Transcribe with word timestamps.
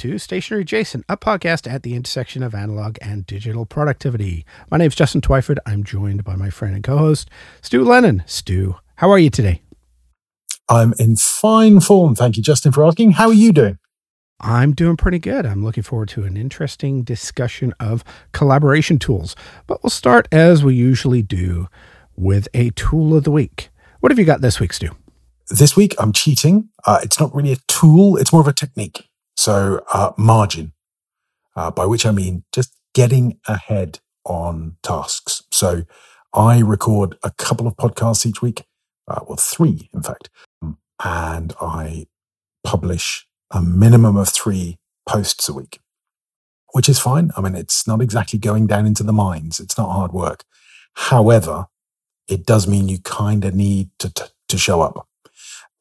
to 0.00 0.16
Stationery 0.16 0.62
Adjacent, 0.62 1.04
a 1.10 1.16
podcast 1.18 1.70
at 1.70 1.82
the 1.82 1.94
intersection 1.94 2.42
of 2.42 2.54
analog 2.54 2.96
and 3.02 3.26
digital 3.26 3.66
productivity. 3.66 4.46
My 4.70 4.78
name 4.78 4.86
is 4.86 4.94
Justin 4.94 5.20
Twyford. 5.20 5.58
I'm 5.66 5.84
joined 5.84 6.24
by 6.24 6.36
my 6.36 6.48
friend 6.48 6.74
and 6.74 6.82
co 6.82 6.96
host, 6.96 7.28
Stu 7.60 7.84
Lennon. 7.84 8.22
Stu, 8.24 8.76
how 8.96 9.10
are 9.10 9.18
you 9.18 9.28
today? 9.28 9.60
I'm 10.70 10.94
in 10.98 11.16
fine 11.16 11.80
form. 11.80 12.14
Thank 12.14 12.38
you, 12.38 12.42
Justin, 12.42 12.72
for 12.72 12.82
asking. 12.82 13.10
How 13.12 13.26
are 13.28 13.34
you 13.34 13.52
doing? 13.52 13.76
I'm 14.40 14.72
doing 14.72 14.96
pretty 14.96 15.18
good. 15.18 15.44
I'm 15.44 15.62
looking 15.62 15.82
forward 15.82 16.08
to 16.10 16.24
an 16.24 16.34
interesting 16.34 17.02
discussion 17.02 17.74
of 17.78 18.02
collaboration 18.32 18.98
tools. 18.98 19.36
But 19.66 19.82
we'll 19.82 19.90
start 19.90 20.28
as 20.32 20.64
we 20.64 20.74
usually 20.74 21.20
do 21.20 21.68
with 22.16 22.48
a 22.54 22.70
tool 22.70 23.14
of 23.14 23.24
the 23.24 23.30
week. 23.30 23.68
What 23.98 24.10
have 24.10 24.18
you 24.18 24.24
got 24.24 24.40
this 24.40 24.60
week, 24.60 24.72
Stu? 24.72 24.96
This 25.50 25.76
week, 25.76 25.94
I'm 25.98 26.14
cheating. 26.14 26.70
Uh, 26.86 27.00
it's 27.02 27.20
not 27.20 27.34
really 27.34 27.52
a 27.52 27.56
tool, 27.68 28.16
it's 28.16 28.32
more 28.32 28.40
of 28.40 28.48
a 28.48 28.54
technique. 28.54 29.09
So, 29.40 29.82
uh, 29.90 30.12
margin, 30.18 30.74
uh, 31.56 31.70
by 31.70 31.86
which 31.86 32.04
I 32.04 32.10
mean 32.10 32.44
just 32.52 32.76
getting 32.92 33.38
ahead 33.48 34.00
on 34.26 34.76
tasks. 34.82 35.42
So, 35.50 35.84
I 36.34 36.58
record 36.58 37.16
a 37.22 37.30
couple 37.30 37.66
of 37.66 37.74
podcasts 37.74 38.26
each 38.26 38.42
week, 38.42 38.66
uh, 39.08 39.20
well, 39.26 39.38
three, 39.38 39.88
in 39.94 40.02
fact, 40.02 40.28
and 41.02 41.54
I 41.58 42.06
publish 42.64 43.26
a 43.50 43.62
minimum 43.62 44.18
of 44.18 44.28
three 44.28 44.76
posts 45.08 45.48
a 45.48 45.54
week, 45.54 45.80
which 46.74 46.90
is 46.90 47.00
fine. 47.00 47.30
I 47.34 47.40
mean, 47.40 47.54
it's 47.54 47.86
not 47.86 48.02
exactly 48.02 48.38
going 48.38 48.66
down 48.66 48.84
into 48.84 49.02
the 49.02 49.14
mines. 49.14 49.58
It's 49.58 49.78
not 49.78 49.90
hard 49.90 50.12
work. 50.12 50.44
However, 50.96 51.68
it 52.28 52.44
does 52.44 52.68
mean 52.68 52.90
you 52.90 52.98
kind 52.98 53.46
of 53.46 53.54
need 53.54 53.88
to, 54.00 54.12
to, 54.12 54.30
to 54.50 54.58
show 54.58 54.82
up 54.82 55.08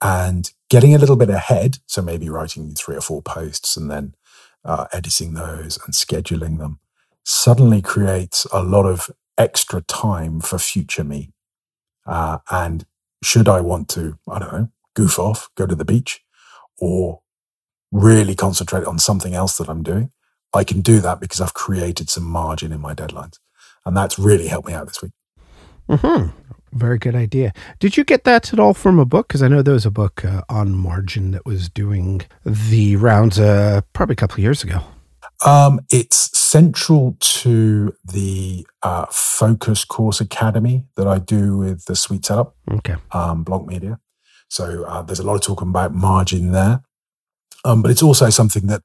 and 0.01 0.49
getting 0.69 0.93
a 0.93 0.97
little 0.97 1.15
bit 1.15 1.29
ahead. 1.29 1.77
So 1.87 2.01
maybe 2.01 2.29
writing 2.29 2.73
three 2.73 2.95
or 2.95 3.01
four 3.01 3.21
posts 3.21 3.75
and 3.75 3.89
then 3.89 4.15
uh, 4.63 4.85
editing 4.93 5.33
those 5.33 5.79
and 5.85 5.93
scheduling 5.93 6.57
them 6.57 6.79
suddenly 7.23 7.81
creates 7.81 8.45
a 8.51 8.63
lot 8.63 8.85
of 8.85 9.09
extra 9.37 9.81
time 9.81 10.41
for 10.41 10.57
future 10.57 11.03
me. 11.03 11.31
Uh, 12.05 12.39
and 12.49 12.85
should 13.23 13.47
I 13.47 13.61
want 13.61 13.89
to, 13.89 14.17
I 14.27 14.39
don't 14.39 14.51
know, 14.51 14.69
goof 14.95 15.19
off, 15.19 15.49
go 15.55 15.65
to 15.65 15.75
the 15.75 15.85
beach, 15.85 16.21
or 16.77 17.21
really 17.91 18.35
concentrate 18.35 18.85
on 18.85 18.99
something 18.99 19.33
else 19.33 19.57
that 19.57 19.69
I'm 19.69 19.83
doing, 19.83 20.11
I 20.53 20.63
can 20.63 20.81
do 20.81 20.99
that 21.01 21.19
because 21.19 21.41
I've 21.41 21.53
created 21.53 22.09
some 22.09 22.23
margin 22.23 22.71
in 22.71 22.81
my 22.81 22.93
deadlines. 22.93 23.37
And 23.85 23.95
that's 23.95 24.19
really 24.19 24.47
helped 24.47 24.67
me 24.67 24.73
out 24.73 24.87
this 24.87 25.01
week. 25.01 25.11
Hmm. 25.89 26.27
Very 26.71 26.97
good 26.97 27.15
idea. 27.15 27.53
Did 27.79 27.97
you 27.97 28.03
get 28.03 28.23
that 28.25 28.53
at 28.53 28.59
all 28.59 28.73
from 28.73 28.99
a 28.99 29.05
book? 29.05 29.27
Because 29.27 29.41
I 29.41 29.47
know 29.47 29.61
there 29.61 29.73
was 29.73 29.85
a 29.85 29.91
book 29.91 30.23
uh, 30.23 30.41
on 30.49 30.75
margin 30.75 31.31
that 31.31 31.45
was 31.45 31.69
doing 31.69 32.21
the 32.45 32.95
rounds 32.95 33.39
uh, 33.39 33.81
probably 33.93 34.13
a 34.13 34.17
couple 34.17 34.35
of 34.35 34.39
years 34.39 34.63
ago. 34.63 34.81
Um, 35.45 35.79
it's 35.89 36.37
central 36.37 37.15
to 37.19 37.95
the 38.03 38.67
uh, 38.83 39.05
Focus 39.09 39.85
Course 39.85 40.19
Academy 40.19 40.83
that 40.95 41.07
I 41.07 41.17
do 41.19 41.57
with 41.57 41.85
the 41.85 41.95
Sweet 41.95 42.25
Setup, 42.25 42.55
okay, 42.69 42.95
um, 43.11 43.43
Blanc 43.43 43.65
Media. 43.65 43.99
So 44.49 44.83
uh, 44.83 45.01
there's 45.01 45.19
a 45.19 45.23
lot 45.23 45.35
of 45.35 45.41
talk 45.41 45.61
about 45.61 45.93
margin 45.93 46.51
there, 46.51 46.81
um, 47.63 47.81
but 47.81 47.91
it's 47.91 48.03
also 48.03 48.29
something 48.29 48.67
that 48.67 48.81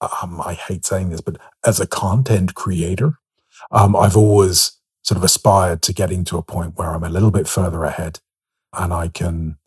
um, 0.00 0.40
I 0.40 0.54
hate 0.54 0.84
saying 0.84 1.10
this, 1.10 1.20
but 1.20 1.36
as 1.64 1.78
a 1.78 1.86
content 1.86 2.54
creator, 2.54 3.18
um, 3.70 3.94
I've 3.94 4.16
always 4.16 4.72
sort 5.04 5.18
of 5.18 5.24
aspired 5.24 5.82
to 5.82 5.92
getting 5.92 6.24
to 6.24 6.38
a 6.38 6.42
point 6.42 6.76
where 6.76 6.90
I'm 6.90 7.04
a 7.04 7.10
little 7.10 7.30
bit 7.30 7.46
further 7.46 7.84
ahead 7.84 8.20
and 8.72 8.92
I 8.92 9.08
can, 9.08 9.58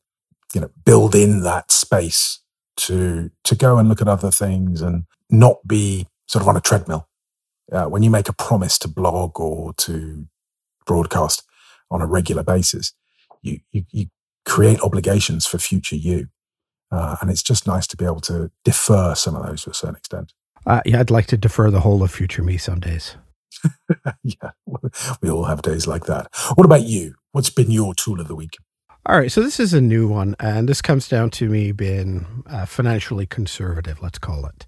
you 0.53 0.61
know, 0.61 0.71
build 0.83 1.15
in 1.15 1.43
that 1.43 1.71
space 1.71 2.39
to, 2.77 3.31
to 3.43 3.55
go 3.55 3.77
and 3.77 3.87
look 3.87 4.01
at 4.01 4.07
other 4.07 4.31
things 4.31 4.81
and 4.81 5.05
not 5.29 5.65
be 5.67 6.07
sort 6.27 6.41
of 6.41 6.49
on 6.49 6.57
a 6.57 6.61
treadmill. 6.61 7.07
Uh, 7.71 7.85
when 7.85 8.01
you 8.01 8.09
make 8.09 8.29
a 8.29 8.33
promise 8.33 8.79
to 8.79 8.87
blog 8.87 9.39
or 9.39 9.73
to 9.73 10.27
broadcast 10.85 11.43
on 11.91 12.01
a 12.01 12.07
regular 12.07 12.43
basis, 12.43 12.93
you, 13.41 13.59
you, 13.71 13.85
you 13.91 14.05
create 14.45 14.79
obligations 14.81 15.45
for 15.45 15.57
future 15.57 15.95
you. 15.95 16.27
Uh, 16.89 17.17
and 17.21 17.29
it's 17.29 17.43
just 17.43 17.67
nice 17.67 17.85
to 17.85 17.97
be 17.97 18.05
able 18.05 18.21
to 18.21 18.49
defer 18.63 19.13
some 19.13 19.35
of 19.35 19.45
those 19.45 19.63
to 19.63 19.69
a 19.69 19.73
certain 19.73 19.97
extent. 19.97 20.33
Uh, 20.65 20.81
yeah, 20.85 20.99
I'd 20.99 21.11
like 21.11 21.27
to 21.27 21.37
defer 21.37 21.69
the 21.69 21.81
whole 21.81 22.01
of 22.01 22.11
future 22.11 22.41
me 22.41 22.57
some 22.57 22.79
days. 22.79 23.17
yeah, 24.23 24.51
we 25.21 25.29
all 25.29 25.45
have 25.45 25.61
days 25.61 25.87
like 25.87 26.05
that. 26.05 26.27
What 26.55 26.65
about 26.65 26.83
you? 26.83 27.15
What's 27.31 27.49
been 27.49 27.71
your 27.71 27.93
tool 27.93 28.19
of 28.19 28.27
the 28.27 28.35
week? 28.35 28.57
All 29.05 29.17
right, 29.17 29.31
so 29.31 29.41
this 29.41 29.59
is 29.59 29.73
a 29.73 29.79
new 29.79 30.07
one, 30.07 30.35
and 30.39 30.67
this 30.67 30.81
comes 30.81 31.07
down 31.07 31.29
to 31.31 31.47
me 31.47 31.71
being 31.71 32.43
uh, 32.49 32.65
financially 32.65 33.25
conservative, 33.25 34.01
let's 34.01 34.19
call 34.19 34.45
it. 34.45 34.65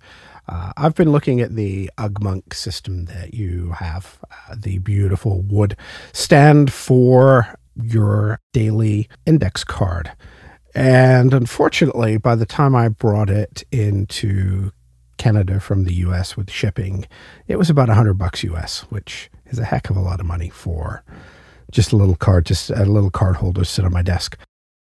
Uh, 0.48 0.72
I've 0.78 0.96
been 0.96 1.12
looking 1.12 1.42
at 1.42 1.56
the 1.56 1.92
Ugmonk 1.98 2.54
system 2.54 3.06
that 3.06 3.34
you 3.34 3.72
have, 3.72 4.18
uh, 4.32 4.56
the 4.58 4.80
beautiful 4.80 5.42
wood 5.42 5.76
stand 6.14 6.72
for 6.72 7.54
your 7.76 8.40
daily 8.54 9.10
index 9.26 9.64
card. 9.64 10.12
And 10.74 11.34
unfortunately, 11.34 12.18
by 12.18 12.36
the 12.36 12.46
time 12.46 12.76
I 12.76 12.88
brought 12.88 13.30
it 13.30 13.64
into 13.72 14.72
Canada 15.19 15.59
from 15.59 15.84
the 15.84 15.94
US 16.06 16.35
with 16.35 16.50
shipping, 16.50 17.06
it 17.47 17.57
was 17.57 17.69
about 17.69 17.90
100 17.90 18.16
bucks 18.16 18.44
US, 18.44 18.81
which 18.90 19.30
is 19.46 19.59
a 19.59 19.66
heck 19.66 19.91
of 19.91 19.97
a 19.97 20.02
lot 20.02 20.19
of 20.19 20.25
money 20.25 20.50
for 20.50 21.03
just 21.72 21.91
a 21.91 21.96
little 21.96 22.16
card, 22.16 22.47
just 22.47 22.72
a 22.72 22.85
little 22.85 23.12
card 23.12 23.35
holder 23.35 23.63
sit 23.63 23.85
on 23.85 23.94
my 23.94 24.02
desk. 24.02 24.38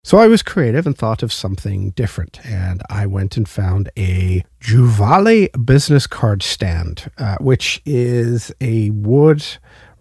So 0.03 0.19
I 0.19 0.27
was 0.27 0.43
creative 0.43 0.87
and 0.87 0.99
thought 0.99 1.23
of 1.23 1.33
something 1.33 1.93
different, 1.93 2.45
and 2.45 2.83
I 2.91 3.07
went 3.07 3.39
and 3.39 3.49
found 3.49 3.89
a 3.97 4.45
Juvale 4.61 5.49
business 5.65 6.07
card 6.07 6.43
stand, 6.43 7.11
uh, 7.17 7.37
which 7.41 7.81
is 7.87 8.53
a 8.61 8.91
wood 8.91 9.43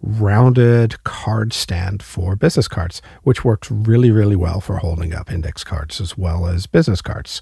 rounded 0.02 1.02
card 1.04 1.54
stand 1.54 2.02
for 2.02 2.36
business 2.36 2.68
cards, 2.68 3.00
which 3.22 3.46
works 3.46 3.70
really, 3.70 4.10
really 4.10 4.36
well 4.36 4.60
for 4.60 4.76
holding 4.76 5.14
up 5.14 5.32
index 5.32 5.64
cards 5.64 6.02
as 6.02 6.18
well 6.18 6.46
as 6.46 6.66
business 6.66 7.00
cards. 7.00 7.40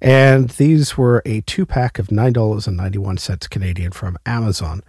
And 0.00 0.50
these 0.50 0.96
were 0.96 1.22
a 1.24 1.40
two 1.42 1.64
pack 1.64 1.98
of 1.98 2.08
$9.91 2.08 3.50
Canadian 3.50 3.92
from 3.92 4.18
Amazon, 4.26 4.82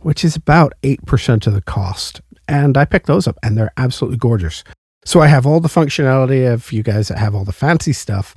which 0.00 0.24
is 0.24 0.36
about 0.36 0.74
8% 0.82 1.46
of 1.46 1.54
the 1.54 1.62
cost. 1.62 2.20
And 2.46 2.76
I 2.76 2.84
picked 2.84 3.06
those 3.06 3.26
up 3.26 3.38
and 3.42 3.56
they're 3.56 3.72
absolutely 3.76 4.18
gorgeous. 4.18 4.64
So 5.04 5.20
I 5.20 5.28
have 5.28 5.46
all 5.46 5.60
the 5.60 5.68
functionality 5.68 6.52
of 6.52 6.72
you 6.72 6.82
guys 6.82 7.08
that 7.08 7.18
have 7.18 7.34
all 7.34 7.44
the 7.44 7.52
fancy 7.52 7.92
stuff 7.92 8.34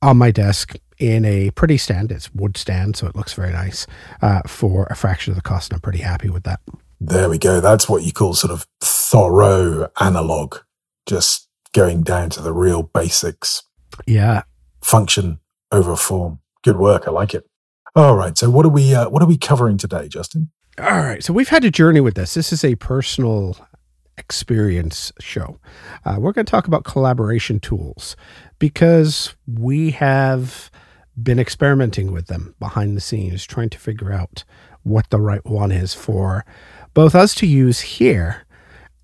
on 0.00 0.16
my 0.16 0.30
desk 0.30 0.76
in 0.98 1.24
a 1.24 1.50
pretty 1.50 1.76
stand. 1.76 2.12
It's 2.12 2.32
wood 2.34 2.56
stand, 2.56 2.96
so 2.96 3.06
it 3.06 3.16
looks 3.16 3.34
very 3.34 3.52
nice 3.52 3.86
uh, 4.22 4.42
for 4.46 4.86
a 4.86 4.94
fraction 4.94 5.32
of 5.32 5.36
the 5.36 5.42
cost. 5.42 5.70
And 5.70 5.76
I'm 5.76 5.82
pretty 5.82 5.98
happy 5.98 6.30
with 6.30 6.44
that. 6.44 6.60
There 7.00 7.28
we 7.28 7.38
go. 7.38 7.60
That's 7.60 7.88
what 7.88 8.02
you 8.02 8.12
call 8.12 8.34
sort 8.34 8.52
of 8.52 8.66
thorough 8.80 9.90
analog, 10.00 10.56
just 11.06 11.48
going 11.72 12.02
down 12.02 12.30
to 12.30 12.42
the 12.42 12.52
real 12.52 12.82
basics. 12.82 13.62
Yeah. 14.06 14.42
Function 14.82 15.40
over 15.72 15.96
form. 15.96 16.40
Good 16.62 16.76
work. 16.76 17.06
I 17.06 17.10
like 17.10 17.34
it. 17.34 17.44
All 17.94 18.16
right. 18.16 18.36
So 18.36 18.50
what 18.50 18.66
are 18.66 18.70
we 18.70 18.94
uh, 18.94 19.08
what 19.08 19.22
are 19.22 19.26
we 19.26 19.38
covering 19.38 19.78
today, 19.78 20.08
Justin? 20.08 20.50
All 20.78 20.98
right. 20.98 21.22
So 21.22 21.32
we've 21.32 21.48
had 21.48 21.64
a 21.64 21.70
journey 21.70 22.00
with 22.00 22.14
this. 22.14 22.34
This 22.34 22.52
is 22.52 22.64
a 22.64 22.74
personal 22.76 23.56
experience 24.16 25.12
show. 25.20 25.58
Uh, 26.04 26.16
we're 26.18 26.32
going 26.32 26.44
to 26.44 26.50
talk 26.50 26.66
about 26.66 26.84
collaboration 26.84 27.60
tools 27.60 28.16
because 28.58 29.34
we 29.46 29.92
have 29.92 30.70
been 31.20 31.38
experimenting 31.38 32.12
with 32.12 32.26
them 32.26 32.54
behind 32.60 32.96
the 32.96 33.00
scenes, 33.00 33.44
trying 33.44 33.70
to 33.70 33.78
figure 33.78 34.12
out 34.12 34.44
what 34.82 35.10
the 35.10 35.20
right 35.20 35.44
one 35.44 35.72
is 35.72 35.94
for 35.94 36.44
both 36.94 37.14
us 37.14 37.34
to 37.36 37.46
use 37.46 37.80
here 37.80 38.44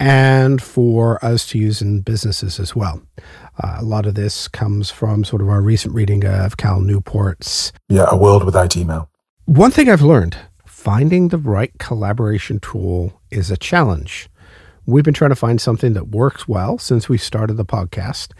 and 0.04 0.60
for 0.60 1.24
us 1.24 1.46
to 1.46 1.58
use 1.58 1.80
in 1.80 2.02
businesses 2.02 2.60
as 2.60 2.76
well. 2.76 3.00
Uh, 3.62 3.76
a 3.78 3.82
lot 3.82 4.04
of 4.04 4.14
this 4.14 4.48
comes 4.48 4.90
from 4.90 5.24
sort 5.24 5.40
of 5.40 5.48
our 5.48 5.62
recent 5.62 5.94
reading 5.94 6.26
of 6.26 6.58
Cal 6.58 6.80
Newport's. 6.80 7.72
Yeah, 7.88 8.04
A 8.10 8.16
World 8.16 8.44
Without 8.44 8.76
Email. 8.76 9.08
One 9.46 9.70
thing 9.70 9.88
I've 9.88 10.02
learned 10.02 10.36
finding 10.66 11.28
the 11.28 11.38
right 11.38 11.72
collaboration 11.78 12.60
tool 12.60 13.18
is 13.30 13.50
a 13.50 13.56
challenge. 13.56 14.28
We've 14.84 15.04
been 15.04 15.14
trying 15.14 15.30
to 15.30 15.36
find 15.36 15.58
something 15.58 15.94
that 15.94 16.08
works 16.08 16.46
well 16.46 16.76
since 16.76 17.08
we 17.08 17.16
started 17.16 17.54
the 17.54 17.64
podcast. 17.64 18.32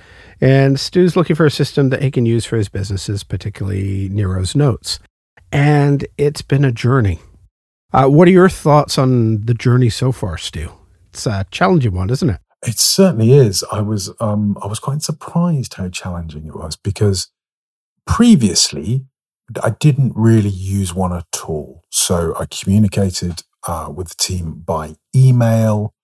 And 0.42 0.78
Stu's 0.78 1.16
looking 1.16 1.34
for 1.34 1.46
a 1.46 1.50
system 1.50 1.88
that 1.88 2.02
he 2.02 2.10
can 2.10 2.26
use 2.26 2.44
for 2.44 2.58
his 2.58 2.68
businesses, 2.68 3.24
particularly 3.24 4.10
Nero's 4.10 4.54
Notes. 4.54 4.98
And 5.50 6.06
it's 6.18 6.42
been 6.42 6.66
a 6.66 6.72
journey. 6.72 7.20
Uh, 7.90 8.08
what 8.08 8.28
are 8.28 8.32
your 8.32 8.50
thoughts 8.50 8.98
on 8.98 9.46
the 9.46 9.54
journey 9.54 9.88
so 9.88 10.12
far, 10.12 10.36
Stu? 10.36 10.70
It's 11.14 11.26
a 11.26 11.46
challenging 11.52 11.94
one, 11.94 12.10
isn't 12.10 12.28
it? 12.28 12.40
It 12.66 12.76
certainly 12.80 13.34
is. 13.34 13.62
I 13.70 13.82
was 13.82 14.12
um, 14.18 14.58
I 14.60 14.66
was 14.66 14.80
quite 14.80 15.00
surprised 15.00 15.74
how 15.74 15.88
challenging 15.88 16.44
it 16.44 16.56
was 16.56 16.76
because 16.76 17.30
previously 18.04 19.06
I 19.62 19.70
didn't 19.78 20.12
really 20.16 20.50
use 20.50 20.92
one 20.92 21.12
at 21.12 21.44
all. 21.46 21.84
So 21.88 22.34
I 22.36 22.46
communicated 22.46 23.42
uh, 23.64 23.92
with 23.94 24.08
the 24.08 24.16
team 24.16 24.64
by 24.66 24.96
email 25.14 25.94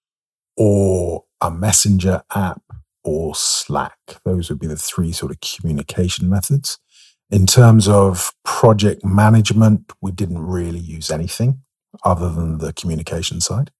or 0.56 1.24
a 1.40 1.50
messenger 1.50 2.22
app 2.32 2.62
or 3.02 3.34
Slack. 3.34 3.98
Those 4.24 4.48
would 4.48 4.60
be 4.60 4.68
the 4.68 4.76
three 4.76 5.10
sort 5.10 5.32
of 5.32 5.40
communication 5.40 6.28
methods. 6.28 6.78
In 7.30 7.48
terms 7.48 7.88
of 7.88 8.32
project 8.44 9.04
management, 9.04 9.92
we 10.00 10.12
didn't 10.12 10.38
really 10.38 10.78
use 10.78 11.10
anything 11.10 11.62
other 12.04 12.30
than 12.30 12.58
the 12.58 12.72
communication 12.72 13.40
side. 13.40 13.72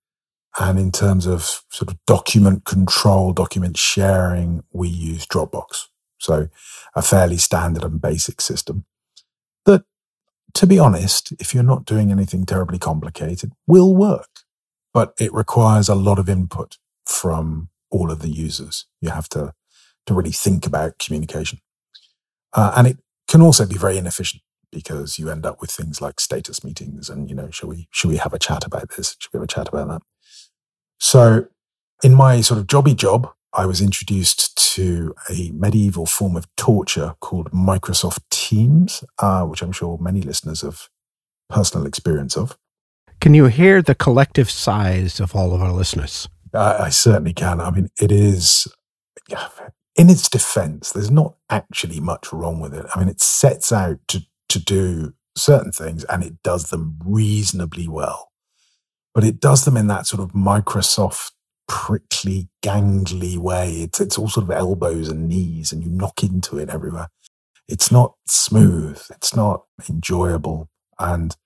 And 0.59 0.79
in 0.79 0.91
terms 0.91 1.27
of 1.27 1.63
sort 1.71 1.91
of 1.91 1.99
document 2.07 2.65
control, 2.65 3.33
document 3.33 3.77
sharing, 3.77 4.65
we 4.73 4.89
use 4.89 5.27
Dropbox. 5.27 5.87
So 6.19 6.49
a 6.95 7.03
fairly 7.03 7.37
standard 7.37 7.85
and 7.85 8.01
basic 8.01 8.41
system 8.41 8.85
that, 9.65 9.85
to 10.55 10.67
be 10.67 10.79
honest, 10.79 11.33
if 11.39 11.55
you're 11.55 11.63
not 11.63 11.85
doing 11.85 12.11
anything 12.11 12.45
terribly 12.45 12.79
complicated, 12.79 13.53
will 13.67 13.95
work. 13.95 14.29
But 14.93 15.15
it 15.19 15.33
requires 15.33 15.89
a 15.89 15.95
lot 15.95 16.19
of 16.19 16.29
input 16.29 16.79
from 17.07 17.69
all 17.91 18.11
of 18.11 18.21
the 18.21 18.29
users. 18.29 18.87
You 19.01 19.11
have 19.11 19.29
to, 19.31 19.55
to 20.07 20.15
really 20.15 20.33
think 20.33 20.67
about 20.67 20.99
communication. 20.99 21.61
Uh, 22.53 22.73
and 22.77 22.87
it 22.89 22.99
can 23.29 23.41
also 23.41 23.67
be 23.67 23.77
very 23.77 23.97
inefficient 23.97 24.43
because 24.73 25.19
you 25.19 25.31
end 25.31 25.47
up 25.47 25.61
with 25.61 25.71
things 25.71 26.01
like 26.01 26.21
status 26.21 26.65
meetings 26.65 27.09
and, 27.09 27.29
you 27.29 27.37
know, 27.37 27.51
should 27.51 27.69
we, 27.69 27.89
should 27.91 28.09
we 28.09 28.17
have 28.17 28.33
a 28.33 28.39
chat 28.39 28.65
about 28.65 28.91
this? 28.97 29.17
Should 29.19 29.33
we 29.33 29.39
have 29.39 29.45
a 29.45 29.47
chat 29.47 29.69
about 29.69 29.89
that? 29.89 30.03
So 31.01 31.47
in 32.03 32.15
my 32.15 32.41
sort 32.41 32.61
of 32.61 32.67
jobby 32.67 32.95
job, 32.95 33.31
I 33.53 33.67
was 33.67 33.81
introduced 33.81 34.57
to 34.75 35.15
a 35.29 35.51
medieval 35.53 36.07
form 36.07 36.37
of 36.37 36.47
torture 36.57 37.15
called 37.21 37.51
Microsoft 37.51 38.21
Teams, 38.31 39.03
uh, 39.19 39.45
which 39.45 39.63
I'm 39.63 39.73
sure 39.73 39.99
many 40.01 40.21
listeners 40.21 40.61
have 40.61 40.89
personal 41.49 41.87
experience 41.87 42.37
of. 42.37 42.57
Can 43.21 43.35
you 43.35 43.47
hear 43.47 43.83
the 43.83 43.95
collective 43.95 44.51
sighs 44.51 45.19
of 45.19 45.35
all 45.35 45.53
of 45.53 45.61
our 45.61 45.73
listeners? 45.73 46.29
Uh, 46.55 46.79
I 46.81 46.91
certainly 46.91 47.33
can. 47.33 47.61
I 47.61 47.71
mean, 47.71 47.89
it 48.01 48.13
is, 48.13 48.67
in 49.97 50.09
its 50.09 50.29
defense, 50.29 50.93
there's 50.93 51.11
not 51.11 51.35
actually 51.51 52.01
much 52.01 52.33
wrong 52.33 52.61
with 52.61 52.73
it. 52.73 52.87
I 52.95 52.99
mean, 52.99 53.09
it 53.09 53.21
sets 53.21 53.73
out 53.73 53.99
to, 54.09 54.21
to 54.49 54.59
do 54.59 55.15
certain 55.37 55.73
things 55.73 56.05
and 56.05 56.23
it 56.23 56.43
does 56.43 56.71
them 56.71 56.99
reasonably 57.05 57.89
well. 57.89 58.30
But 59.15 59.25
it 59.25 59.41
does 59.41 59.65
them 59.65 59.77
in 59.77 59.89
that 59.89 60.07
sort 60.07 60.23
of 60.23 60.33
Microsoft 60.33 61.33
prickly, 61.67 62.49
gangly 62.63 63.37
way. 63.37 63.83
It's, 63.83 64.01
it's 64.01 64.19
all 64.19 64.29
sort 64.29 64.45
of 64.45 64.51
elbows 64.51 65.09
and 65.09 65.29
knees, 65.29 65.73
and 65.73 65.83
you 65.83 65.91
knock 65.91 66.23
into 66.23 66.59
it 66.59 66.69
everywhere. 66.69 67.09
It's 67.69 67.93
not 67.93 68.15
smooth. 68.27 69.01
It's 69.11 69.35
not 69.35 69.65
enjoyable. 69.89 70.69
And 70.99 71.37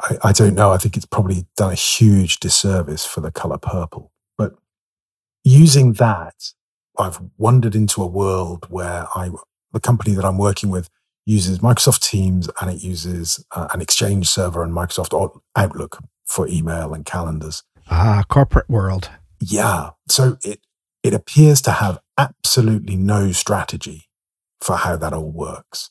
I, 0.00 0.16
I 0.24 0.32
don't 0.32 0.54
know. 0.54 0.70
I 0.70 0.78
think 0.78 0.96
it's 0.96 1.06
probably 1.06 1.46
done 1.56 1.72
a 1.72 1.76
huge 1.76 2.38
disservice 2.38 3.04
for 3.04 3.20
the 3.20 3.32
color 3.32 3.58
purple. 3.58 4.12
But 4.38 4.54
using 5.42 5.94
that, 5.94 6.52
I've 6.98 7.20
wandered 7.36 7.74
into 7.74 8.02
a 8.02 8.06
world 8.06 8.66
where 8.70 9.06
I, 9.14 9.30
the 9.72 9.80
company 9.80 10.14
that 10.14 10.24
I'm 10.24 10.38
working 10.38 10.70
with 10.70 10.88
uses 11.26 11.58
Microsoft 11.58 12.08
Teams 12.08 12.48
and 12.60 12.70
it 12.70 12.82
uses 12.82 13.44
uh, 13.50 13.68
an 13.72 13.80
Exchange 13.80 14.28
server 14.28 14.62
and 14.62 14.72
Microsoft 14.72 15.40
Outlook 15.56 15.98
for 16.24 16.48
email 16.48 16.94
and 16.94 17.04
calendars. 17.04 17.62
Ah, 17.90 18.24
corporate 18.28 18.68
world. 18.68 19.10
Yeah. 19.40 19.90
So 20.08 20.38
it, 20.44 20.60
it 21.02 21.14
appears 21.14 21.60
to 21.62 21.72
have 21.72 22.00
absolutely 22.16 22.96
no 22.96 23.32
strategy 23.32 24.08
for 24.60 24.76
how 24.76 24.96
that 24.96 25.12
all 25.12 25.30
works 25.30 25.90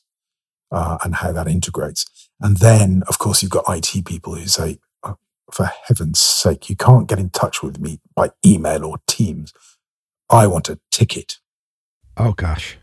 uh, 0.72 0.98
and 1.04 1.16
how 1.16 1.32
that 1.32 1.46
integrates. 1.46 2.06
And 2.40 2.56
then, 2.56 3.02
of 3.08 3.18
course, 3.18 3.42
you've 3.42 3.52
got 3.52 3.64
IT 3.68 4.04
people 4.04 4.34
who 4.34 4.46
say, 4.46 4.78
oh, 5.04 5.16
for 5.52 5.70
heaven's 5.84 6.18
sake, 6.18 6.68
you 6.68 6.76
can't 6.76 7.08
get 7.08 7.20
in 7.20 7.30
touch 7.30 7.62
with 7.62 7.78
me 7.78 8.00
by 8.14 8.30
email 8.44 8.84
or 8.84 8.98
Teams. 9.06 9.52
I 10.28 10.46
want 10.46 10.68
a 10.68 10.80
ticket. 10.90 11.38
Oh, 12.16 12.32
gosh. 12.32 12.78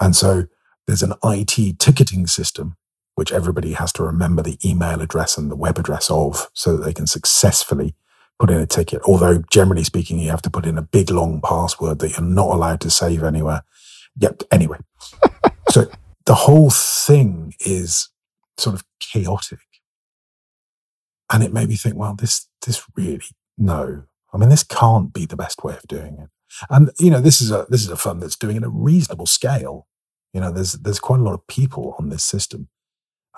And 0.00 0.14
so 0.14 0.44
there's 0.86 1.02
an 1.02 1.14
IT 1.24 1.78
ticketing 1.78 2.26
system, 2.26 2.76
which 3.20 3.32
everybody 3.32 3.74
has 3.74 3.92
to 3.92 4.02
remember 4.02 4.42
the 4.42 4.56
email 4.64 5.02
address 5.02 5.36
and 5.36 5.50
the 5.50 5.54
web 5.54 5.76
address 5.76 6.10
of 6.10 6.48
so 6.54 6.74
that 6.74 6.82
they 6.82 6.92
can 6.94 7.06
successfully 7.06 7.94
put 8.38 8.48
in 8.48 8.56
a 8.56 8.66
ticket. 8.66 9.02
Although 9.02 9.42
generally 9.50 9.84
speaking, 9.84 10.18
you 10.18 10.30
have 10.30 10.40
to 10.40 10.48
put 10.48 10.64
in 10.64 10.78
a 10.78 10.82
big 10.82 11.10
long 11.10 11.42
password 11.42 11.98
that 11.98 12.12
you're 12.12 12.22
not 12.22 12.48
allowed 12.48 12.80
to 12.80 12.88
save 12.88 13.22
anywhere. 13.22 13.60
Yep. 14.16 14.44
Anyway, 14.50 14.78
so 15.68 15.84
the 16.24 16.34
whole 16.34 16.70
thing 16.70 17.52
is 17.60 18.08
sort 18.56 18.74
of 18.74 18.84
chaotic. 19.00 19.58
And 21.30 21.42
it 21.42 21.52
made 21.52 21.68
me 21.68 21.76
think, 21.76 21.96
well, 21.96 22.14
this, 22.14 22.48
this 22.64 22.82
really, 22.96 23.20
no. 23.58 24.04
I 24.32 24.38
mean, 24.38 24.48
this 24.48 24.64
can't 24.64 25.12
be 25.12 25.26
the 25.26 25.36
best 25.36 25.62
way 25.62 25.74
of 25.74 25.86
doing 25.86 26.16
it. 26.18 26.30
And, 26.70 26.90
you 26.98 27.10
know, 27.10 27.20
this 27.20 27.42
is 27.42 27.50
a, 27.50 27.66
this 27.68 27.82
is 27.82 27.90
a 27.90 27.96
fund 27.96 28.22
that's 28.22 28.36
doing 28.36 28.56
it 28.56 28.62
at 28.62 28.68
a 28.68 28.70
reasonable 28.70 29.26
scale. 29.26 29.86
You 30.32 30.40
know, 30.40 30.50
there's, 30.50 30.72
there's 30.72 31.00
quite 31.00 31.20
a 31.20 31.22
lot 31.22 31.34
of 31.34 31.46
people 31.48 31.94
on 31.98 32.08
this 32.08 32.24
system 32.24 32.70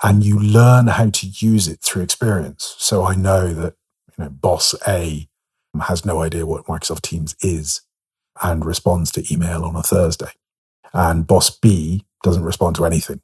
and 0.03 0.25
you 0.25 0.39
learn 0.39 0.89
how 0.89 1.11
to 1.11 1.27
use 1.27 1.69
it 1.69 1.81
through 1.81 2.03
experience. 2.03 2.75
So 2.79 3.05
I 3.05 3.15
know 3.15 3.53
that 3.55 3.75
you 4.17 4.25
know, 4.25 4.31
boss 4.31 4.75
A 4.87 5.29
has 5.81 6.05
no 6.05 6.21
idea 6.21 6.47
what 6.47 6.67
Microsoft 6.67 7.03
Teams 7.03 7.35
is 7.41 7.83
and 8.43 8.65
responds 8.65 9.11
to 9.13 9.33
email 9.33 9.65
on 9.65 9.77
a 9.77 9.83
Thursday. 9.83 10.31
And 10.93 11.27
boss 11.27 11.51
B 11.51 12.05
doesn't 12.23 12.45
respond 12.45 12.77
to 12.77 12.85
anything. 12.85 13.21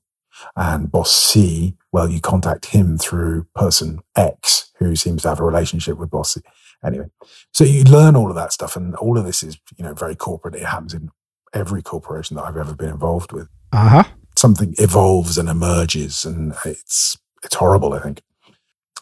And 0.56 0.90
boss 0.90 1.14
C, 1.14 1.76
well, 1.92 2.08
you 2.08 2.20
contact 2.20 2.66
him 2.66 2.96
through 2.96 3.46
person 3.54 4.00
X, 4.16 4.70
who 4.78 4.94
seems 4.96 5.22
to 5.22 5.28
have 5.28 5.40
a 5.40 5.44
relationship 5.44 5.98
with 5.98 6.10
boss 6.10 6.34
C. 6.34 6.40
Anyway, 6.84 7.06
so 7.52 7.64
you 7.64 7.82
learn 7.84 8.14
all 8.14 8.28
of 8.28 8.36
that 8.36 8.52
stuff. 8.52 8.76
And 8.76 8.94
all 8.96 9.18
of 9.18 9.24
this 9.24 9.42
is, 9.42 9.58
you 9.76 9.84
know, 9.84 9.94
very 9.94 10.14
corporate. 10.14 10.54
It 10.54 10.64
happens 10.64 10.94
in 10.94 11.10
every 11.52 11.82
corporation 11.82 12.36
that 12.36 12.44
I've 12.44 12.56
ever 12.56 12.74
been 12.74 12.90
involved 12.90 13.32
with. 13.32 13.48
Uh 13.72 13.88
huh. 13.88 14.04
Something 14.38 14.74
evolves 14.78 15.36
and 15.36 15.48
emerges, 15.48 16.24
and 16.24 16.54
it's 16.64 17.18
it's 17.42 17.56
horrible. 17.56 17.92
I 17.92 17.98
think. 17.98 18.22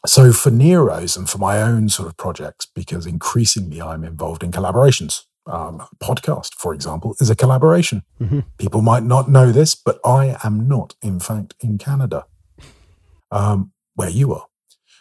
So 0.06 0.32
for 0.32 0.50
Nero's 0.50 1.16
and 1.16 1.28
for 1.28 1.38
my 1.38 1.60
own 1.60 1.88
sort 1.90 2.08
of 2.08 2.16
projects, 2.16 2.66
because 2.74 3.04
increasingly 3.06 3.82
I'm 3.82 4.02
involved 4.04 4.42
in 4.42 4.50
collaborations. 4.50 5.24
Um, 5.46 5.82
podcast, 6.02 6.54
for 6.54 6.72
example, 6.74 7.14
is 7.20 7.30
a 7.30 7.36
collaboration. 7.36 8.02
Mm-hmm. 8.20 8.40
People 8.58 8.82
might 8.82 9.02
not 9.02 9.30
know 9.30 9.52
this, 9.52 9.74
but 9.74 10.00
I 10.04 10.36
am 10.42 10.66
not, 10.66 10.94
in 11.02 11.20
fact, 11.20 11.54
in 11.60 11.78
Canada, 11.78 12.24
um, 13.30 13.72
where 13.94 14.10
you 14.10 14.32
are. 14.32 14.46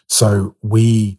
So 0.08 0.54
we 0.62 1.18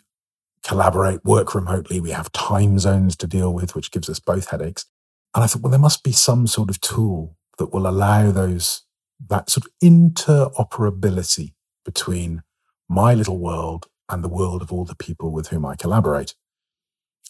collaborate, 0.63 1.25
work 1.25 1.55
remotely. 1.55 1.99
We 1.99 2.11
have 2.11 2.31
time 2.31 2.79
zones 2.79 3.15
to 3.17 3.27
deal 3.27 3.53
with, 3.53 3.75
which 3.75 3.91
gives 3.91 4.09
us 4.09 4.19
both 4.19 4.49
headaches. 4.49 4.85
And 5.33 5.43
I 5.43 5.47
thought, 5.47 5.61
well, 5.61 5.71
there 5.71 5.79
must 5.79 6.03
be 6.03 6.13
some 6.13 6.47
sort 6.47 6.69
of 6.69 6.79
tool 6.81 7.35
that 7.57 7.73
will 7.73 7.87
allow 7.87 8.31
those 8.31 8.83
that 9.25 9.49
sort 9.49 9.65
of 9.65 9.71
interoperability 9.83 11.53
between 11.83 12.43
my 12.89 13.13
little 13.13 13.37
world 13.37 13.87
and 14.09 14.23
the 14.23 14.29
world 14.29 14.61
of 14.61 14.71
all 14.71 14.85
the 14.85 14.95
people 14.95 15.31
with 15.31 15.47
whom 15.49 15.65
I 15.65 15.75
collaborate. 15.75 16.35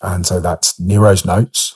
And 0.02 0.26
so 0.26 0.40
that's 0.40 0.80
Nero's 0.80 1.26
Notes. 1.26 1.74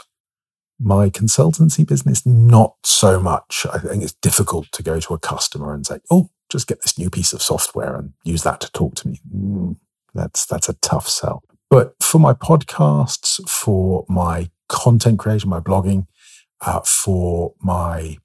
My 0.80 1.10
consultancy 1.10 1.88
business, 1.88 2.26
not 2.26 2.76
so 2.84 3.20
much. 3.20 3.66
I 3.72 3.78
think 3.80 4.04
it's 4.04 4.14
difficult 4.14 4.72
to 4.74 4.84
go 4.84 5.00
to 5.00 5.14
a 5.14 5.20
customer 5.20 5.74
and 5.74 5.86
say, 5.86 6.00
oh, 6.10 6.30
just 6.50 6.68
get 6.68 6.82
this 6.82 6.98
new 6.98 7.10
piece 7.10 7.34
of 7.34 7.42
software 7.42 7.96
and 7.96 8.14
use 8.24 8.44
that 8.44 8.62
to 8.62 8.72
talk 8.72 8.96
to 8.96 9.08
me. 9.08 9.20
Mm, 9.34 9.78
that's, 10.14 10.46
that's 10.46 10.70
a 10.70 10.74
tough 10.74 11.08
sell. 11.08 11.44
But 11.70 11.96
for 12.02 12.20
my 12.20 12.34
podcasts, 12.34 13.40
for 13.50 14.06
my 14.10 14.50
content 14.68 15.20
creation, 15.20 15.50
my 15.50 15.60
blogging, 15.60 16.08
uh, 16.62 16.82
for 16.82 17.54
my 17.62 18.18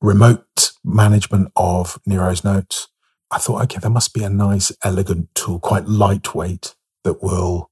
remote 0.00 0.72
management 0.84 1.50
of 1.56 1.98
Nero's 2.06 2.44
Notes, 2.44 2.88
I 3.30 3.38
thought, 3.38 3.62
okay, 3.64 3.78
there 3.78 3.90
must 3.90 4.14
be 4.14 4.22
a 4.22 4.30
nice, 4.30 4.72
elegant 4.82 5.34
tool, 5.34 5.58
quite 5.58 5.86
lightweight, 5.86 6.74
that 7.04 7.22
will 7.22 7.70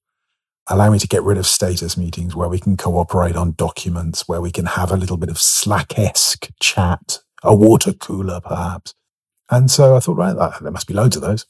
allow 0.69 0.91
me 0.91 0.99
to 0.99 1.09
get 1.09 1.23
rid 1.23 1.39
of 1.39 1.47
status 1.47 1.97
meetings 1.97 2.35
where 2.35 2.49
we 2.49 2.59
can 2.59 2.77
cooperate 2.77 3.37
on 3.37 3.53
documents, 3.53 4.27
where 4.27 4.41
we 4.41 4.51
can 4.51 4.67
have 4.67 4.91
a 4.91 4.97
little 4.97 5.17
bit 5.17 5.29
of 5.29 5.39
Slack 5.39 5.99
esque 5.99 6.49
chat, 6.61 7.21
a 7.43 7.55
water 7.55 7.93
cooler 7.93 8.41
perhaps. 8.41 8.95
And 9.51 9.71
so 9.71 9.97
I 9.97 10.01
thought, 10.01 10.17
right, 10.17 10.35
there 10.61 10.73
must 10.73 10.89
be 10.89 10.95
loads 10.95 11.17
of 11.17 11.23
those. 11.23 11.47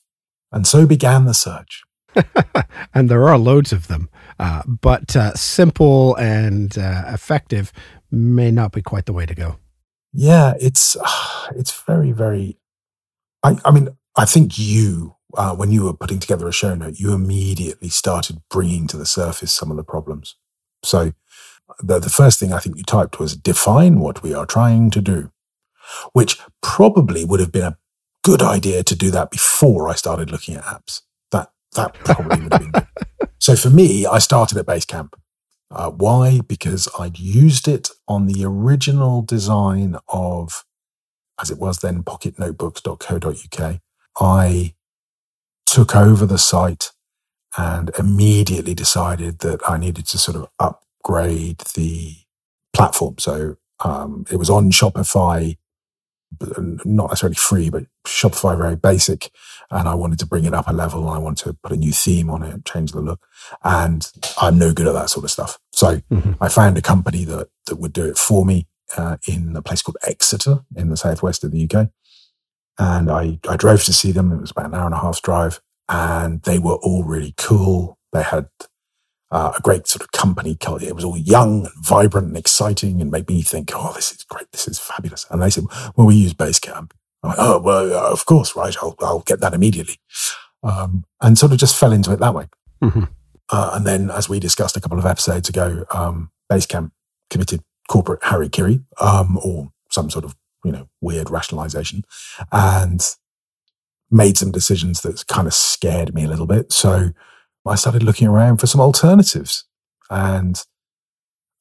And 0.52 0.66
so 0.66 0.86
began 0.86 1.24
the 1.24 1.34
search. 1.34 1.82
and 2.94 3.08
there 3.08 3.28
are 3.28 3.38
loads 3.38 3.72
of 3.72 3.88
them, 3.88 4.08
uh, 4.38 4.62
but 4.66 5.14
uh, 5.16 5.34
simple 5.34 6.14
and 6.16 6.76
uh, 6.78 7.04
effective 7.08 7.72
may 8.10 8.50
not 8.50 8.72
be 8.72 8.80
quite 8.80 9.06
the 9.06 9.12
way 9.12 9.26
to 9.26 9.34
go. 9.34 9.58
Yeah, 10.16 10.54
it's 10.58 10.96
it's 11.56 11.82
very 11.82 12.12
very 12.12 12.58
I, 13.46 13.58
I 13.64 13.70
mean, 13.70 13.88
I 14.16 14.24
think 14.24 14.58
you, 14.58 15.14
uh, 15.36 15.54
when 15.54 15.70
you 15.70 15.84
were 15.84 15.94
putting 15.94 16.18
together 16.18 16.48
a 16.48 16.52
show 16.52 16.74
note, 16.74 16.98
you 16.98 17.12
immediately 17.12 17.88
started 17.88 18.42
bringing 18.50 18.88
to 18.88 18.96
the 18.96 19.06
surface 19.06 19.52
some 19.52 19.70
of 19.70 19.76
the 19.76 19.84
problems. 19.84 20.34
So 20.82 21.12
the, 21.80 22.00
the 22.00 22.10
first 22.10 22.40
thing 22.40 22.52
I 22.52 22.58
think 22.58 22.76
you 22.76 22.82
typed 22.82 23.20
was 23.20 23.36
define 23.36 24.00
what 24.00 24.22
we 24.22 24.34
are 24.34 24.46
trying 24.46 24.90
to 24.90 25.00
do, 25.00 25.30
which 26.12 26.38
probably 26.60 27.24
would 27.24 27.40
have 27.40 27.52
been 27.52 27.62
a 27.62 27.78
good 28.24 28.42
idea 28.42 28.82
to 28.82 28.96
do 28.96 29.12
that 29.12 29.30
before 29.30 29.88
I 29.88 29.94
started 29.94 30.32
looking 30.32 30.56
at 30.56 30.64
apps. 30.64 31.02
That, 31.30 31.50
that 31.74 31.94
probably 31.94 32.42
would 32.42 32.52
have 32.52 32.62
been 32.62 32.70
good. 32.72 32.86
So 33.38 33.54
for 33.54 33.70
me, 33.70 34.06
I 34.06 34.18
started 34.18 34.58
at 34.58 34.66
Basecamp. 34.66 35.12
Uh, 35.70 35.90
why? 35.90 36.40
Because 36.46 36.88
I'd 36.98 37.18
used 37.18 37.68
it 37.68 37.90
on 38.08 38.26
the 38.26 38.44
original 38.44 39.22
design 39.22 39.96
of 40.08 40.64
as 41.40 41.50
it 41.50 41.58
was 41.58 41.78
then, 41.78 42.02
pocketnotebooks.co.uk. 42.02 43.80
I 44.18 44.74
took 45.66 45.94
over 45.94 46.24
the 46.24 46.38
site 46.38 46.92
and 47.58 47.90
immediately 47.98 48.74
decided 48.74 49.40
that 49.40 49.60
I 49.68 49.76
needed 49.78 50.06
to 50.08 50.18
sort 50.18 50.36
of 50.36 50.48
upgrade 50.58 51.58
the 51.74 52.16
platform. 52.72 53.16
So 53.18 53.56
um, 53.84 54.24
it 54.30 54.36
was 54.36 54.50
on 54.50 54.70
Shopify, 54.70 55.56
not 56.84 57.10
necessarily 57.10 57.36
free, 57.36 57.70
but 57.70 57.84
Shopify 58.06 58.56
very 58.56 58.76
basic. 58.76 59.30
And 59.70 59.88
I 59.88 59.94
wanted 59.94 60.18
to 60.20 60.26
bring 60.26 60.44
it 60.44 60.54
up 60.54 60.68
a 60.68 60.72
level. 60.72 61.08
I 61.08 61.18
wanted 61.18 61.44
to 61.44 61.54
put 61.54 61.72
a 61.72 61.76
new 61.76 61.92
theme 61.92 62.30
on 62.30 62.42
it, 62.42 62.64
change 62.64 62.92
the 62.92 63.00
look. 63.00 63.26
And 63.62 64.10
I'm 64.40 64.58
no 64.58 64.72
good 64.72 64.86
at 64.86 64.94
that 64.94 65.10
sort 65.10 65.24
of 65.24 65.30
stuff. 65.30 65.58
So 65.72 66.02
mm-hmm. 66.10 66.32
I 66.42 66.48
found 66.48 66.76
a 66.78 66.82
company 66.82 67.24
that, 67.24 67.48
that 67.66 67.76
would 67.76 67.92
do 67.92 68.04
it 68.04 68.18
for 68.18 68.44
me 68.44 68.66
uh, 68.96 69.16
in 69.26 69.56
a 69.56 69.62
place 69.62 69.82
called 69.82 69.98
Exeter 70.06 70.64
in 70.74 70.90
the 70.90 70.96
southwest 70.96 71.44
of 71.44 71.52
the 71.52 71.68
UK. 71.70 71.88
And 72.78 73.10
I, 73.10 73.38
I 73.48 73.56
drove 73.56 73.84
to 73.84 73.92
see 73.92 74.12
them. 74.12 74.32
It 74.32 74.40
was 74.40 74.50
about 74.50 74.66
an 74.66 74.74
hour 74.74 74.86
and 74.86 74.94
a 74.94 75.00
half 75.00 75.22
drive 75.22 75.60
and 75.88 76.42
they 76.42 76.58
were 76.58 76.76
all 76.76 77.04
really 77.04 77.34
cool. 77.36 77.98
They 78.12 78.22
had 78.22 78.48
uh, 79.30 79.52
a 79.56 79.60
great 79.62 79.86
sort 79.86 80.02
of 80.02 80.12
company 80.12 80.56
culture. 80.56 80.86
It 80.86 80.94
was 80.94 81.04
all 81.04 81.18
young 81.18 81.66
and 81.66 81.84
vibrant 81.84 82.28
and 82.28 82.36
exciting 82.36 83.00
and 83.00 83.10
made 83.10 83.28
me 83.28 83.42
think, 83.42 83.70
oh, 83.74 83.92
this 83.94 84.12
is 84.12 84.24
great. 84.24 84.50
This 84.52 84.68
is 84.68 84.78
fabulous. 84.78 85.26
And 85.30 85.42
they 85.42 85.50
said, 85.50 85.64
well, 85.96 86.06
we 86.06 86.14
use 86.14 86.34
Basecamp. 86.34 86.92
I'm 87.22 87.30
like, 87.30 87.38
oh, 87.38 87.58
well, 87.58 87.92
of 87.92 88.24
course, 88.26 88.54
right. 88.54 88.74
I'll, 88.80 88.94
I'll 89.00 89.20
get 89.20 89.40
that 89.40 89.54
immediately. 89.54 89.98
Um, 90.62 91.04
and 91.20 91.36
sort 91.36 91.52
of 91.52 91.58
just 91.58 91.76
fell 91.76 91.92
into 91.92 92.12
it 92.12 92.20
that 92.20 92.34
way. 92.34 92.46
Mm-hmm. 92.82 93.04
Uh, 93.50 93.70
and 93.74 93.86
then, 93.86 94.10
as 94.10 94.28
we 94.28 94.40
discussed 94.40 94.76
a 94.76 94.80
couple 94.80 94.98
of 94.98 95.06
episodes 95.06 95.48
ago, 95.48 95.84
um, 95.92 96.30
Basecamp 96.50 96.90
committed 97.30 97.62
corporate 97.88 98.20
harikiri, 98.22 98.84
um, 99.00 99.38
or 99.44 99.70
some 99.90 100.10
sort 100.10 100.24
of, 100.24 100.34
you 100.64 100.72
know, 100.72 100.88
weird 101.00 101.30
rationalization 101.30 102.04
and 102.50 103.14
made 104.10 104.36
some 104.36 104.50
decisions 104.50 105.02
that 105.02 105.26
kind 105.26 105.46
of 105.46 105.54
scared 105.54 106.14
me 106.14 106.24
a 106.24 106.28
little 106.28 106.46
bit. 106.46 106.72
So 106.72 107.10
I 107.66 107.74
started 107.74 108.02
looking 108.02 108.28
around 108.28 108.58
for 108.58 108.66
some 108.66 108.80
alternatives. 108.80 109.64
And 110.10 110.62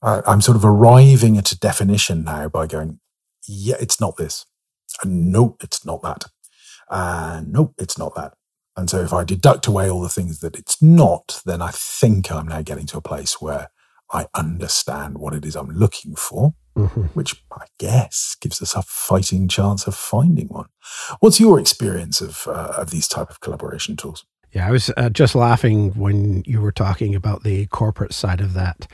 I, 0.02 0.22
I'm 0.26 0.42
sort 0.42 0.56
of 0.56 0.66
arriving 0.66 1.38
at 1.38 1.52
a 1.52 1.60
definition 1.60 2.24
now 2.24 2.50
by 2.50 2.68
going, 2.68 3.00
yeah, 3.48 3.76
it's 3.80 4.00
not 4.00 4.18
this. 4.18 4.46
And 5.04 5.32
no, 5.32 5.58
it's 5.62 5.86
not 5.86 6.02
that. 6.04 6.26
And 6.90 7.52
no, 7.52 7.74
it's 7.78 7.98
not 7.98 8.16
that. 8.16 8.34
And 8.78 8.90
so 8.90 9.00
if 9.00 9.14
I 9.14 9.24
deduct 9.24 9.68
away 9.68 9.90
all 9.90 10.02
the 10.02 10.10
things 10.10 10.42
that 10.42 10.58
it's 10.58 10.82
not, 10.82 11.42
then 11.46 11.62
I 11.62 11.72
think 11.72 12.32
I'm 12.32 12.48
now 12.48 12.62
getting 12.62 12.86
to 12.88 12.98
a 12.98 13.02
place 13.02 13.42
where 13.42 13.70
I 14.12 14.28
understand 14.36 15.18
what 15.18 15.34
it 15.34 15.46
is 15.46 15.56
I'm 15.56 15.72
looking 15.72 16.16
for, 16.16 16.54
mm-hmm. 16.78 17.04
which 17.14 17.44
I 17.52 17.66
guess 17.80 18.36
gives 18.40 18.62
us 18.62 18.76
a 18.76 18.84
fighting 18.84 19.48
chance 19.48 19.88
of 19.88 19.96
finding 19.96 20.48
one. 20.50 20.68
What's 21.20 21.40
your 21.40 21.60
experience 21.60 22.22
of 22.22 22.48
uh, 22.48 22.74
of 22.78 22.92
these 22.92 23.08
type 23.08 23.30
of 23.30 23.40
collaboration 23.40 23.96
tools? 23.96 24.26
Yeah, 24.56 24.70
I 24.70 24.72
was 24.72 24.90
uh, 24.96 25.10
just 25.10 25.36
laughing 25.36 25.92
when 25.96 26.42
you 26.46 26.62
were 26.62 26.72
talking 26.72 27.14
about 27.14 27.44
the 27.44 27.66
corporate 27.68 28.14
side 28.14 28.40
of 28.40 28.54
that. 28.54 28.88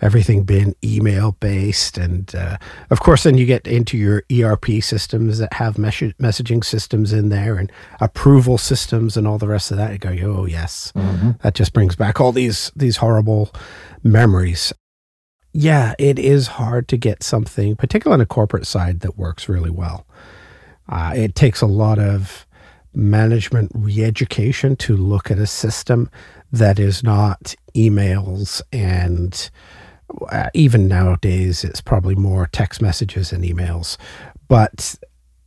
Everything 0.00 0.42
being 0.42 0.74
email 0.82 1.32
based, 1.32 1.98
and 1.98 2.34
uh, 2.34 2.56
of 2.88 3.00
course, 3.00 3.22
then 3.22 3.36
you 3.36 3.44
get 3.44 3.68
into 3.68 3.98
your 3.98 4.24
ERP 4.32 4.82
systems 4.82 5.36
that 5.38 5.52
have 5.52 5.76
mes- 5.76 6.14
messaging 6.18 6.64
systems 6.64 7.12
in 7.12 7.28
there 7.28 7.56
and 7.56 7.70
approval 8.00 8.56
systems 8.56 9.16
and 9.16 9.28
all 9.28 9.36
the 9.36 9.46
rest 9.46 9.70
of 9.70 9.76
that. 9.76 9.92
You 9.92 9.98
go, 9.98 10.08
oh 10.24 10.46
yes, 10.46 10.92
mm-hmm. 10.96 11.32
that 11.42 11.54
just 11.54 11.74
brings 11.74 11.94
back 11.94 12.18
all 12.18 12.32
these 12.32 12.72
these 12.74 12.96
horrible 12.96 13.54
memories. 14.02 14.72
Yeah, 15.52 15.94
it 15.98 16.18
is 16.18 16.46
hard 16.46 16.88
to 16.88 16.96
get 16.96 17.22
something, 17.22 17.76
particularly 17.76 18.14
on 18.14 18.22
a 18.22 18.26
corporate 18.26 18.66
side, 18.66 19.00
that 19.00 19.18
works 19.18 19.46
really 19.46 19.70
well. 19.70 20.06
Uh, 20.88 21.12
it 21.14 21.34
takes 21.34 21.60
a 21.60 21.66
lot 21.66 21.98
of 21.98 22.46
management 22.94 23.70
re-education 23.74 24.76
to 24.76 24.96
look 24.96 25.30
at 25.30 25.38
a 25.38 25.46
system 25.46 26.10
that 26.52 26.78
is 26.78 27.02
not 27.02 27.54
emails 27.74 28.60
and 28.72 29.50
uh, 30.30 30.50
even 30.54 30.88
nowadays 30.88 31.64
it's 31.64 31.80
probably 31.80 32.14
more 32.14 32.48
text 32.52 32.82
messages 32.82 33.32
and 33.32 33.44
emails. 33.44 33.96
But 34.48 34.94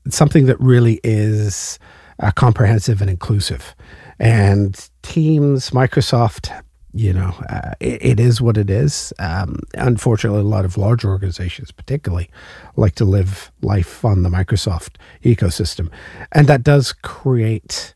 something 0.09 0.45
that 0.47 0.59
really 0.59 0.99
is 1.03 1.77
uh, 2.19 2.31
comprehensive 2.31 3.01
and 3.01 3.09
inclusive. 3.09 3.75
And 4.19 4.89
teams 5.03 5.71
microsoft 5.71 6.51
you 6.95 7.11
know, 7.11 7.35
uh, 7.49 7.73
it, 7.81 8.05
it 8.05 8.19
is 8.19 8.41
what 8.41 8.57
it 8.57 8.69
is. 8.69 9.11
Um, 9.19 9.59
unfortunately, 9.73 10.39
a 10.39 10.43
lot 10.43 10.63
of 10.63 10.77
large 10.77 11.03
organizations, 11.03 11.71
particularly, 11.71 12.29
like 12.77 12.95
to 12.95 13.05
live 13.05 13.51
life 13.61 14.05
on 14.05 14.23
the 14.23 14.29
Microsoft 14.29 14.95
ecosystem, 15.23 15.89
and 16.31 16.47
that 16.47 16.63
does 16.63 16.93
create 16.93 17.93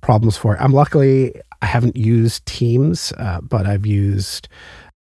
problems 0.00 0.38
for 0.38 0.54
it. 0.54 0.60
I'm 0.60 0.72
luckily 0.72 1.34
I 1.60 1.66
haven't 1.66 1.96
used 1.96 2.46
Teams, 2.46 3.12
uh, 3.18 3.40
but 3.42 3.66
I've 3.66 3.86
used 3.86 4.48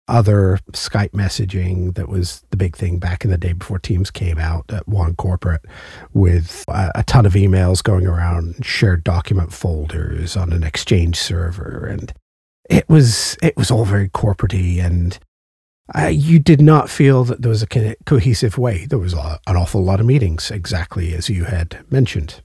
other 0.07 0.59
Skype 0.73 1.11
messaging 1.11 1.95
that 1.95 2.09
was 2.09 2.43
the 2.49 2.57
big 2.57 2.75
thing 2.75 2.99
back 2.99 3.23
in 3.23 3.31
the 3.31 3.37
day 3.37 3.53
before 3.53 3.79
Teams 3.79 4.11
came 4.11 4.37
out 4.37 4.65
at 4.69 4.87
one 4.87 5.15
corporate 5.15 5.61
with 6.13 6.65
a, 6.67 6.91
a 6.95 7.03
ton 7.03 7.25
of 7.25 7.33
emails 7.33 7.81
going 7.81 8.05
around, 8.05 8.65
shared 8.65 9.05
document 9.05 9.53
folders 9.53 10.35
on 10.35 10.51
an 10.51 10.63
Exchange 10.63 11.15
server, 11.15 11.85
and 11.85 12.13
it 12.69 12.87
was 12.89 13.37
it 13.41 13.55
was 13.57 13.71
all 13.71 13.85
very 13.85 14.09
corporatey 14.09 14.79
and 14.79 15.19
uh, 15.93 16.07
you 16.07 16.39
did 16.39 16.61
not 16.61 16.89
feel 16.89 17.23
that 17.25 17.41
there 17.41 17.49
was 17.49 17.63
a 17.63 17.95
cohesive 18.05 18.57
way. 18.57 18.85
There 18.85 18.99
was 18.99 19.13
a, 19.13 19.39
an 19.47 19.57
awful 19.57 19.83
lot 19.83 19.99
of 19.99 20.05
meetings, 20.05 20.49
exactly 20.49 21.13
as 21.13 21.29
you 21.29 21.45
had 21.45 21.79
mentioned. 21.91 22.41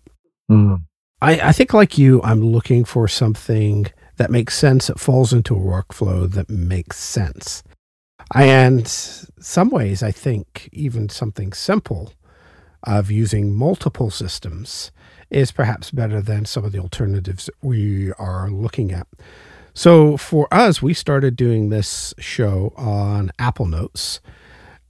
Mm. 0.50 0.82
I, 1.23 1.40
I 1.40 1.52
think, 1.52 1.73
like 1.73 1.96
you, 1.96 2.20
I'm 2.23 2.44
looking 2.44 2.85
for 2.85 3.06
something 3.06 3.87
that 4.16 4.30
makes 4.30 4.56
sense, 4.56 4.88
that 4.88 4.99
falls 4.99 5.32
into 5.32 5.54
a 5.54 5.61
workflow 5.61 6.30
that 6.32 6.50
makes 6.50 6.99
sense. 6.99 7.62
And 8.35 8.88
some 8.88 9.70
ways, 9.70 10.02
I 10.02 10.11
think 10.11 10.68
even 10.73 11.08
something 11.08 11.52
simple 11.52 12.12
of 12.82 13.11
using 13.11 13.54
multiple 13.54 14.11
systems 14.11 14.90
is 15.30 15.52
perhaps 15.52 15.90
better 15.90 16.20
than 16.20 16.44
some 16.44 16.64
of 16.64 16.73
the 16.73 16.78
alternatives 16.78 17.49
we 17.62 18.12
are 18.12 18.50
looking 18.50 18.92
at. 18.92 19.06
So 19.76 20.16
for 20.16 20.49
us, 20.50 20.80
we 20.80 20.95
started 20.95 21.37
doing 21.37 21.68
this 21.68 22.14
show 22.18 22.73
on 22.78 23.30
Apple 23.38 23.66
Notes 23.66 24.23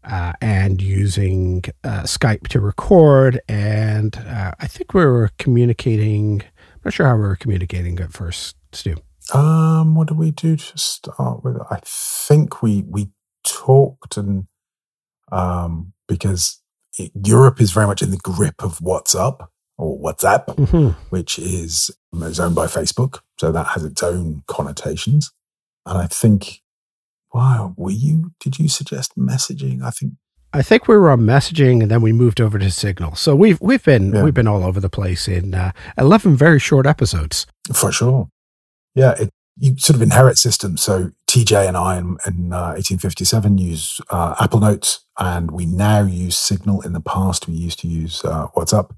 uh, 0.04 0.34
and 0.40 0.80
using 0.80 1.64
uh, 1.82 2.02
Skype 2.02 2.46
to 2.48 2.60
record. 2.60 3.40
And 3.48 4.16
uh, 4.16 4.52
I 4.60 4.68
think 4.68 4.94
we 4.94 5.04
were 5.04 5.32
communicating. 5.38 6.42
I'm 6.42 6.80
not 6.84 6.94
sure 6.94 7.08
how 7.08 7.16
we 7.16 7.22
were 7.22 7.34
communicating 7.34 7.98
at 7.98 8.12
first, 8.12 8.54
Stu. 8.70 8.94
Um, 9.34 9.96
what 9.96 10.06
did 10.06 10.18
we 10.18 10.30
do 10.30 10.54
to 10.54 10.78
start 10.78 11.42
with? 11.42 11.56
I 11.68 11.80
think 11.82 12.62
we 12.62 12.84
we 12.88 13.08
talked 13.44 14.16
and 14.16 14.46
um, 15.32 15.94
because 16.06 16.62
it, 16.96 17.10
Europe 17.24 17.60
is 17.60 17.72
very 17.72 17.88
much 17.88 18.02
in 18.02 18.12
the 18.12 18.18
grip 18.18 18.62
of 18.62 18.78
WhatsApp 18.78 19.48
or 19.78 19.98
WhatsApp, 19.98 20.46
mm-hmm. 20.46 20.88
which 21.10 21.38
is, 21.38 21.90
is 22.22 22.40
owned 22.40 22.54
by 22.54 22.66
Facebook. 22.66 23.20
So 23.38 23.52
that 23.52 23.68
has 23.68 23.84
its 23.84 24.02
own 24.02 24.42
connotations. 24.46 25.32
And 25.84 25.98
I 25.98 26.06
think, 26.06 26.62
wow, 27.32 27.74
were 27.76 27.90
you, 27.90 28.32
did 28.40 28.58
you 28.58 28.68
suggest 28.68 29.16
messaging? 29.18 29.82
I 29.82 29.90
think. 29.90 30.14
I 30.52 30.62
think 30.62 30.88
we 30.88 30.96
were 30.96 31.10
on 31.10 31.20
messaging 31.20 31.82
and 31.82 31.90
then 31.90 32.00
we 32.00 32.12
moved 32.12 32.40
over 32.40 32.58
to 32.58 32.70
Signal. 32.70 33.14
So 33.14 33.36
we've, 33.36 33.60
we've 33.60 33.84
been, 33.84 34.14
yeah. 34.14 34.22
we've 34.22 34.32
been 34.32 34.48
all 34.48 34.64
over 34.64 34.80
the 34.80 34.88
place 34.88 35.28
in 35.28 35.54
uh, 35.54 35.72
11 35.98 36.36
very 36.36 36.58
short 36.58 36.86
episodes. 36.86 37.46
For 37.74 37.92
sure. 37.92 38.30
Yeah. 38.94 39.14
It, 39.18 39.30
you 39.58 39.76
sort 39.78 39.96
of 39.96 40.02
inherit 40.02 40.38
systems. 40.38 40.82
So 40.82 41.12
TJ 41.28 41.68
and 41.68 41.76
I 41.76 41.98
in, 41.98 42.16
in 42.26 42.52
uh, 42.52 42.76
1857 42.76 43.58
use 43.58 44.00
uh, 44.10 44.34
Apple 44.40 44.60
Notes 44.60 45.04
and 45.18 45.50
we 45.50 45.66
now 45.66 46.02
use 46.02 46.36
Signal. 46.36 46.82
In 46.82 46.92
the 46.92 47.00
past, 47.00 47.48
we 47.48 47.54
used 47.54 47.78
to 47.80 47.88
use 47.88 48.24
uh, 48.24 48.48
WhatsApp. 48.56 48.90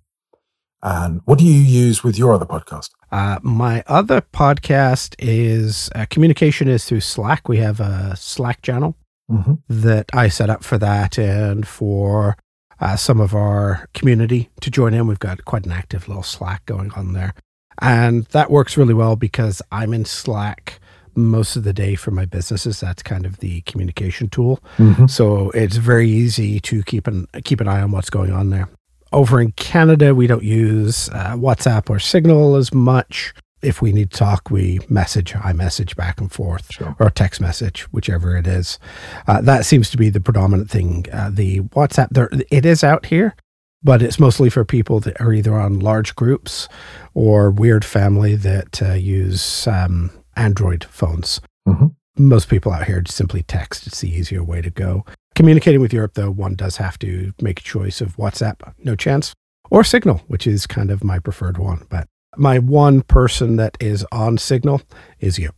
And 0.82 1.22
what 1.24 1.38
do 1.38 1.44
you 1.44 1.60
use 1.60 2.04
with 2.04 2.18
your 2.18 2.32
other 2.32 2.46
podcast? 2.46 2.90
Uh, 3.10 3.38
my 3.42 3.82
other 3.86 4.20
podcast 4.20 5.14
is 5.18 5.90
uh, 5.94 6.06
communication 6.08 6.68
is 6.68 6.84
through 6.84 7.00
Slack. 7.00 7.48
We 7.48 7.58
have 7.58 7.80
a 7.80 8.14
Slack 8.16 8.62
channel 8.62 8.96
mm-hmm. 9.30 9.54
that 9.68 10.06
I 10.12 10.28
set 10.28 10.50
up 10.50 10.62
for 10.62 10.78
that 10.78 11.18
and 11.18 11.66
for 11.66 12.36
uh, 12.80 12.96
some 12.96 13.20
of 13.20 13.34
our 13.34 13.88
community 13.94 14.50
to 14.60 14.70
join 14.70 14.94
in. 14.94 15.06
We've 15.06 15.18
got 15.18 15.44
quite 15.44 15.66
an 15.66 15.72
active 15.72 16.06
little 16.06 16.22
Slack 16.22 16.64
going 16.66 16.92
on 16.92 17.12
there. 17.12 17.34
And 17.80 18.24
that 18.26 18.50
works 18.50 18.76
really 18.76 18.94
well 18.94 19.16
because 19.16 19.62
I'm 19.72 19.92
in 19.92 20.04
Slack 20.04 20.80
most 21.14 21.56
of 21.56 21.64
the 21.64 21.72
day 21.72 21.96
for 21.96 22.10
my 22.12 22.24
businesses. 22.24 22.80
That's 22.80 23.02
kind 23.02 23.26
of 23.26 23.38
the 23.38 23.62
communication 23.62 24.28
tool. 24.28 24.60
Mm-hmm. 24.76 25.06
So 25.06 25.50
it's 25.50 25.76
very 25.76 26.08
easy 26.08 26.60
to 26.60 26.82
keep 26.84 27.06
an 27.08 27.26
keep 27.44 27.60
an 27.60 27.66
eye 27.66 27.80
on 27.80 27.90
what's 27.90 28.10
going 28.10 28.32
on 28.32 28.50
there 28.50 28.68
over 29.12 29.40
in 29.40 29.52
Canada, 29.52 30.14
we 30.14 30.26
don't 30.26 30.44
use 30.44 31.08
uh, 31.10 31.34
WhatsApp 31.34 31.88
or 31.90 31.98
Signal 31.98 32.56
as 32.56 32.72
much. 32.72 33.34
If 33.60 33.82
we 33.82 33.92
need 33.92 34.12
to 34.12 34.16
talk, 34.16 34.50
we 34.50 34.78
message, 34.88 35.34
I 35.34 35.52
message 35.52 35.96
back 35.96 36.20
and 36.20 36.30
forth, 36.30 36.72
sure. 36.72 36.94
or 37.00 37.10
text 37.10 37.40
message, 37.40 37.82
whichever 37.92 38.36
it 38.36 38.46
is. 38.46 38.78
Uh, 39.26 39.40
that 39.40 39.66
seems 39.66 39.90
to 39.90 39.96
be 39.96 40.10
the 40.10 40.20
predominant 40.20 40.70
thing. 40.70 41.06
Uh, 41.12 41.30
the 41.32 41.60
WhatsApp, 41.60 42.08
there, 42.10 42.30
it 42.52 42.64
is 42.64 42.84
out 42.84 43.06
here, 43.06 43.34
but 43.82 44.00
it's 44.00 44.20
mostly 44.20 44.48
for 44.48 44.64
people 44.64 45.00
that 45.00 45.20
are 45.20 45.32
either 45.32 45.54
on 45.54 45.80
large 45.80 46.14
groups 46.14 46.68
or 47.14 47.50
weird 47.50 47.84
family 47.84 48.36
that 48.36 48.80
uh, 48.80 48.92
use 48.92 49.66
um, 49.66 50.12
Android 50.36 50.84
phones. 50.84 51.40
Mm-hmm. 51.66 51.86
Most 52.16 52.48
people 52.48 52.72
out 52.72 52.86
here 52.86 53.02
simply 53.08 53.42
text. 53.42 53.86
It's 53.88 54.00
the 54.00 54.10
easier 54.10 54.44
way 54.44 54.60
to 54.62 54.70
go. 54.70 55.04
Communicating 55.38 55.80
with 55.80 55.92
Europe, 55.92 56.14
though, 56.14 56.32
one 56.32 56.56
does 56.56 56.78
have 56.78 56.98
to 56.98 57.32
make 57.40 57.60
a 57.60 57.62
choice 57.62 58.00
of 58.00 58.16
WhatsApp, 58.16 58.74
no 58.82 58.96
chance, 58.96 59.36
or 59.70 59.84
Signal, 59.84 60.20
which 60.26 60.48
is 60.48 60.66
kind 60.66 60.90
of 60.90 61.04
my 61.04 61.20
preferred 61.20 61.58
one. 61.58 61.86
But 61.88 62.08
my 62.36 62.58
one 62.58 63.02
person 63.02 63.54
that 63.54 63.76
is 63.78 64.04
on 64.10 64.38
Signal 64.38 64.82
is 65.20 65.38
you, 65.38 65.50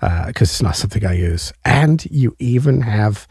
because 0.00 0.26
uh, 0.26 0.32
it's 0.40 0.60
not 0.60 0.74
something 0.74 1.06
I 1.06 1.12
use. 1.12 1.52
And 1.64 2.04
you 2.06 2.34
even 2.40 2.80
have 2.80 3.28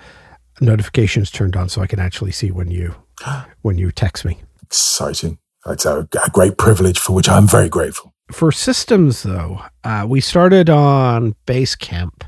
notifications 0.61 1.29
turned 1.29 1.57
on 1.57 1.67
so 1.67 1.81
I 1.81 1.87
can 1.87 1.99
actually 1.99 2.31
see 2.31 2.51
when 2.51 2.71
you 2.71 2.95
when 3.63 3.77
you 3.77 3.91
text 3.91 4.23
me. 4.23 4.39
Exciting. 4.63 5.39
It's 5.65 5.85
a, 5.85 6.07
a 6.25 6.29
great 6.29 6.57
privilege 6.57 6.99
for 6.99 7.11
which 7.11 7.27
I'm 7.27 7.47
very 7.47 7.67
grateful. 7.67 8.13
For 8.31 8.53
systems, 8.53 9.23
though, 9.23 9.61
uh, 9.83 10.05
we 10.07 10.21
started 10.21 10.69
on 10.69 11.35
Basecamp, 11.45 12.21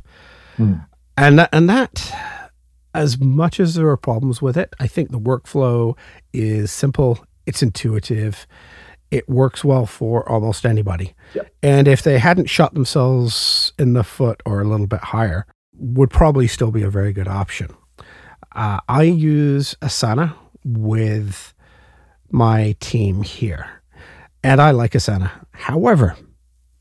mm. 0.57 0.86
and 1.15 1.39
that, 1.39 1.50
and 1.53 1.69
that, 1.69 2.12
as 2.93 3.19
much 3.19 3.60
as 3.60 3.75
there 3.75 3.88
are 3.88 3.98
problems 3.98 4.41
with 4.41 4.58
it, 4.58 4.74
I 4.79 4.88
think 4.88 5.12
the 5.12 5.19
workflow 5.19 5.98
is 6.34 6.72
simple. 6.72 7.25
It's 7.46 7.62
intuitive. 7.62 8.48
It 9.12 9.27
works 9.27 9.63
well 9.63 9.86
for 9.86 10.27
almost 10.29 10.65
anybody. 10.65 11.13
Yep. 11.34 11.51
And 11.63 11.88
if 11.88 12.03
they 12.03 12.19
hadn't 12.19 12.50
shot 12.50 12.74
themselves 12.74 13.74
in 13.79 13.93
the 13.93 14.03
foot 14.03 14.41
or 14.46 14.62
a 14.62 14.65
little 14.65 14.88
bit 14.88 15.01
higher, 15.01 15.46
would 15.74 16.10
probably 16.10 16.48
still 16.48 16.72
be 16.72 16.84
a 16.84 16.89
very 16.89 17.13
good 17.13 17.27
option. 17.27 17.75
Uh, 18.55 18.79
I 18.88 19.03
use 19.03 19.75
Asana 19.81 20.36
with 20.63 21.53
my 22.31 22.75
team 22.79 23.22
here, 23.24 23.81
and 24.43 24.62
I 24.62 24.72
like 24.72 24.91
Asana. 24.91 25.31
However, 25.51 26.15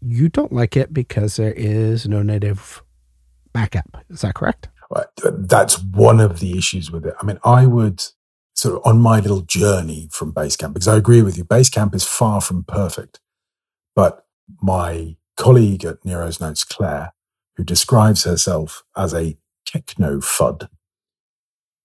you 0.01 0.29
don't 0.29 0.53
like 0.53 0.77
it 0.77 0.93
because 0.93 1.37
there 1.37 1.53
is 1.53 2.09
no 2.09 2.23
native 2.23 2.83
backup. 3.53 4.05
Is 4.11 4.23
that 4.23 4.35
correct? 4.35 4.69
That's 5.23 5.83
one 5.83 6.21
of 6.21 6.41
the 6.41 6.57
issues 6.57 6.91
with 6.91 7.05
it. 7.05 7.15
I 7.21 7.27
mean, 7.27 7.39
I 7.45 7.67
would 7.67 8.05
sort 8.55 8.77
of 8.77 8.83
on 8.85 9.01
my 9.01 9.21
little 9.21 9.43
journey 9.43 10.09
from 10.11 10.33
Basecamp, 10.33 10.73
because 10.75 10.89
I 10.89 10.97
agree 10.97 11.23
with 11.23 11.37
you, 11.37 11.45
Basecamp 11.45 11.95
is 11.95 12.05
far 12.05 12.41
from 12.41 12.65
perfect. 12.65 13.21
But 13.95 14.27
my 14.61 15.17
colleague 15.37 15.85
at 15.85 16.05
Nero's 16.05 16.41
Notes, 16.41 16.65
Claire, 16.65 17.13
who 17.57 17.65
describes 17.65 18.25
herself 18.25 18.83
as 18.97 19.15
a 19.15 19.37
techno 19.65 20.21
FUD, 20.21 20.69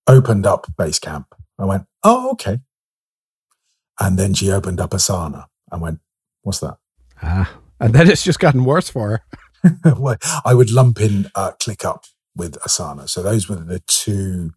opened 0.08 0.46
up 0.46 0.68
Basecamp. 0.76 1.26
I 1.60 1.66
went, 1.66 1.86
oh, 2.04 2.32
okay. 2.32 2.60
And 4.00 4.18
then 4.18 4.34
she 4.34 4.52
opened 4.52 4.80
up 4.80 4.92
Asana. 4.92 5.46
I 5.72 5.78
went, 5.78 6.00
what's 6.42 6.60
that? 6.60 6.78
Ah, 7.22 7.54
and 7.80 7.94
then 7.94 8.10
it's 8.10 8.24
just 8.24 8.40
gotten 8.40 8.66
worse 8.66 8.90
for 8.90 9.24
her. 9.64 9.72
well, 9.98 10.18
I 10.44 10.54
would 10.54 10.72
lump 10.72 11.00
in 11.00 11.30
uh, 11.36 11.52
ClickUp 11.60 12.06
with 12.36 12.60
Asana. 12.62 13.10
So 13.10 13.22
those 13.22 13.48
were 13.48 13.56
the 13.56 13.82
two, 13.88 14.54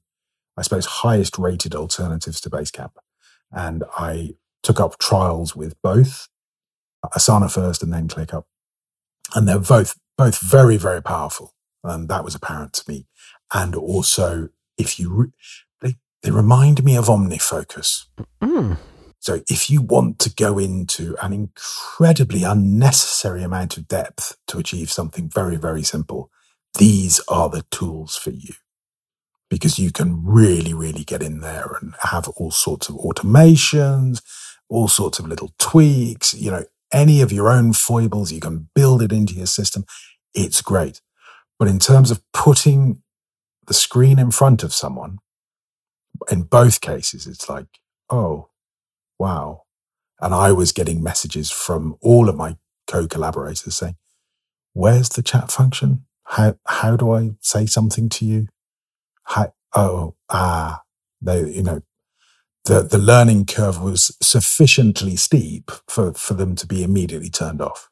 I 0.56 0.62
suppose, 0.62 0.87
highest 0.87 1.38
rated 1.38 1.75
alternatives 1.75 2.40
to 2.42 2.50
Basecamp. 2.50 2.92
And 3.52 3.85
I 3.97 4.35
took 4.62 4.80
up 4.80 4.99
trials 4.99 5.54
with 5.54 5.80
both 5.83 6.28
Asana 7.04 7.52
first 7.52 7.83
and 7.83 7.92
then 7.92 8.09
ClickUp. 8.09 8.45
And 9.35 9.47
they're 9.47 9.59
both, 9.59 9.99
both 10.16 10.40
very, 10.40 10.76
very 10.76 11.02
powerful. 11.02 11.54
And 11.85 12.09
that 12.09 12.25
was 12.25 12.35
apparent 12.35 12.73
to 12.75 12.91
me. 12.91 13.06
And 13.52 13.75
also 13.75 14.49
if 14.76 14.99
you, 14.99 15.12
re- 15.12 15.32
they, 15.80 15.95
they 16.23 16.30
remind 16.30 16.84
me 16.84 16.97
of 16.97 17.06
OmniFocus. 17.06 18.06
Mm. 18.43 18.78
So 19.21 19.41
if 19.49 19.71
you 19.71 19.82
want 19.82 20.19
to 20.21 20.34
go 20.34 20.58
into 20.58 21.17
an 21.23 21.32
incredibly 21.32 22.45
unnecessary 22.45 23.43
amount 23.43 23.76
of 23.76 23.89
depth 23.89 24.36
to 24.49 24.58
achieve 24.58 24.91
something 24.91 25.28
very, 25.28 25.56
very 25.56 25.82
simple, 25.82 26.30
these 26.78 27.21
are 27.28 27.49
the 27.49 27.65
tools 27.71 28.17
for 28.17 28.30
you 28.30 28.54
because 29.49 29.78
you 29.78 29.93
can 29.93 30.25
really, 30.25 30.75
really 30.75 31.04
get 31.04 31.23
in 31.23 31.41
there 31.41 31.76
and 31.80 31.95
have 32.02 32.28
all 32.30 32.50
sorts 32.50 32.89
of 32.89 32.97
automations, 32.97 34.23
all 34.69 34.89
sorts 34.89 35.19
of 35.19 35.28
little 35.28 35.52
tweaks, 35.58 36.34
you 36.34 36.50
know, 36.50 36.65
any 36.93 37.21
of 37.21 37.32
your 37.32 37.49
own 37.49 37.73
foibles, 37.73 38.32
you 38.32 38.41
can 38.41 38.69
build 38.75 39.02
it 39.02 39.12
into 39.12 39.34
your 39.34 39.47
system. 39.47 39.84
It's 40.34 40.62
great. 40.62 41.00
But 41.58 41.69
in 41.69 41.78
terms 41.78 42.10
of 42.10 42.23
putting 42.32 43.02
the 43.67 43.75
screen 43.75 44.19
in 44.19 44.30
front 44.30 44.62
of 44.62 44.73
someone, 44.73 45.19
in 46.30 46.43
both 46.43 46.80
cases, 46.80 47.26
it's 47.26 47.49
like, 47.49 47.67
oh, 48.10 48.49
wow. 49.19 49.62
And 50.21 50.34
I 50.34 50.52
was 50.52 50.73
getting 50.73 51.02
messages 51.02 51.50
from 51.50 51.97
all 52.00 52.28
of 52.28 52.36
my 52.36 52.56
co 52.86 53.06
collaborators 53.06 53.76
saying, 53.76 53.97
where's 54.73 55.10
the 55.10 55.23
chat 55.23 55.50
function? 55.50 56.05
How, 56.28 56.56
how 56.67 56.97
do 56.97 57.12
I 57.12 57.30
say 57.41 57.67
something 57.67 58.08
to 58.10 58.25
you? 58.25 58.49
How, 59.25 59.54
oh, 59.75 60.15
ah, 60.28 60.82
they, 61.21 61.49
you 61.50 61.62
know, 61.62 61.82
the, 62.65 62.82
the 62.82 62.99
learning 62.99 63.47
curve 63.47 63.80
was 63.80 64.17
sufficiently 64.21 65.17
steep 65.17 65.71
for, 65.89 66.12
for 66.15 66.34
them 66.34 66.56
to 66.56 66.67
be 66.67 66.82
immediately 66.82 67.30
turned 67.30 67.60
off. 67.60 67.89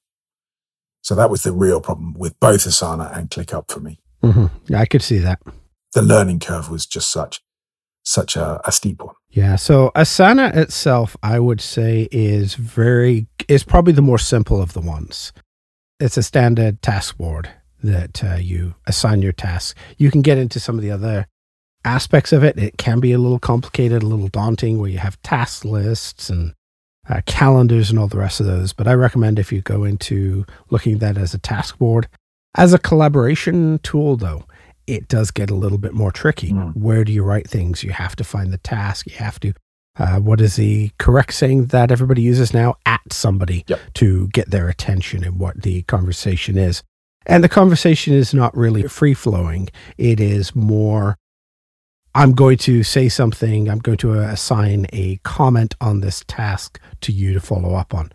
So 1.02 1.14
that 1.14 1.30
was 1.30 1.42
the 1.42 1.52
real 1.52 1.80
problem 1.80 2.14
with 2.14 2.38
both 2.40 2.64
Asana 2.64 3.16
and 3.16 3.30
ClickUp 3.30 3.70
for 3.70 3.80
me. 3.80 4.00
Mm-hmm. 4.22 4.46
Yeah, 4.68 4.80
I 4.80 4.86
could 4.86 5.02
see 5.02 5.18
that 5.18 5.40
the 5.92 6.02
learning 6.02 6.40
curve 6.40 6.70
was 6.70 6.86
just 6.86 7.10
such 7.10 7.40
such 8.06 8.36
a, 8.36 8.60
a 8.66 8.72
steep 8.72 9.02
one. 9.02 9.14
Yeah. 9.30 9.56
So 9.56 9.90
Asana 9.94 10.54
itself, 10.54 11.16
I 11.22 11.38
would 11.38 11.60
say, 11.60 12.08
is 12.10 12.54
very 12.54 13.26
is 13.48 13.64
probably 13.64 13.92
the 13.92 14.02
more 14.02 14.18
simple 14.18 14.60
of 14.60 14.72
the 14.72 14.80
ones. 14.80 15.32
It's 16.00 16.16
a 16.16 16.22
standard 16.22 16.82
task 16.82 17.16
board 17.16 17.50
that 17.84 18.24
uh, 18.24 18.36
you 18.36 18.74
assign 18.86 19.22
your 19.22 19.32
tasks. 19.32 19.74
You 19.98 20.10
can 20.10 20.22
get 20.22 20.38
into 20.38 20.58
some 20.58 20.76
of 20.76 20.82
the 20.82 20.90
other 20.90 21.26
aspects 21.84 22.32
of 22.32 22.42
it. 22.42 22.58
It 22.58 22.78
can 22.78 23.00
be 23.00 23.12
a 23.12 23.18
little 23.18 23.38
complicated, 23.38 24.02
a 24.02 24.06
little 24.06 24.28
daunting, 24.28 24.78
where 24.78 24.90
you 24.90 24.98
have 24.98 25.20
task 25.22 25.64
lists 25.64 26.30
and 26.30 26.54
uh, 27.08 27.20
calendars 27.26 27.90
and 27.90 27.98
all 27.98 28.08
the 28.08 28.18
rest 28.18 28.40
of 28.40 28.46
those. 28.46 28.72
But 28.72 28.88
I 28.88 28.94
recommend 28.94 29.38
if 29.38 29.52
you 29.52 29.60
go 29.60 29.84
into 29.84 30.46
looking 30.70 30.94
at 30.94 31.00
that 31.00 31.18
as 31.18 31.34
a 31.34 31.38
task 31.38 31.78
board. 31.78 32.08
As 32.56 32.72
a 32.72 32.78
collaboration 32.78 33.80
tool, 33.82 34.16
though, 34.16 34.44
it 34.86 35.08
does 35.08 35.30
get 35.30 35.50
a 35.50 35.54
little 35.54 35.78
bit 35.78 35.92
more 35.92 36.12
tricky. 36.12 36.52
Mm. 36.52 36.76
Where 36.76 37.04
do 37.04 37.12
you 37.12 37.22
write 37.22 37.48
things? 37.48 37.82
You 37.82 37.90
have 37.90 38.16
to 38.16 38.24
find 38.24 38.52
the 38.52 38.58
task. 38.58 39.06
You 39.06 39.16
have 39.16 39.40
to, 39.40 39.52
uh, 39.98 40.20
what 40.20 40.40
is 40.40 40.56
the 40.56 40.90
correct 40.98 41.34
saying 41.34 41.66
that 41.66 41.90
everybody 41.90 42.22
uses 42.22 42.54
now? 42.54 42.76
At 42.86 43.12
somebody 43.12 43.64
yep. 43.66 43.80
to 43.94 44.28
get 44.28 44.50
their 44.50 44.68
attention 44.68 45.24
and 45.24 45.38
what 45.38 45.62
the 45.62 45.82
conversation 45.82 46.56
is. 46.56 46.82
And 47.26 47.42
the 47.42 47.48
conversation 47.48 48.14
is 48.14 48.34
not 48.34 48.56
really 48.56 48.82
free 48.84 49.14
flowing. 49.14 49.68
It 49.96 50.20
is 50.20 50.54
more, 50.54 51.16
I'm 52.14 52.32
going 52.32 52.58
to 52.58 52.82
say 52.82 53.08
something, 53.08 53.68
I'm 53.68 53.78
going 53.78 53.98
to 53.98 54.12
assign 54.14 54.86
a 54.92 55.16
comment 55.24 55.74
on 55.80 56.00
this 56.00 56.24
task 56.26 56.80
to 57.02 57.12
you 57.12 57.32
to 57.32 57.40
follow 57.40 57.74
up 57.74 57.94
on 57.94 58.12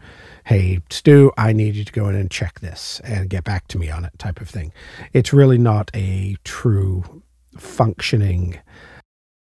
hey, 0.50 0.80
Stu, 0.90 1.32
I 1.38 1.54
need 1.54 1.76
you 1.76 1.86
to 1.86 1.92
go 1.92 2.10
in 2.10 2.16
and 2.16 2.32
check 2.32 2.60
this 2.60 3.00
and 3.04 3.30
get 3.30 3.44
back 3.44 3.68
to 3.68 3.78
me 3.78 3.92
on 3.92 4.04
it 4.04 4.18
type 4.18 4.42
of 4.42 4.50
thing. 4.50 4.74
It's 5.14 5.32
really 5.32 5.60
not 5.60 5.92
a 5.94 6.38
true 6.44 7.22
functioning 7.56 8.60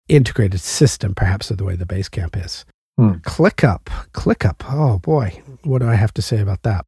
integrated 0.09 0.61
system, 0.61 1.13
perhaps 1.13 1.51
of 1.51 1.59
the 1.59 1.65
way 1.65 1.75
the 1.75 1.85
Basecamp 1.85 2.43
is. 2.45 2.65
Hmm. 2.97 3.15
ClickUp, 3.23 3.87
ClickUp. 4.13 4.63
Oh 4.71 5.01
boy, 5.01 5.43
what 5.65 5.81
do 5.81 5.89
I 5.89 5.97
have 5.97 6.15
to 6.15 6.23
say 6.23 6.39
about 6.39 6.63
that? 6.63 6.87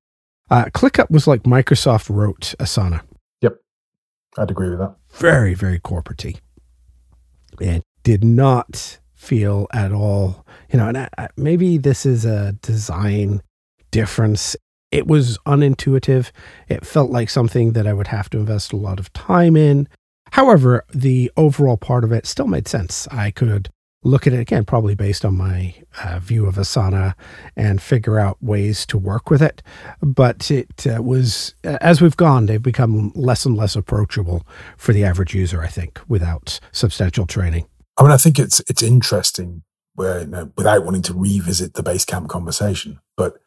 Uh, 0.50 0.66
ClickUp 0.66 1.10
was 1.10 1.26
like 1.26 1.42
Microsoft 1.42 2.08
wrote 2.08 2.54
Asana. 2.58 3.00
Yep, 3.40 3.56
I'd 4.38 4.50
agree 4.50 4.70
with 4.70 4.78
that. 4.78 4.94
Very, 5.10 5.54
very 5.54 5.80
corporatey. 5.80 6.38
It 7.60 7.82
did 8.04 8.22
not 8.22 8.98
feel 9.14 9.66
at 9.72 9.92
all, 9.92 10.46
you 10.70 10.78
know, 10.78 10.88
and 10.88 10.98
I, 10.98 11.08
I, 11.18 11.28
maybe 11.36 11.78
this 11.78 12.06
is 12.06 12.24
a 12.24 12.52
design 12.62 13.42
difference. 13.90 14.54
It 14.92 15.06
was 15.06 15.38
unintuitive. 15.46 16.30
It 16.68 16.86
felt 16.86 17.10
like 17.10 17.28
something 17.28 17.72
that 17.72 17.86
I 17.86 17.92
would 17.92 18.06
have 18.08 18.30
to 18.30 18.38
invest 18.38 18.72
a 18.72 18.76
lot 18.76 19.00
of 19.00 19.12
time 19.12 19.56
in. 19.56 19.88
However, 20.32 20.84
the 20.94 21.32
overall 21.36 21.76
part 21.76 22.04
of 22.04 22.12
it 22.12 22.26
still 22.26 22.46
made 22.46 22.68
sense. 22.68 23.08
I 23.08 23.30
could 23.30 23.70
look 24.06 24.26
at 24.26 24.32
it 24.32 24.40
again, 24.40 24.64
probably 24.64 24.94
based 24.94 25.24
on 25.24 25.36
my 25.36 25.74
uh, 26.02 26.18
view 26.20 26.46
of 26.46 26.54
Asana, 26.54 27.14
and 27.56 27.82
figure 27.82 28.18
out 28.18 28.42
ways 28.42 28.86
to 28.86 28.98
work 28.98 29.30
with 29.30 29.42
it. 29.42 29.62
But 30.00 30.50
it 30.50 30.86
uh, 30.86 31.02
was, 31.02 31.54
as 31.64 32.00
we've 32.00 32.16
gone, 32.16 32.46
they've 32.46 32.62
become 32.62 33.12
less 33.14 33.44
and 33.44 33.56
less 33.56 33.76
approachable 33.76 34.46
for 34.76 34.92
the 34.92 35.04
average 35.04 35.34
user, 35.34 35.62
I 35.62 35.68
think, 35.68 36.00
without 36.08 36.60
substantial 36.72 37.26
training. 37.26 37.66
I 37.98 38.02
mean, 38.02 38.12
I 38.12 38.16
think 38.16 38.38
it's 38.38 38.60
it's 38.68 38.82
interesting 38.82 39.62
where, 39.94 40.20
you 40.20 40.26
know, 40.26 40.52
without 40.56 40.84
wanting 40.84 41.02
to 41.02 41.14
revisit 41.14 41.74
the 41.74 41.82
Basecamp 41.82 42.28
conversation, 42.28 43.00
but 43.16 43.38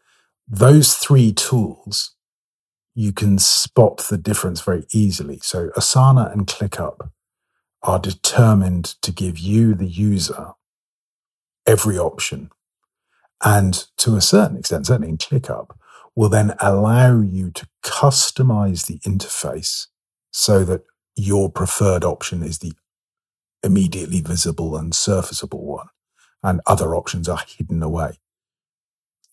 those 0.47 0.95
three 0.95 1.31
tools, 1.31 2.15
you 2.95 3.13
can 3.13 3.37
spot 3.37 3.99
the 4.09 4.17
difference 4.17 4.61
very 4.61 4.85
easily. 4.91 5.39
So 5.43 5.69
Asana 5.77 6.33
and 6.33 6.47
ClickUp 6.47 7.11
are 7.83 7.99
determined 7.99 8.85
to 9.01 9.11
give 9.11 9.39
you, 9.39 9.75
the 9.75 9.87
user, 9.87 10.53
every 11.67 11.97
option 11.97 12.49
And 13.43 13.85
to 13.97 14.15
a 14.15 14.21
certain 14.21 14.57
extent, 14.57 14.87
certainly 14.87 15.09
in 15.09 15.17
ClickUp, 15.17 15.71
will 16.15 16.29
then 16.29 16.55
allow 16.59 17.21
you 17.21 17.51
to 17.51 17.67
customize 17.83 18.87
the 18.87 18.99
interface 18.99 19.87
so 20.31 20.65
that 20.65 20.83
your 21.15 21.51
preferred 21.51 22.03
option 22.03 22.43
is 22.43 22.59
the 22.59 22.73
immediately 23.63 24.21
visible 24.21 24.77
and 24.77 24.93
surfaceable 24.93 25.61
one, 25.61 25.87
and 26.43 26.61
other 26.67 26.95
options 26.95 27.29
are 27.29 27.43
hidden 27.47 27.83
away. 27.83 28.19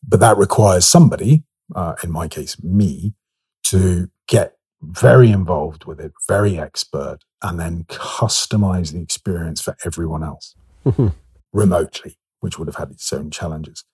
But 0.06 0.20
that 0.20 0.38
requires 0.38 0.86
somebody, 0.86 1.44
uh, 1.74 1.94
in 2.04 2.12
my 2.12 2.28
case, 2.28 2.62
me, 2.62 3.14
to 3.64 4.10
get 4.28 4.56
very 4.82 5.30
involved 5.30 5.86
with 5.86 6.00
it, 6.00 6.12
very 6.28 6.58
expert, 6.58 7.20
and 7.42 7.60
then 7.60 7.84
customize 7.84 8.92
the 8.92 9.00
experience 9.00 9.60
for 9.60 9.76
everyone 9.84 10.22
else 10.22 10.54
mm-hmm. 10.84 11.08
remotely, 11.52 12.16
which 12.40 12.58
would 12.58 12.68
have 12.68 12.76
had 12.76 12.90
its 12.90 13.12
own 13.12 13.30
challenges. 13.30 13.84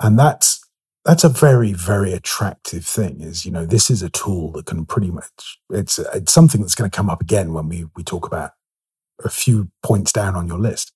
And 0.00 0.18
that's 0.18 0.60
that's 1.04 1.24
a 1.24 1.28
very 1.28 1.72
very 1.72 2.12
attractive 2.12 2.84
thing 2.84 3.20
is 3.20 3.44
you 3.44 3.50
know 3.50 3.64
this 3.64 3.90
is 3.90 4.02
a 4.02 4.10
tool 4.10 4.52
that 4.52 4.66
can 4.66 4.84
pretty 4.84 5.10
much 5.10 5.58
it's 5.70 5.98
it's 5.98 6.32
something 6.32 6.60
that's 6.60 6.74
going 6.74 6.90
to 6.90 6.96
come 6.96 7.10
up 7.10 7.20
again 7.20 7.52
when 7.52 7.68
we 7.68 7.86
we 7.96 8.02
talk 8.02 8.26
about 8.26 8.52
a 9.24 9.28
few 9.28 9.70
points 9.82 10.12
down 10.12 10.34
on 10.34 10.46
your 10.46 10.58
list 10.58 10.92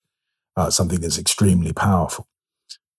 uh, 0.56 0.70
something 0.70 1.00
that's 1.00 1.18
extremely 1.18 1.72
powerful 1.72 2.28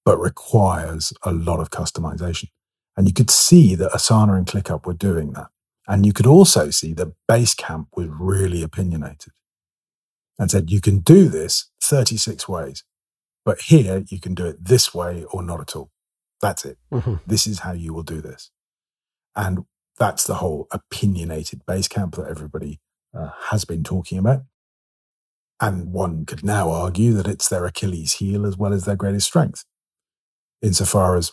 but 0.04 0.18
requires 0.18 1.14
a 1.24 1.32
lot 1.32 1.60
of 1.60 1.70
customization 1.70 2.50
and 2.98 3.08
you 3.08 3.14
could 3.14 3.30
see 3.30 3.76
that 3.76 3.92
asana 3.92 4.38
and 4.38 4.48
clickup 4.48 4.86
were 4.86 4.94
doing 4.94 5.34
that 5.34 5.48
and 5.88 6.06
you 6.06 6.14
could 6.14 6.26
also 6.26 6.70
see 6.70 6.94
that 6.94 7.14
basecamp 7.30 7.88
was 7.96 8.08
really 8.08 8.64
opinionated 8.64 9.34
and 10.38 10.52
said 10.52 10.72
you 10.72 10.82
can 10.82 11.00
do 11.00 11.30
this 11.30 11.70
36 11.82 12.48
ways 12.48 12.84
but 13.44 13.62
here 13.62 14.04
you 14.10 14.20
can 14.20 14.34
do 14.34 14.46
it 14.46 14.64
this 14.64 14.94
way 14.94 15.24
or 15.32 15.44
not 15.44 15.62
at 15.62 15.76
all 15.76 15.92
that's 16.42 16.66
it. 16.66 16.78
Mm-hmm. 16.94 17.16
This 17.26 17.48
is 17.48 17.60
how 17.60 17.74
you 17.74 17.94
will 17.94 18.04
do 18.04 18.22
this. 18.22 18.52
And 19.36 19.66
that's 19.98 20.26
the 20.26 20.36
whole 20.36 20.68
opinionated 20.72 21.66
Basecamp 21.66 22.16
that 22.16 22.28
everybody 22.30 22.80
uh, 23.18 23.32
has 23.50 23.66
been 23.66 23.84
talking 23.84 24.18
about. 24.18 24.44
And 25.62 25.92
one 25.92 26.26
could 26.26 26.44
now 26.44 26.70
argue 26.70 27.14
that 27.14 27.28
it's 27.28 27.48
their 27.48 27.66
Achilles 27.66 28.14
heel 28.14 28.46
as 28.46 28.58
well 28.58 28.74
as 28.74 28.86
their 28.86 28.98
greatest 28.98 29.26
strength, 29.28 29.64
insofar 30.62 31.16
as 31.16 31.32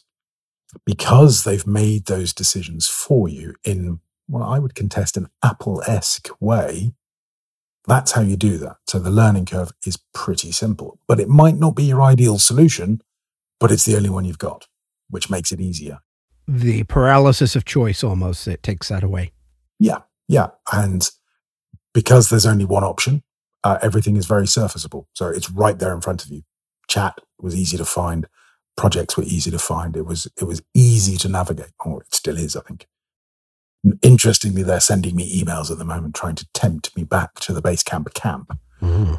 because 0.87 1.45
they've 1.45 1.67
made 1.67 2.07
those 2.07 2.33
decisions 2.33 2.87
for 2.89 3.29
you 3.29 3.55
in, 3.65 4.01
well, 4.33 4.43
I 4.43 4.59
would 4.59 4.75
contest 4.75 5.17
an 5.17 5.29
Apple 5.45 5.83
esque 5.87 6.29
way. 6.41 6.95
That's 7.87 8.13
how 8.13 8.23
you 8.23 8.37
do 8.37 8.59
that. 8.59 8.77
So 8.87 8.99
the 8.99 9.11
learning 9.11 9.47
curve 9.47 9.73
is 9.85 9.99
pretty 10.15 10.53
simple, 10.53 10.99
but 11.07 11.21
it 11.21 11.29
might 11.29 11.57
not 11.57 11.77
be 11.77 11.85
your 11.85 12.01
ideal 12.01 12.39
solution, 12.39 13.03
but 13.61 13.71
it's 13.71 13.85
the 13.85 13.97
only 13.97 14.11
one 14.11 14.25
you've 14.25 14.39
got 14.39 14.67
which 15.11 15.29
makes 15.29 15.53
it 15.53 15.61
easier. 15.61 16.01
The 16.49 16.85
paralysis 16.85 17.55
of 17.55 17.65
choice 17.65 18.03
almost, 18.03 18.49
it 18.49 18.63
takes 18.63 18.89
that 18.89 19.05
away. 19.05 19.33
Yeah, 19.79 19.99
yeah. 20.27 20.49
And 20.73 21.09
because 21.93 22.31
there's 22.31 22.47
only 22.47 22.65
one 22.65 22.83
option, 22.83 23.23
uh, 23.63 23.79
everything 23.83 24.17
is 24.17 24.27
very 24.27 24.47
surfaceable. 24.47 25.05
So 25.13 25.29
it's 25.29 25.51
right 25.51 25.79
there 25.79 25.93
in 25.93 26.01
front 26.01 26.25
of 26.25 26.31
you. 26.31 26.43
Chat 26.89 27.19
was 27.39 27.55
easy 27.55 27.77
to 27.77 27.85
find. 27.85 28.27
Projects 28.77 29.17
were 29.17 29.25
easy 29.25 29.51
to 29.51 29.59
find. 29.59 29.97
It 29.97 30.07
was 30.07 30.27
it 30.41 30.45
was 30.45 30.63
easy 30.75 31.17
to 31.19 31.29
navigate. 31.29 31.73
Or 31.85 32.03
it 32.03 32.15
still 32.15 32.39
is, 32.39 32.57
I 32.57 32.63
think. 32.63 32.87
Interestingly, 34.03 34.63
they're 34.63 34.81
sending 34.81 35.17
me 35.17 35.43
emails 35.43 35.71
at 35.71 35.79
the 35.79 35.85
moment 35.85 36.15
trying 36.15 36.37
to 36.37 36.47
tempt 36.55 36.97
me 36.97 37.05
back 37.05 37.35
to 37.41 37.53
the 37.53 37.63
Basecamp 37.63 38.15
camp 38.15 38.57
mm. 38.81 39.19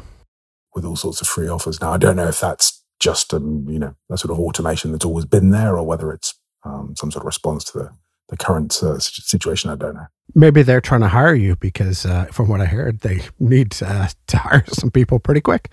with 0.74 0.84
all 0.84 0.96
sorts 0.96 1.20
of 1.20 1.26
free 1.26 1.48
offers. 1.48 1.80
Now, 1.80 1.92
I 1.92 1.98
don't 1.98 2.16
know 2.16 2.28
if 2.28 2.40
that's 2.40 2.82
just 3.00 3.34
um, 3.34 3.66
you 3.68 3.78
know 3.78 3.94
a 4.10 4.16
sort 4.16 4.32
of 4.32 4.40
automation 4.40 4.92
that's 4.92 5.04
always 5.04 5.26
been 5.26 5.50
there, 5.50 5.76
or 5.76 5.84
whether 5.84 6.12
it's 6.12 6.34
um, 6.64 6.94
some 6.96 7.10
sort 7.10 7.22
of 7.22 7.26
response 7.26 7.64
to 7.64 7.78
the 7.78 7.90
the 8.28 8.36
current 8.36 8.82
uh, 8.82 8.98
situation. 8.98 9.70
I 9.70 9.76
don't 9.76 9.94
know. 9.94 10.06
Maybe 10.34 10.62
they're 10.62 10.80
trying 10.80 11.02
to 11.02 11.08
hire 11.08 11.34
you 11.34 11.56
because, 11.56 12.06
uh, 12.06 12.24
from 12.26 12.48
what 12.48 12.60
I 12.60 12.64
heard, 12.64 13.00
they 13.00 13.20
need 13.38 13.76
uh, 13.82 14.08
to 14.28 14.36
hire 14.38 14.64
some 14.68 14.90
people 14.90 15.18
pretty 15.18 15.42
quick. 15.42 15.68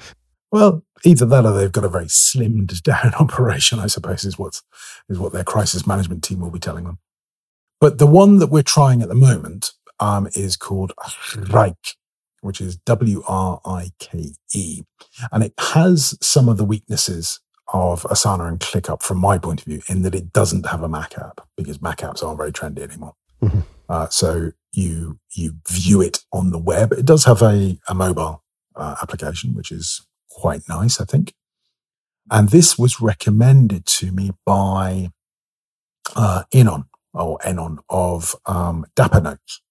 Well, 0.51 0.83
either 1.05 1.25
that 1.25 1.45
or 1.45 1.53
they've 1.53 1.71
got 1.71 1.85
a 1.85 1.89
very 1.89 2.05
slimmed 2.05 2.81
down 2.83 3.13
operation. 3.19 3.79
I 3.79 3.87
suppose 3.87 4.25
is 4.25 4.37
what 4.37 4.61
is 5.09 5.17
what 5.17 5.33
their 5.33 5.43
crisis 5.43 5.87
management 5.87 6.23
team 6.23 6.41
will 6.41 6.51
be 6.51 6.59
telling 6.59 6.83
them. 6.83 6.99
But 7.81 7.97
the 7.97 8.07
one 8.07 8.37
that 8.37 8.47
we're 8.47 8.63
trying 8.63 9.01
at 9.01 9.09
the 9.09 9.15
moment 9.15 9.71
um, 9.99 10.29
is 10.35 10.55
called 10.55 10.93
Wrike, 10.97 11.95
which 12.41 12.61
is 12.61 12.77
W 12.77 13.23
R 13.27 13.59
I 13.65 13.91
K 13.99 14.33
E. 14.53 14.83
And 15.31 15.43
it 15.43 15.53
has 15.59 16.15
some 16.21 16.47
of 16.47 16.57
the 16.57 16.63
weaknesses 16.63 17.41
of 17.73 18.03
Asana 18.03 18.47
and 18.47 18.59
ClickUp 18.59 19.01
from 19.01 19.17
my 19.17 19.37
point 19.37 19.61
of 19.61 19.65
view, 19.65 19.81
in 19.87 20.03
that 20.03 20.13
it 20.13 20.31
doesn't 20.31 20.67
have 20.67 20.83
a 20.83 20.89
Mac 20.89 21.17
app 21.17 21.47
because 21.57 21.81
Mac 21.81 21.99
apps 21.99 22.23
aren't 22.23 22.37
very 22.37 22.51
trendy 22.51 22.79
anymore. 22.79 23.15
Mm-hmm. 23.41 23.61
Uh, 23.89 24.07
so 24.09 24.51
you 24.71 25.19
you 25.33 25.55
view 25.67 26.01
it 26.01 26.19
on 26.31 26.51
the 26.51 26.59
web. 26.59 26.93
It 26.93 27.05
does 27.05 27.25
have 27.25 27.41
a, 27.41 27.79
a 27.87 27.95
mobile 27.95 28.43
uh, 28.75 28.95
application, 29.01 29.55
which 29.55 29.71
is 29.71 30.05
quite 30.29 30.61
nice, 30.69 31.01
I 31.01 31.05
think. 31.05 31.33
And 32.29 32.49
this 32.49 32.77
was 32.77 33.01
recommended 33.01 33.85
to 33.87 34.11
me 34.11 34.31
by 34.45 35.09
uh, 36.15 36.43
Inon 36.53 36.85
or 37.13 37.37
Enon 37.45 37.79
of 37.89 38.35
um, 38.45 38.85
Dapper 38.95 39.21
Notes, 39.21 39.61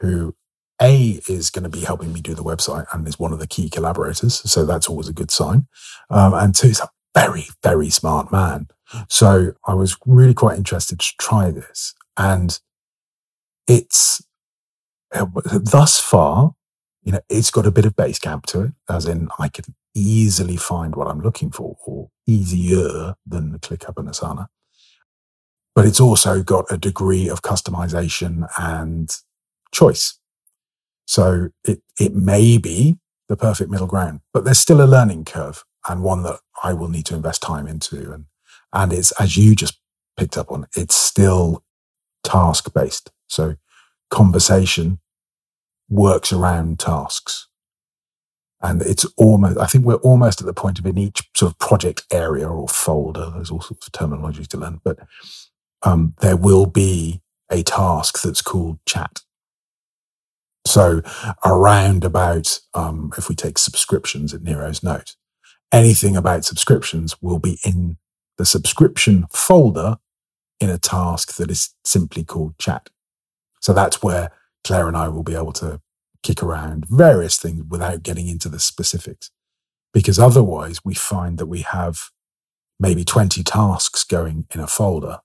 who 0.00 0.34
a 0.80 1.20
is 1.28 1.50
going 1.50 1.64
to 1.64 1.68
be 1.68 1.80
helping 1.80 2.12
me 2.12 2.20
do 2.20 2.34
the 2.34 2.44
website 2.44 2.86
and 2.92 3.06
is 3.08 3.18
one 3.18 3.32
of 3.32 3.40
the 3.40 3.46
key 3.46 3.68
collaborators. 3.68 4.40
So 4.50 4.64
that's 4.64 4.88
always 4.88 5.08
a 5.08 5.12
good 5.12 5.30
sign. 5.30 5.66
Um, 6.10 6.34
and 6.34 6.54
two, 6.54 6.68
he's 6.68 6.80
a 6.80 6.88
very, 7.14 7.46
very 7.62 7.90
smart 7.90 8.30
man. 8.30 8.68
So 9.08 9.54
I 9.66 9.74
was 9.74 9.96
really 10.06 10.34
quite 10.34 10.56
interested 10.56 11.00
to 11.00 11.14
try 11.18 11.50
this. 11.50 11.94
And 12.16 12.58
it's 13.66 14.22
uh, 15.14 15.26
thus 15.44 15.98
far, 16.00 16.54
you 17.02 17.12
know, 17.12 17.20
it's 17.28 17.50
got 17.50 17.66
a 17.66 17.70
bit 17.70 17.84
of 17.84 17.96
Basecamp 17.96 18.44
to 18.46 18.62
it, 18.62 18.72
as 18.88 19.06
in 19.06 19.28
I 19.38 19.48
can 19.48 19.74
easily 19.94 20.56
find 20.56 20.94
what 20.94 21.08
I'm 21.08 21.20
looking 21.20 21.50
for 21.50 21.76
or 21.86 22.10
easier 22.26 23.14
than 23.26 23.52
the 23.52 23.58
ClickUp 23.58 23.96
and 23.96 24.08
Asana. 24.08 24.48
But 25.78 25.86
it's 25.86 26.00
also 26.00 26.42
got 26.42 26.64
a 26.72 26.76
degree 26.76 27.28
of 27.28 27.42
customization 27.42 28.48
and 28.58 29.08
choice. 29.70 30.18
So 31.06 31.50
it, 31.62 31.82
it 32.00 32.16
may 32.16 32.58
be 32.58 32.98
the 33.28 33.36
perfect 33.36 33.70
middle 33.70 33.86
ground, 33.86 34.18
but 34.32 34.44
there's 34.44 34.58
still 34.58 34.82
a 34.82 34.90
learning 34.90 35.24
curve 35.24 35.62
and 35.88 36.02
one 36.02 36.24
that 36.24 36.40
I 36.64 36.72
will 36.72 36.88
need 36.88 37.06
to 37.06 37.14
invest 37.14 37.42
time 37.42 37.68
into. 37.68 38.10
And, 38.10 38.24
and 38.72 38.92
it's, 38.92 39.12
as 39.20 39.36
you 39.36 39.54
just 39.54 39.78
picked 40.16 40.36
up 40.36 40.50
on, 40.50 40.66
it's 40.76 40.96
still 40.96 41.62
task 42.24 42.74
based. 42.74 43.12
So 43.28 43.54
conversation 44.10 44.98
works 45.88 46.32
around 46.32 46.80
tasks. 46.80 47.46
And 48.60 48.82
it's 48.82 49.06
almost, 49.16 49.58
I 49.58 49.66
think 49.66 49.84
we're 49.84 49.94
almost 49.94 50.40
at 50.40 50.46
the 50.48 50.52
point 50.52 50.80
of 50.80 50.86
in 50.86 50.98
each 50.98 51.30
sort 51.36 51.52
of 51.52 51.58
project 51.60 52.02
area 52.10 52.48
or 52.48 52.66
folder, 52.66 53.30
there's 53.30 53.52
all 53.52 53.60
sorts 53.60 53.86
of 53.86 53.92
terminology 53.92 54.44
to 54.46 54.56
learn, 54.56 54.80
but 54.82 54.98
um, 55.82 56.14
there 56.20 56.36
will 56.36 56.66
be 56.66 57.22
a 57.50 57.62
task 57.62 58.22
that's 58.22 58.42
called 58.42 58.78
chat. 58.86 59.20
So 60.66 61.02
around 61.44 62.04
about, 62.04 62.60
um, 62.74 63.12
if 63.16 63.28
we 63.28 63.34
take 63.34 63.58
subscriptions 63.58 64.34
at 64.34 64.42
Nero's 64.42 64.82
note, 64.82 65.16
anything 65.72 66.16
about 66.16 66.44
subscriptions 66.44 67.20
will 67.22 67.38
be 67.38 67.58
in 67.64 67.98
the 68.36 68.44
subscription 68.46 69.26
folder 69.32 69.96
in 70.60 70.70
a 70.70 70.78
task 70.78 71.36
that 71.36 71.50
is 71.50 71.74
simply 71.84 72.24
called 72.24 72.58
chat. 72.58 72.90
So 73.60 73.72
that's 73.72 74.02
where 74.02 74.30
Claire 74.64 74.88
and 74.88 74.96
I 74.96 75.08
will 75.08 75.22
be 75.22 75.34
able 75.34 75.52
to 75.54 75.80
kick 76.22 76.42
around 76.42 76.86
various 76.88 77.38
things 77.38 77.64
without 77.68 78.02
getting 78.02 78.28
into 78.28 78.48
the 78.48 78.58
specifics. 78.58 79.30
Because 79.92 80.18
otherwise 80.18 80.84
we 80.84 80.94
find 80.94 81.38
that 81.38 81.46
we 81.46 81.62
have 81.62 82.10
maybe 82.78 83.04
20 83.04 83.42
tasks 83.42 84.04
going 84.04 84.46
in 84.54 84.60
a 84.60 84.66
folder 84.66 85.20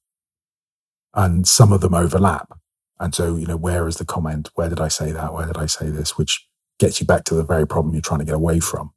and 1.13 1.47
some 1.47 1.71
of 1.71 1.81
them 1.81 1.93
overlap. 1.93 2.57
And 2.99 3.13
so, 3.13 3.35
you 3.35 3.45
know, 3.45 3.57
where 3.57 3.87
is 3.87 3.97
the 3.97 4.05
comment? 4.05 4.49
Where 4.55 4.69
did 4.69 4.79
I 4.79 4.87
say 4.87 5.11
that? 5.11 5.33
Where 5.33 5.45
did 5.45 5.57
I 5.57 5.65
say 5.65 5.89
this? 5.89 6.17
Which 6.17 6.47
gets 6.79 6.99
you 6.99 7.07
back 7.07 7.23
to 7.25 7.35
the 7.35 7.43
very 7.43 7.67
problem 7.67 7.93
you're 7.93 8.01
trying 8.01 8.19
to 8.19 8.25
get 8.25 8.35
away 8.35 8.59
from. 8.59 8.91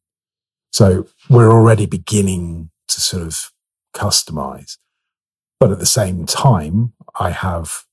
So 0.70 1.06
we're 1.28 1.50
already 1.50 1.86
beginning 1.86 2.70
to 2.88 3.00
sort 3.00 3.22
of 3.22 3.50
customize. 3.94 4.78
But 5.58 5.72
at 5.72 5.78
the 5.78 5.86
same 5.86 6.26
time, 6.26 6.92
I 7.18 7.30
have, 7.30 7.84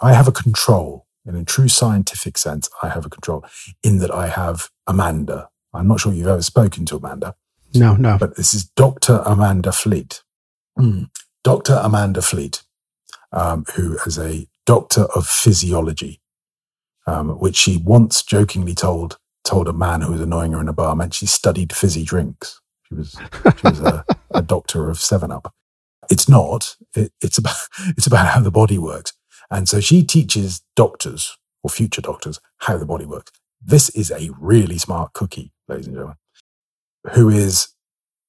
I 0.00 0.12
have 0.12 0.28
a 0.28 0.32
control. 0.32 1.06
And 1.24 1.36
in 1.36 1.42
a 1.42 1.44
true 1.44 1.68
scientific 1.68 2.36
sense, 2.36 2.68
I 2.82 2.88
have 2.88 3.06
a 3.06 3.10
control 3.10 3.44
in 3.84 3.98
that 3.98 4.10
I 4.10 4.28
have 4.28 4.70
Amanda. 4.86 5.48
I'm 5.72 5.86
not 5.86 6.00
sure 6.00 6.12
you've 6.12 6.26
ever 6.26 6.42
spoken 6.42 6.84
to 6.86 6.96
Amanda. 6.96 7.36
No, 7.74 7.94
no. 7.94 8.18
But 8.18 8.36
this 8.36 8.52
is 8.52 8.64
Dr. 8.64 9.22
Amanda 9.24 9.72
Fleet. 9.72 10.22
Mm. 10.78 11.08
Dr. 11.44 11.80
Amanda 11.82 12.22
Fleet, 12.22 12.62
um, 13.32 13.64
who 13.74 13.96
is 14.06 14.18
a 14.18 14.46
doctor 14.66 15.06
of 15.14 15.26
physiology, 15.26 16.20
um, 17.06 17.30
which 17.38 17.56
she 17.56 17.76
once 17.76 18.22
jokingly 18.22 18.74
told 18.74 19.18
told 19.44 19.66
a 19.66 19.72
man 19.72 20.02
who 20.02 20.12
was 20.12 20.20
annoying 20.20 20.52
her 20.52 20.60
in 20.60 20.68
a 20.68 20.72
bar 20.72 20.94
meant 20.94 21.14
she 21.14 21.26
studied 21.26 21.74
fizzy 21.74 22.04
drinks. 22.04 22.60
She 22.84 22.94
was 22.94 23.16
she 23.56 23.68
was 23.68 23.80
a, 23.80 24.04
a 24.30 24.42
doctor 24.54 24.88
of 24.88 24.98
Seven 24.98 25.32
Up. 25.32 25.52
It's 26.10 26.28
not. 26.28 26.76
It, 26.94 27.12
it's 27.20 27.38
about 27.38 27.56
it's 27.96 28.06
about 28.06 28.28
how 28.28 28.40
the 28.40 28.50
body 28.50 28.78
works. 28.78 29.12
And 29.50 29.68
so 29.68 29.80
she 29.80 30.02
teaches 30.02 30.62
doctors 30.76 31.36
or 31.62 31.70
future 31.70 32.00
doctors 32.00 32.40
how 32.58 32.78
the 32.78 32.86
body 32.86 33.04
works. 33.04 33.32
This 33.60 33.90
is 33.90 34.10
a 34.10 34.30
really 34.38 34.78
smart 34.78 35.12
cookie, 35.12 35.52
ladies 35.68 35.86
and 35.86 35.94
gentlemen, 35.94 36.16
who 37.12 37.28
is 37.28 37.68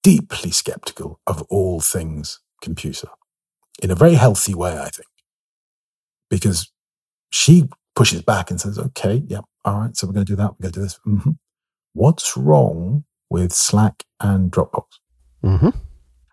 deeply 0.04 0.52
skeptical 0.52 1.20
of 1.26 1.42
all 1.44 1.80
things 1.80 2.40
computer 2.62 3.08
in 3.82 3.92
a 3.92 3.96
very 3.96 4.14
healthy 4.14 4.54
way, 4.54 4.78
I 4.78 4.90
think, 4.90 5.10
because 6.30 6.72
she 7.32 7.70
pushes 7.96 8.22
back 8.22 8.50
and 8.50 8.60
says, 8.60 8.78
okay, 8.78 9.24
yeah, 9.28 9.42
all 9.66 9.80
right, 9.80 9.96
so 9.96 10.08
we're 10.08 10.14
going 10.14 10.26
to 10.26 10.32
do 10.32 10.36
that. 10.38 10.52
We're 10.52 10.70
going 10.70 10.74
to 10.74 10.80
do 10.80 10.84
this. 10.84 11.00
Mm-hmm. 11.06 11.32
What's 11.94 12.36
wrong 12.38 13.06
with 13.30 13.54
Slack 13.54 14.04
and 14.20 14.52
Dropbox? 14.52 14.86
Mm-hmm. 15.44 15.70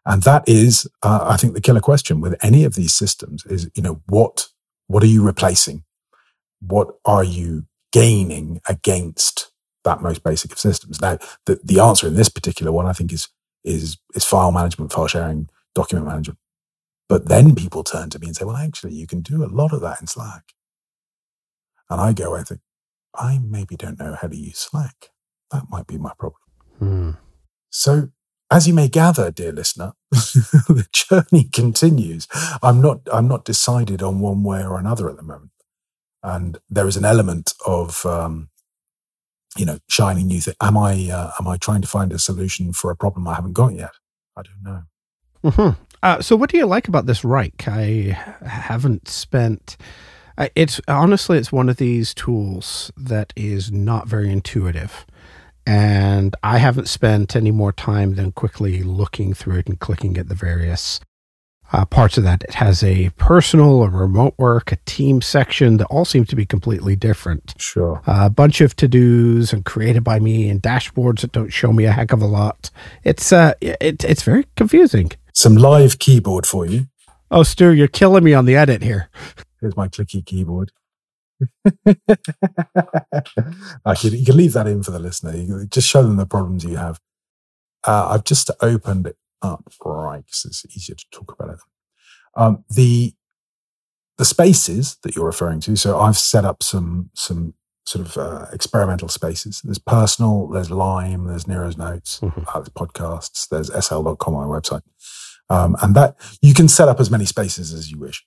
And 0.07 0.23
that 0.23 0.49
is, 0.49 0.89
uh, 1.03 1.27
I 1.29 1.37
think, 1.37 1.55
the 1.55 1.61
killer 1.61 1.81
question 1.81 2.21
with 2.21 2.35
any 2.43 2.65
of 2.65 2.75
these 2.75 2.93
systems 2.93 3.45
is, 3.47 3.71
you 3.75 3.83
know, 3.83 4.01
what 4.07 4.49
what 4.87 5.05
are 5.05 5.07
you 5.07 5.23
replacing? 5.23 5.85
What 6.61 6.89
are 7.05 7.23
you 7.23 7.67
gaining 7.93 8.61
against 8.69 9.53
that 9.85 10.03
most 10.03 10.25
basic 10.25 10.51
of 10.51 10.59
systems? 10.59 11.01
Now, 11.01 11.19
the, 11.47 11.61
the 11.63 11.79
answer 11.79 12.09
in 12.09 12.15
this 12.15 12.29
particular 12.29 12.73
one, 12.73 12.87
I 12.87 12.93
think, 12.93 13.13
is 13.13 13.29
is 13.63 13.99
is 14.15 14.25
file 14.25 14.51
management, 14.51 14.93
file 14.93 15.07
sharing, 15.07 15.49
document 15.75 16.09
management. 16.09 16.40
But 17.11 17.27
then 17.27 17.57
people 17.57 17.83
turn 17.83 18.09
to 18.11 18.21
me 18.21 18.29
and 18.29 18.37
say, 18.37 18.45
well, 18.45 18.57
actually, 18.57 18.95
you 18.95 19.09
can 19.09 19.21
do 19.21 19.43
a 19.43 19.51
lot 19.51 19.73
of 19.73 19.81
that 19.81 20.01
in 20.01 20.07
Slack. 20.07 20.53
And 21.91 22.01
I 22.01 22.13
go, 22.13 22.37
I 22.37 22.45
think, 22.45 22.61
I 23.17 23.41
maybe 23.43 23.75
don't 23.75 23.99
know 23.99 24.15
how 24.15 24.29
to 24.29 24.37
use 24.37 24.59
Slack. 24.59 25.09
That 25.51 25.65
might 25.69 25.89
be 25.89 25.99
my 25.99 26.13
problem. 26.17 26.41
Hmm. 26.79 27.11
So 27.69 28.11
as 28.49 28.69
you 28.69 28.75
may 28.75 28.87
gather, 28.87 29.33
dear 29.33 29.51
listener, 29.51 29.95
the 30.13 30.87
journey 30.93 31.49
continues. 31.53 32.29
I'm 32.63 32.81
not, 32.81 33.01
I'm 33.13 33.27
not 33.27 33.45
decided 33.45 34.05
on 34.05 34.21
one 34.21 34.45
way 34.45 34.63
or 34.63 34.79
another 34.79 35.11
at 35.11 35.17
the 35.17 35.25
moment. 35.25 35.51
And 36.23 36.59
there 36.71 36.87
is 36.87 36.97
an 36.97 37.05
element 37.05 37.55
of, 37.67 38.07
um, 38.07 38.51
you 39.57 39.67
know, 39.67 39.79
shining 39.89 40.29
new 40.29 40.41
thing. 40.41 40.55
Am 40.61 40.79
I, 40.79 41.11
uh, 41.11 41.33
am 41.41 41.49
I 41.49 41.57
trying 41.57 41.83
to 41.83 41.89
find 41.89 42.13
a 42.13 42.21
solution 42.21 42.73
for 42.73 42.93
a 42.93 42.97
problem 42.97 43.27
I 43.27 43.35
haven't 43.35 43.55
got 43.55 43.75
yet? 43.75 43.95
I 44.37 44.43
don't 44.43 44.63
know. 44.63 44.83
Mm-hmm. 45.43 45.83
Uh, 46.03 46.21
so, 46.21 46.37
what 46.37 46.51
do 46.51 46.57
you 46.57 46.67
like 46.67 46.89
about 46.89 47.07
this 47.07 47.23
Wrike? 47.23 47.69
I 47.69 48.13
haven't 48.47 49.09
spent. 49.09 49.77
Uh, 50.39 50.49
it's 50.55 50.81
honestly, 50.89 51.37
it's 51.37 51.53
one 51.53 51.69
of 51.69 51.77
these 51.77 52.15
tools 52.15 52.91
that 52.97 53.33
is 53.37 53.71
not 53.71 54.09
very 54.09 54.31
intuitive 54.33 55.05
and 55.67 56.35
I 56.43 56.59
haven't 56.59 56.89
spent 56.89 57.37
any 57.37 57.51
more 57.51 57.73
time 57.73 58.15
than 58.15 58.33
quickly 58.33 58.83
looking 58.83 59.35
through 59.35 59.59
it 59.59 59.69
and 59.69 59.79
clicking 59.79 60.17
at 60.17 60.29
the 60.29 60.35
various 60.35 61.01
uh, 61.73 61.85
parts 61.85 62.19
of 62.19 62.25
that. 62.25 62.43
It 62.43 62.55
has 62.55 62.83
a 62.83 63.11
personal, 63.11 63.85
a 63.85 63.89
remote 63.89 64.35
work, 64.37 64.73
a 64.73 64.77
team 64.87 65.23
section 65.23 65.77
that 65.77 65.87
all 65.87 66.05
seem 66.05 66.25
to 66.25 66.35
be 66.35 66.45
completely 66.45 66.97
different. 66.97 67.55
Sure. 67.59 68.03
Uh, 68.07 68.27
a 68.27 68.31
bunch 68.31 68.61
of 68.61 68.75
to 68.77 68.89
dos 68.89 69.53
and 69.53 69.65
created 69.65 70.03
by 70.03 70.19
me 70.19 70.49
and 70.49 70.61
dashboards 70.61 71.21
that 71.21 71.33
don't 71.33 71.51
show 71.53 71.73
me 71.73 71.85
a 71.85 71.93
heck 71.93 72.13
of 72.13 72.21
a 72.21 72.27
lot. 72.27 72.71
It's 73.05 73.33
uh, 73.33 73.53
it, 73.61 74.03
it's 74.03 74.23
very 74.23 74.47
confusing. 74.57 75.13
Some 75.41 75.55
live 75.55 75.99
keyboard 75.99 76.45
for 76.47 76.67
you. 76.67 76.89
Oh, 77.31 77.45
Stu, 77.45 77.73
you're 77.73 77.89
killing 77.89 78.23
me 78.23 78.35
on 78.35 78.45
the 78.45 78.57
edit 78.57 78.83
here. 78.83 79.09
Here's 79.59 79.75
my 79.75 79.89
clicky 79.89 80.23
keyboard. 80.23 80.71
I 81.87 81.97
you 84.03 84.27
can 84.27 84.37
leave 84.37 84.53
that 84.53 84.67
in 84.67 84.83
for 84.83 84.91
the 84.91 84.99
listener. 84.99 85.35
You 85.35 85.65
just 85.65 85.89
show 85.89 86.03
them 86.03 86.19
the 86.19 86.27
problems 86.27 86.65
you 86.65 86.77
have. 86.77 87.01
Uh, 87.87 88.09
I've 88.11 88.25
just 88.25 88.51
opened 88.61 89.07
it 89.07 89.17
up, 89.41 89.73
right? 89.83 90.23
Because 90.23 90.45
it's 90.45 90.77
easier 90.77 90.95
to 90.95 91.07
talk 91.11 91.33
about 91.33 91.55
it. 91.55 91.61
Um, 92.37 92.67
the 92.69 93.15
the 94.19 94.27
spaces 94.27 94.99
that 95.05 95.17
you're 95.17 95.25
referring 95.25 95.61
to. 95.61 95.75
So 95.75 95.99
I've 95.99 96.19
set 96.19 96.45
up 96.45 96.63
some 96.63 97.09
some 97.15 97.55
sort 97.87 98.07
of 98.07 98.19
uh, 98.19 98.47
experimental 98.53 99.09
spaces. 99.09 99.63
There's 99.65 99.79
personal, 99.79 100.49
there's 100.49 100.71
Lime, 100.71 101.29
there's 101.29 101.49
Nero's 101.49 101.79
Notes, 101.79 102.21
mm-hmm. 102.21 102.43
uh, 102.47 102.61
there's 102.61 102.69
podcasts, 102.69 103.49
there's 103.49 103.71
sl.com, 103.71 104.35
my 104.35 104.45
website. 104.45 104.83
Um, 105.51 105.77
and 105.83 105.95
that 105.97 106.17
you 106.41 106.55
can 106.55 106.69
set 106.69 106.89
up 106.89 107.01
as 107.01 107.11
many 107.11 107.25
spaces 107.27 107.75
as 107.75 107.91
you 107.91 107.99
wish. 107.99 108.25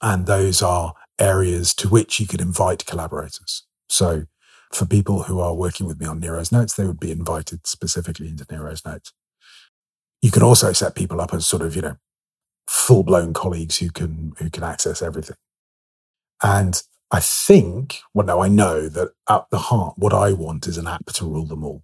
And 0.00 0.26
those 0.26 0.62
are 0.62 0.94
areas 1.18 1.74
to 1.74 1.88
which 1.88 2.18
you 2.18 2.26
could 2.26 2.40
invite 2.40 2.86
collaborators. 2.86 3.64
So 3.88 4.24
for 4.72 4.86
people 4.86 5.24
who 5.24 5.38
are 5.40 5.54
working 5.54 5.86
with 5.86 6.00
me 6.00 6.06
on 6.06 6.18
Nero's 6.18 6.50
Notes, 6.50 6.74
they 6.74 6.86
would 6.86 6.98
be 6.98 7.12
invited 7.12 7.66
specifically 7.66 8.28
into 8.28 8.46
Nero's 8.50 8.84
Notes. 8.84 9.12
You 10.22 10.30
can 10.30 10.42
also 10.42 10.72
set 10.72 10.94
people 10.94 11.20
up 11.20 11.34
as 11.34 11.46
sort 11.46 11.62
of, 11.62 11.76
you 11.76 11.82
know, 11.82 11.96
full 12.66 13.02
blown 13.02 13.34
colleagues 13.34 13.78
who 13.78 13.90
can, 13.90 14.32
who 14.38 14.48
can 14.48 14.64
access 14.64 15.02
everything. 15.02 15.36
And 16.42 16.82
I 17.10 17.20
think, 17.20 18.00
well, 18.14 18.26
no, 18.26 18.42
I 18.42 18.48
know 18.48 18.88
that 18.88 19.12
at 19.28 19.44
the 19.50 19.58
heart, 19.58 19.94
what 19.98 20.14
I 20.14 20.32
want 20.32 20.66
is 20.66 20.78
an 20.78 20.86
app 20.86 21.06
to 21.06 21.26
rule 21.26 21.44
them 21.44 21.62
all. 21.62 21.82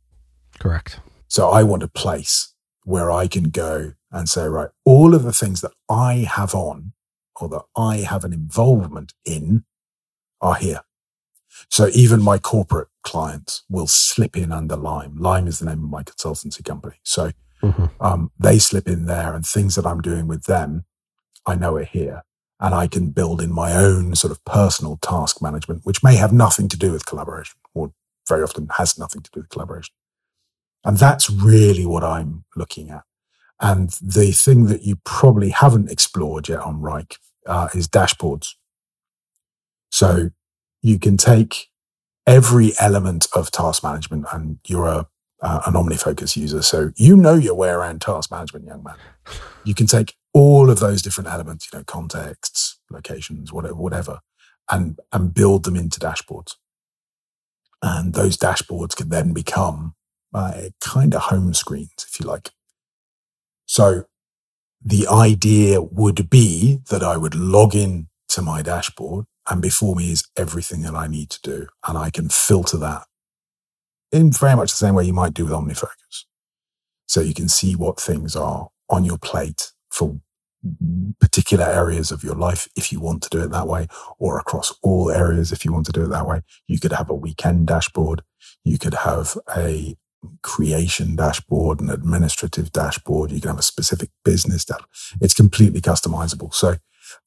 Correct. 0.59 1.01
So 1.29 1.51
I 1.51 1.63
want 1.63 1.83
a 1.83 1.89
place 1.89 2.55
where 2.85 3.11
I 3.11 3.27
can 3.27 3.51
go 3.51 3.93
and 4.11 4.29
say, 4.29 4.47
right, 4.47 4.71
all 4.85 5.15
of 5.15 5.23
the 5.23 5.33
things 5.33 5.61
that 5.61 5.73
I 5.89 6.27
have 6.31 6.55
on 6.55 6.93
or 7.41 7.49
that 7.49 7.63
I 7.77 7.99
have 7.99 8.25
an 8.25 8.33
involvement 8.33 9.15
in 9.25 9.65
are 10.41 10.55
here. 10.55 10.81
So 11.71 11.89
even 11.93 12.23
my 12.23 12.39
corporate 12.39 12.89
clients 13.03 13.65
will 13.69 13.87
slip 13.87 14.37
in 14.37 14.53
under 14.53 14.77
Lime. 14.77 15.17
Lime 15.19 15.47
is 15.47 15.59
the 15.59 15.67
name 15.67 15.85
of 15.85 15.91
my 15.91 16.03
consultancy 16.03 16.65
company. 16.65 16.97
So 17.03 17.33
mm-hmm. 17.63 17.87
um, 18.01 18.31
they 18.39 18.59
slip 18.59 18.89
in 18.89 19.07
there 19.07 19.35
and 19.35 19.45
things 19.45 19.75
that 19.75 19.87
I'm 19.87 20.01
doing 20.01 20.29
with 20.29 20.45
them, 20.45 20.85
I 21.47 21.55
know 21.55 21.77
are 21.77 21.85
here. 21.85 22.23
And 22.61 22.75
I 22.75 22.89
can 22.89 23.11
build 23.11 23.41
in 23.41 23.53
my 23.53 23.73
own 23.73 24.17
sort 24.17 24.33
of 24.33 24.45
personal 24.45 24.99
task 25.01 25.41
management, 25.41 25.83
which 25.85 26.03
may 26.03 26.17
have 26.17 26.33
nothing 26.33 26.69
to 26.69 26.77
do 26.77 26.91
with 26.91 27.07
collaboration 27.07 27.57
or 27.73 27.93
very 28.29 28.43
often 28.43 28.69
has 28.77 28.99
nothing 28.99 29.23
to 29.23 29.31
do 29.31 29.41
with 29.41 29.49
collaboration. 29.49 29.95
And 30.85 30.97
that's 30.97 31.31
really 31.31 31.87
what 31.87 32.03
I'm 32.03 32.45
looking 32.57 32.91
at. 32.91 33.05
And 33.61 33.91
the 34.01 34.31
thing 34.33 34.67
that 34.67 34.83
you 34.83 34.97
probably 35.05 35.51
haven't 35.51 35.91
explored 35.91 36.49
yet 36.49 36.61
on 36.61 36.81
Wrike 36.81 37.17
uh, 37.47 37.69
is 37.75 37.89
dashboards. 37.89 38.55
So 39.91 40.31
you 40.83 40.99
can 40.99 41.17
take 41.17 41.69
every 42.27 42.73
element 42.79 43.27
of 43.35 43.51
task 43.51 43.83
management 43.83 44.27
and 44.33 44.59
you're 44.67 44.87
a, 44.87 45.07
uh, 45.43 45.61
an 45.67 45.75
OmniFocus 45.75 46.37
user. 46.37 46.63
So 46.63 46.93
you 46.97 47.17
know 47.17 47.35
your 47.35 47.55
way 47.55 47.71
around 47.71 48.01
task 48.01 48.31
management, 48.31 48.67
young 48.67 48.85
man. 48.85 48.97
You 49.65 49.75
can 49.75 49.87
take 49.87 50.15
all 50.33 50.71
of 50.71 50.79
those 50.79 51.03
different 51.03 51.31
elements, 51.31 51.69
you 51.73 51.79
know, 51.79 51.85
contexts, 51.85 52.79
locations, 52.91 53.53
whatever, 53.53 53.75
whatever, 53.75 54.21
and, 54.71 55.01
and 55.13 55.35
build 55.35 55.65
them 55.65 55.75
into 55.75 55.99
dashboards. 55.99 56.55
And 57.83 58.15
those 58.15 58.37
dashboards 58.37 58.95
can 58.95 59.09
then 59.09 59.33
become 59.33 59.95
uh, 60.35 60.71
kind 60.81 61.15
of 61.15 61.23
home 61.23 61.55
screens, 61.55 62.07
if 62.07 62.21
you 62.21 62.27
like. 62.27 62.51
So 63.69 64.05
the 64.85 65.07
idea 65.07 65.81
would 65.81 66.29
be 66.31 66.81
that 66.91 67.03
I 67.03 67.17
would 67.17 67.35
log 67.35 67.75
in 67.75 68.09
to 68.31 68.43
my 68.43 68.63
dashboard 68.63 69.27
and 69.49 69.63
before 69.63 69.95
me 69.95 70.11
is 70.13 70.27
everything 70.37 70.83
that 70.83 70.95
I 70.95 71.07
need 71.07 71.31
to 71.31 71.41
do. 71.43 71.67
And 71.87 71.97
I 71.97 72.11
can 72.11 72.29
filter 72.29 72.79
that 72.79 73.05
in 74.11 74.33
very 74.33 74.57
much 74.57 74.71
the 74.71 74.77
same 74.77 74.95
way 74.95 75.05
you 75.05 75.13
might 75.13 75.35
do 75.35 75.45
with 75.45 75.53
OmniFocus. 75.53 76.25
So 77.07 77.21
you 77.21 77.35
can 77.35 77.49
see 77.49 77.75
what 77.77 78.01
things 78.01 78.35
are 78.35 78.69
on 78.89 79.05
your 79.05 79.19
plate 79.19 79.73
for 79.91 80.21
particular 81.21 81.65
areas 81.65 82.11
of 82.11 82.25
your 82.25 82.35
life 82.35 82.69
if 82.75 82.91
you 82.91 83.01
want 83.01 83.23
to 83.23 83.29
do 83.31 83.43
it 83.43 83.51
that 83.51 83.69
way, 83.69 83.87
or 84.19 84.39
across 84.39 84.75
all 84.83 85.11
areas 85.11 85.53
if 85.53 85.65
you 85.65 85.73
want 85.73 85.87
to 85.87 85.93
do 85.93 86.05
it 86.05 86.09
that 86.09 86.27
way. 86.27 86.41
You 86.67 86.81
could 86.81 86.93
have 86.93 87.11
a 87.11 87.15
weekend 87.15 87.67
dashboard. 87.67 88.23
You 88.65 88.79
could 88.79 88.95
have 88.95 89.37
a 89.57 89.97
creation 90.43 91.17
dashboard, 91.17 91.81
an 91.81 91.91
administrative 91.91 92.73
dashboard. 92.73 93.31
You 93.31 93.41
can 93.41 93.51
have 93.51 93.59
a 93.59 93.63
specific 93.63 94.11
business 94.25 94.65
dashboard. 94.65 94.89
It's 95.21 95.35
completely 95.35 95.81
customizable. 95.81 96.53
So 96.55 96.77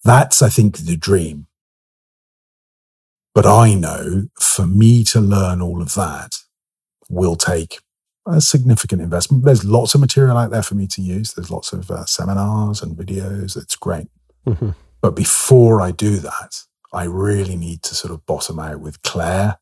that's, 0.03 0.41
I 0.41 0.49
think, 0.49 0.77
the 0.77 0.97
dream. 0.97 1.47
But 3.33 3.45
I 3.45 3.73
know 3.73 4.27
for 4.39 4.67
me 4.67 5.03
to 5.05 5.21
learn 5.21 5.61
all 5.61 5.81
of 5.81 5.93
that 5.95 6.35
will 7.09 7.35
take 7.35 7.79
a 8.27 8.41
significant 8.41 9.01
investment. 9.01 9.45
There's 9.45 9.65
lots 9.65 9.95
of 9.95 10.01
material 10.01 10.37
out 10.37 10.51
there 10.51 10.61
for 10.61 10.75
me 10.75 10.87
to 10.87 11.01
use. 11.01 11.33
There's 11.33 11.51
lots 11.51 11.73
of 11.73 11.89
uh, 11.89 12.05
seminars 12.05 12.81
and 12.81 12.95
videos. 12.95 13.57
It's 13.57 13.75
great. 13.75 14.07
Mm-hmm. 14.45 14.71
But 15.01 15.15
before 15.15 15.81
I 15.81 15.91
do 15.91 16.17
that, 16.17 16.63
I 16.93 17.05
really 17.05 17.55
need 17.55 17.83
to 17.83 17.95
sort 17.95 18.13
of 18.13 18.25
bottom 18.25 18.59
out 18.59 18.79
with 18.81 19.01
Claire, 19.01 19.57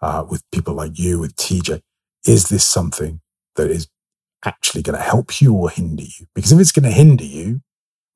uh, 0.00 0.24
with 0.28 0.42
people 0.50 0.74
like 0.74 0.98
you, 0.98 1.18
with 1.18 1.36
TJ, 1.36 1.82
is 2.26 2.48
this 2.48 2.64
something 2.64 3.20
that 3.56 3.70
is 3.70 3.88
actually 4.44 4.82
going 4.82 4.96
to 4.96 5.04
help 5.04 5.40
you 5.40 5.54
or 5.54 5.70
hinder 5.70 6.02
you? 6.02 6.26
Because 6.34 6.52
if 6.52 6.60
it's 6.60 6.72
going 6.72 6.84
to 6.84 6.90
hinder 6.90 7.24
you, 7.24 7.60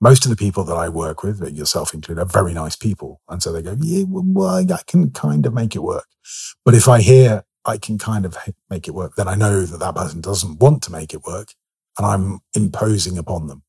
most 0.01 0.25
of 0.25 0.31
the 0.31 0.37
people 0.37 0.65
that 0.65 0.77
I 0.77 0.89
work 0.89 1.23
with, 1.23 1.41
yourself 1.57 1.95
included, 1.95 2.21
are 2.21 2.27
very 2.27 2.53
nice 2.53 2.77
people. 2.77 3.21
And 3.29 3.43
so 3.43 3.53
they 3.53 3.63
go, 3.63 3.77
yeah, 3.81 4.05
well, 4.09 4.57
I 4.57 4.83
can 4.87 5.11
kind 5.11 5.47
of 5.47 5.55
make 5.55 5.75
it 5.75 5.83
work. 5.83 6.07
But 6.65 6.75
if 6.75 6.89
I 6.89 7.01
hear 7.01 7.45
I 7.65 7.79
can 7.79 7.99
kind 7.99 8.25
of 8.25 8.37
make 8.71 8.87
it 8.87 8.95
work, 8.95 9.17
then 9.17 9.27
I 9.27 9.35
know 9.35 9.63
that 9.63 9.81
that 9.81 9.95
person 9.95 10.21
doesn't 10.21 10.61
want 10.61 10.83
to 10.85 10.93
make 10.93 11.13
it 11.13 11.25
work 11.25 11.55
and 11.99 12.07
I'm 12.07 12.41
imposing 12.55 13.19
upon 13.19 13.49
them. 13.49 13.63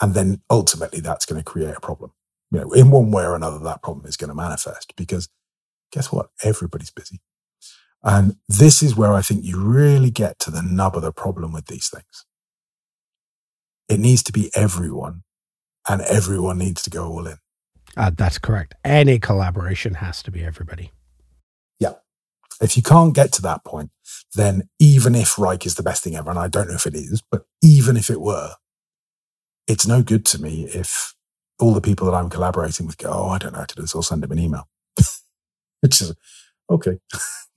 And 0.00 0.14
then 0.14 0.42
ultimately 0.50 1.00
that's 1.00 1.26
going 1.26 1.40
to 1.40 1.44
create 1.44 1.76
a 1.76 1.80
problem. 1.80 2.12
You 2.50 2.60
know, 2.60 2.70
in 2.72 2.90
one 2.90 3.10
way 3.10 3.24
or 3.24 3.34
another, 3.34 3.58
that 3.58 3.82
problem 3.82 4.06
is 4.06 4.16
going 4.16 4.28
to 4.28 4.34
manifest 4.34 4.94
because 4.96 5.28
guess 5.92 6.12
what? 6.12 6.30
Everybody's 6.42 6.90
busy. 6.90 7.20
And 8.04 8.36
this 8.48 8.82
is 8.82 8.94
where 8.94 9.14
I 9.14 9.22
think 9.22 9.44
you 9.44 9.58
really 9.58 10.10
get 10.10 10.38
to 10.40 10.50
the 10.50 10.62
nub 10.62 10.94
of 10.94 11.02
the 11.02 11.12
problem 11.12 11.52
with 11.52 11.66
these 11.66 11.88
things. 11.88 12.26
It 13.88 13.98
needs 13.98 14.22
to 14.24 14.32
be 14.32 14.50
everyone 14.54 15.22
and 15.88 16.02
everyone 16.02 16.58
needs 16.58 16.82
to 16.82 16.90
go 16.90 17.06
all 17.06 17.26
in. 17.26 17.38
Uh, 17.96 18.10
that's 18.14 18.38
correct. 18.38 18.74
Any 18.84 19.18
collaboration 19.18 19.94
has 19.94 20.22
to 20.24 20.30
be 20.30 20.44
everybody. 20.44 20.92
Yeah. 21.80 21.94
If 22.60 22.76
you 22.76 22.82
can't 22.82 23.14
get 23.14 23.32
to 23.34 23.42
that 23.42 23.64
point, 23.64 23.90
then 24.34 24.68
even 24.78 25.14
if 25.14 25.36
Wrike 25.36 25.64
is 25.64 25.76
the 25.76 25.82
best 25.82 26.04
thing 26.04 26.16
ever, 26.16 26.30
and 26.30 26.38
I 26.38 26.48
don't 26.48 26.68
know 26.68 26.74
if 26.74 26.86
it 26.86 26.94
is, 26.94 27.22
but 27.30 27.46
even 27.62 27.96
if 27.96 28.10
it 28.10 28.20
were, 28.20 28.54
it's 29.66 29.86
no 29.86 30.02
good 30.02 30.26
to 30.26 30.42
me 30.42 30.64
if 30.64 31.14
all 31.58 31.72
the 31.72 31.80
people 31.80 32.06
that 32.06 32.16
I'm 32.16 32.28
collaborating 32.28 32.86
with 32.86 32.98
go, 32.98 33.10
oh, 33.10 33.28
I 33.28 33.38
don't 33.38 33.52
know 33.52 33.60
how 33.60 33.64
to 33.64 33.74
do 33.76 33.82
this, 33.82 33.94
I'll 33.94 34.02
send 34.02 34.22
them 34.22 34.32
an 34.32 34.38
email. 34.38 34.68
Which 35.80 36.00
is, 36.02 36.14
okay, 36.70 36.98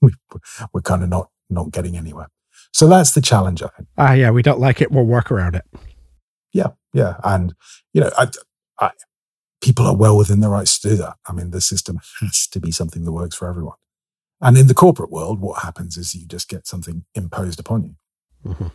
we're 0.72 0.82
kind 0.82 1.02
of 1.02 1.08
not, 1.08 1.30
not 1.50 1.70
getting 1.70 1.96
anywhere. 1.96 2.28
So 2.72 2.86
that's 2.86 3.12
the 3.12 3.20
challenge, 3.20 3.62
I 3.62 3.68
think. 3.68 3.88
Ah, 3.96 4.10
uh, 4.10 4.12
yeah, 4.12 4.30
we 4.30 4.42
don't 4.42 4.60
like 4.60 4.80
it. 4.80 4.92
We'll 4.92 5.04
work 5.04 5.30
around 5.30 5.54
it. 5.54 5.64
Yeah, 6.52 6.68
yeah. 6.92 7.16
And, 7.24 7.54
you 7.92 8.00
know, 8.02 8.10
I, 8.16 8.28
I, 8.80 8.90
people 9.60 9.86
are 9.86 9.96
well 9.96 10.16
within 10.16 10.40
their 10.40 10.50
rights 10.50 10.78
to 10.80 10.90
do 10.90 10.96
that. 10.96 11.16
I 11.26 11.32
mean, 11.32 11.50
the 11.50 11.60
system 11.60 12.00
has 12.20 12.46
to 12.48 12.60
be 12.60 12.70
something 12.70 13.04
that 13.04 13.12
works 13.12 13.36
for 13.36 13.48
everyone. 13.48 13.76
And 14.40 14.56
in 14.56 14.68
the 14.68 14.74
corporate 14.74 15.10
world, 15.10 15.40
what 15.40 15.62
happens 15.62 15.96
is 15.96 16.14
you 16.14 16.26
just 16.26 16.48
get 16.48 16.66
something 16.66 17.04
imposed 17.14 17.58
upon 17.58 17.82
you. 17.82 17.94
Mm-hmm. 18.44 18.66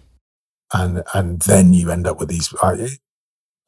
And, 0.74 1.04
and 1.14 1.42
then 1.44 1.74
you 1.74 1.92
end 1.92 2.08
up 2.08 2.20
with 2.20 2.28
these, 2.30 2.54
I, 2.62 2.90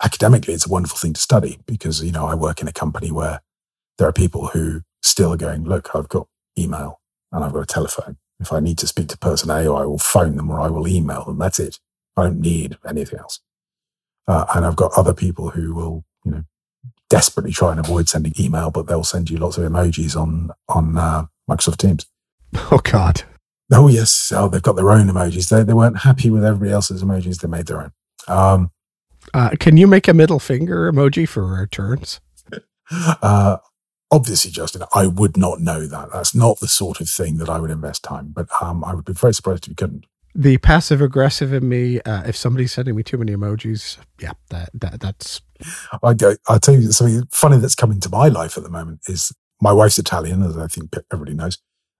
academically, 0.03 0.53
it's 0.53 0.65
a 0.65 0.71
wonderful 0.71 0.97
thing 0.97 1.13
to 1.13 1.21
study 1.21 1.59
because, 1.65 2.03
you 2.03 2.11
know, 2.11 2.25
I 2.25 2.35
work 2.35 2.61
in 2.61 2.67
a 2.67 2.73
company 2.73 3.11
where 3.11 3.41
there 3.97 4.07
are 4.07 4.13
people 4.13 4.47
who 4.47 4.81
still 5.01 5.31
are 5.31 5.37
going, 5.37 5.63
look, 5.63 5.95
I've 5.95 6.09
got 6.09 6.27
email 6.57 7.01
and 7.31 7.43
I've 7.43 7.53
got 7.53 7.63
a 7.63 7.65
telephone. 7.65 8.17
If 8.39 8.51
I 8.51 8.59
need 8.59 8.77
to 8.79 8.87
speak 8.87 9.07
to 9.09 9.17
person 9.17 9.49
A, 9.49 9.73
I 9.73 9.85
will 9.85 9.97
phone 9.97 10.35
them 10.35 10.49
or 10.49 10.59
I 10.59 10.67
will 10.67 10.87
email 10.87 11.23
them. 11.23 11.39
That's 11.39 11.59
it. 11.59 11.79
I 12.17 12.23
don't 12.23 12.39
need 12.39 12.77
anything 12.87 13.19
else. 13.19 13.39
Uh, 14.27 14.45
and 14.55 14.65
I've 14.65 14.75
got 14.75 14.91
other 14.97 15.13
people 15.13 15.51
who 15.51 15.73
will, 15.73 16.03
you 16.23 16.31
know, 16.31 16.43
desperately 17.09 17.51
try 17.51 17.71
and 17.71 17.79
avoid 17.79 18.09
sending 18.09 18.33
email, 18.39 18.71
but 18.71 18.87
they'll 18.87 19.03
send 19.03 19.29
you 19.29 19.37
lots 19.37 19.57
of 19.57 19.69
emojis 19.71 20.15
on 20.19 20.51
on 20.67 20.97
uh, 20.97 21.25
Microsoft 21.49 21.77
Teams. 21.77 22.05
Oh 22.71 22.79
God. 22.81 23.23
Oh 23.71 23.89
yes. 23.89 24.31
Oh, 24.33 24.47
they've 24.47 24.61
got 24.61 24.77
their 24.77 24.91
own 24.91 25.07
emojis. 25.07 25.49
They 25.49 25.63
they 25.63 25.73
weren't 25.73 25.99
happy 25.99 26.29
with 26.29 26.45
everybody 26.45 26.71
else's 26.71 27.03
emojis. 27.03 27.41
They 27.41 27.49
made 27.49 27.65
their 27.65 27.81
own. 27.81 27.91
Um, 28.29 28.71
uh, 29.33 29.49
can 29.59 29.75
you 29.75 29.87
make 29.87 30.07
a 30.07 30.13
middle 30.13 30.39
finger 30.39 30.91
emoji 30.91 31.27
for 31.27 31.45
returns? 31.45 32.21
Uh, 32.91 33.57
obviously, 34.11 34.51
Justin, 34.51 34.83
I 34.93 35.07
would 35.07 35.37
not 35.37 35.59
know 35.59 35.87
that. 35.87 36.09
That's 36.13 36.35
not 36.35 36.59
the 36.59 36.67
sort 36.67 37.01
of 37.01 37.09
thing 37.09 37.37
that 37.37 37.49
I 37.49 37.59
would 37.59 37.71
invest 37.71 38.03
time. 38.03 38.31
But 38.35 38.47
um, 38.61 38.83
I 38.83 38.93
would 38.93 39.05
be 39.05 39.13
very 39.13 39.33
surprised 39.33 39.65
if 39.65 39.69
you 39.69 39.75
couldn't 39.75 40.05
the 40.35 40.57
passive 40.57 41.01
aggressive 41.01 41.53
in 41.53 41.67
me, 41.67 42.01
uh, 42.01 42.23
if 42.23 42.35
somebody's 42.35 42.73
sending 42.73 42.95
me 42.95 43.03
too 43.03 43.17
many 43.17 43.33
emojis, 43.33 43.97
yeah, 44.19 44.33
that, 44.49 44.69
that 44.73 44.99
that's. 44.99 45.41
I 46.03 46.13
go. 46.13 46.35
Tell 46.61 46.75
you 46.75 46.91
something 46.91 47.25
funny 47.31 47.57
that's 47.57 47.75
coming 47.75 48.01
to 48.01 48.09
my 48.09 48.27
life 48.27 48.57
at 48.57 48.63
the 48.63 48.69
moment 48.69 48.99
is 49.07 49.31
my 49.61 49.71
wife's 49.71 49.97
Italian, 49.97 50.43
as 50.43 50.57
I 50.57 50.67
think 50.67 50.93
everybody 51.11 51.35
knows, 51.35 51.57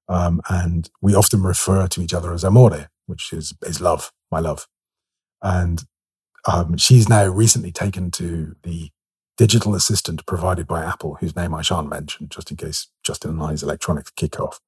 um, 0.10 0.42
and 0.50 0.90
we 1.02 1.16
often 1.16 1.42
refer 1.42 1.88
to 1.88 2.02
each 2.02 2.14
other 2.14 2.34
as 2.34 2.44
amore, 2.44 2.90
which 3.06 3.32
is 3.32 3.54
is 3.62 3.80
love, 3.80 4.12
my 4.30 4.42
love, 4.42 4.68
and 5.42 5.86
um, 6.46 6.76
she's 6.76 7.08
now 7.08 7.26
recently 7.28 7.72
taken 7.72 8.12
to 8.12 8.56
the 8.64 8.90
digital 9.38 9.76
assistant 9.76 10.26
provided 10.26 10.68
by 10.68 10.84
Apple, 10.84 11.16
whose 11.16 11.36
name 11.36 11.54
I 11.54 11.62
shan't 11.62 11.90
mention, 11.90 12.30
just 12.30 12.52
in 12.52 12.58
case 12.58 12.88
Justin 13.04 13.32
and 13.32 13.44
I's 13.44 13.64
electronics 13.64 14.12
kick 14.12 14.40
off. 14.40 14.60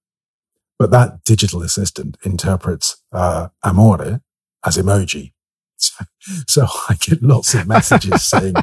But 0.77 0.91
that 0.91 1.23
digital 1.23 1.63
assistant 1.63 2.17
interprets 2.23 3.01
uh, 3.11 3.49
amore 3.63 4.21
as 4.65 4.77
emoji. 4.77 5.33
So, 5.77 6.05
so, 6.47 6.67
I 6.89 6.95
get 6.99 7.21
lots 7.21 7.53
of 7.53 7.67
messages 7.67 8.23
saying, 8.29 8.55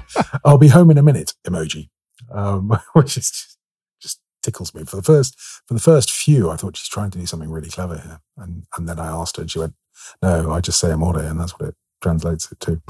I'll 0.45 0.59
be 0.59 0.69
home 0.69 0.90
in 0.90 0.99
a 0.99 1.03
minute, 1.03 1.35
emoji, 1.47 1.88
um, 2.31 2.79
which 2.93 3.17
is 3.17 3.31
just, 3.31 3.59
just, 4.01 4.21
tickles 4.43 4.75
me. 4.75 4.85
For 4.85 4.97
the 4.97 5.03
first, 5.03 5.38
for 5.67 5.75
the 5.75 5.81
first 5.81 6.11
few, 6.11 6.51
I 6.51 6.57
thought 6.57 6.77
she's 6.77 6.88
trying 6.88 7.11
to 7.12 7.19
do 7.19 7.27
something 7.27 7.51
really 7.51 7.71
clever 7.71 7.99
here. 7.99 8.21
And, 8.37 8.64
and 8.77 8.88
then 8.88 8.99
I 8.99 9.07
asked 9.07 9.37
her 9.37 9.43
and 9.43 9.51
she 9.51 9.59
went, 9.59 9.75
no, 10.23 10.53
I 10.53 10.61
just 10.61 10.79
say 10.79 10.90
amore 10.90 11.19
and 11.19 11.40
that's 11.40 11.59
what 11.59 11.71
it 11.71 11.75
translates 12.03 12.53
it 12.53 12.61
to. 12.61 12.83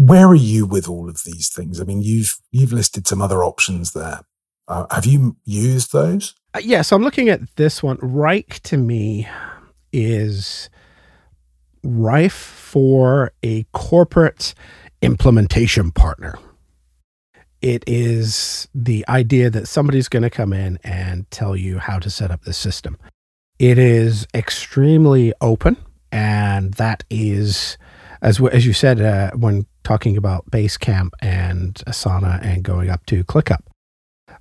Where 0.00 0.28
are 0.28 0.34
you 0.34 0.64
with 0.64 0.88
all 0.88 1.10
of 1.10 1.24
these 1.24 1.50
things? 1.50 1.78
I 1.78 1.84
mean, 1.84 2.00
you've, 2.00 2.38
you've 2.50 2.72
listed 2.72 3.06
some 3.06 3.20
other 3.20 3.44
options 3.44 3.92
there. 3.92 4.20
Uh, 4.66 4.86
have 4.90 5.04
you 5.04 5.36
used 5.44 5.92
those? 5.92 6.34
Uh, 6.54 6.60
yeah, 6.62 6.80
so 6.80 6.96
I'm 6.96 7.02
looking 7.02 7.28
at 7.28 7.54
this 7.56 7.82
one. 7.82 7.98
Wrike 7.98 8.60
to 8.60 8.78
me 8.78 9.28
is 9.92 10.70
rife 11.84 12.32
for 12.32 13.32
a 13.42 13.64
corporate 13.74 14.54
implementation 15.02 15.90
partner. 15.90 16.38
It 17.60 17.84
is 17.86 18.68
the 18.74 19.04
idea 19.06 19.50
that 19.50 19.68
somebody's 19.68 20.08
going 20.08 20.22
to 20.22 20.30
come 20.30 20.54
in 20.54 20.78
and 20.82 21.30
tell 21.30 21.54
you 21.54 21.78
how 21.78 21.98
to 21.98 22.08
set 22.08 22.30
up 22.30 22.44
the 22.44 22.54
system. 22.54 22.96
It 23.58 23.76
is 23.76 24.26
extremely 24.32 25.34
open, 25.42 25.76
and 26.10 26.72
that 26.74 27.04
is, 27.10 27.76
as 28.22 28.40
as 28.40 28.66
you 28.66 28.72
said 28.72 29.00
uh, 29.00 29.30
when 29.32 29.66
talking 29.84 30.16
about 30.16 30.50
Basecamp 30.50 31.10
and 31.20 31.74
Asana 31.86 32.42
and 32.44 32.62
going 32.62 32.90
up 32.90 33.06
to 33.06 33.24
ClickUp, 33.24 33.60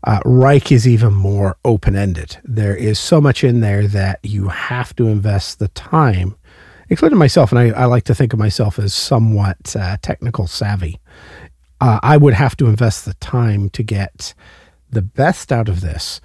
uh, 0.03 0.19
Wrike 0.25 0.71
is 0.71 0.87
even 0.87 1.13
more 1.13 1.57
open 1.65 1.95
ended. 1.95 2.37
There 2.43 2.75
is 2.75 2.99
so 2.99 3.19
much 3.19 3.43
in 3.43 3.61
there 3.61 3.87
that 3.87 4.19
you 4.23 4.47
have 4.49 4.95
to 4.97 5.07
invest 5.07 5.59
the 5.59 5.67
time, 5.69 6.35
including 6.89 7.17
myself. 7.17 7.51
And 7.51 7.59
I, 7.59 7.81
I 7.81 7.85
like 7.85 8.05
to 8.05 8.15
think 8.15 8.33
of 8.33 8.39
myself 8.39 8.79
as 8.79 8.93
somewhat 8.93 9.75
uh, 9.75 9.97
technical 10.01 10.47
savvy. 10.47 10.99
Uh, 11.81 11.99
I 12.03 12.17
would 12.17 12.33
have 12.33 12.57
to 12.57 12.67
invest 12.67 13.05
the 13.05 13.13
time 13.15 13.69
to 13.71 13.83
get 13.83 14.33
the 14.89 15.01
best 15.01 15.51
out 15.51 15.69
of 15.69 15.81
this 15.81 16.19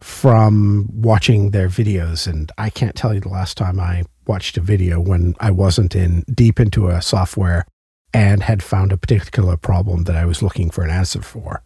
from 0.00 0.88
watching 0.92 1.50
their 1.50 1.68
videos. 1.68 2.26
And 2.26 2.50
I 2.58 2.70
can't 2.70 2.94
tell 2.94 3.14
you 3.14 3.20
the 3.20 3.28
last 3.28 3.56
time 3.56 3.80
I 3.80 4.04
watched 4.26 4.56
a 4.56 4.60
video 4.60 5.00
when 5.00 5.34
I 5.40 5.50
wasn't 5.50 5.94
in 5.94 6.24
deep 6.32 6.60
into 6.60 6.88
a 6.88 7.02
software 7.02 7.66
and 8.12 8.42
had 8.42 8.62
found 8.62 8.92
a 8.92 8.96
particular 8.96 9.56
problem 9.56 10.04
that 10.04 10.16
I 10.16 10.24
was 10.24 10.42
looking 10.42 10.70
for 10.70 10.84
an 10.84 10.90
answer 10.90 11.22
for 11.22 11.62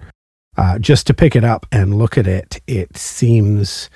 uh, 0.58 0.76
just 0.78 1.06
to 1.06 1.14
pick 1.14 1.36
it 1.36 1.44
up 1.44 1.66
and 1.70 1.96
look 1.96 2.18
at 2.18 2.26
it, 2.26 2.60
it 2.66 2.96
seems 2.96 3.88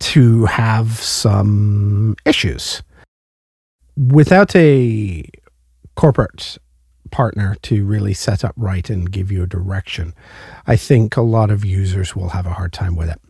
to 0.00 0.44
have 0.46 0.98
some 0.98 2.16
issues. 2.26 2.82
Without 3.96 4.54
a 4.56 5.24
corporate 5.94 6.58
partner 7.12 7.56
to 7.62 7.84
really 7.84 8.12
set 8.12 8.44
up 8.44 8.54
right 8.56 8.90
and 8.90 9.12
give 9.12 9.30
you 9.30 9.44
a 9.44 9.46
direction, 9.46 10.12
I 10.66 10.74
think 10.74 11.16
a 11.16 11.22
lot 11.22 11.50
of 11.50 11.64
users 11.64 12.16
will 12.16 12.30
have 12.30 12.46
a 12.46 12.54
hard 12.54 12.72
time 12.72 12.96
with 12.96 13.08
it. 13.08 13.20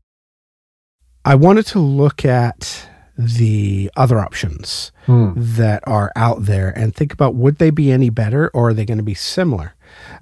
I 1.23 1.35
wanted 1.35 1.67
to 1.67 1.81
look 1.81 2.25
at 2.25 2.89
the 3.21 3.91
other 3.97 4.19
options 4.19 4.93
hmm. 5.05 5.33
that 5.37 5.83
are 5.87 6.11
out 6.17 6.45
there 6.45 6.71
and 6.71 6.95
think 6.95 7.13
about 7.13 7.35
would 7.35 7.59
they 7.59 7.71
be 7.71 7.93
any 7.93 8.09
better 8.09 8.51
or 8.55 8.71
are 8.71 8.75
they 8.75 8.87
going 8.87 8.99
to 8.99 9.05
be 9.05 9.15
similar? 9.15 9.75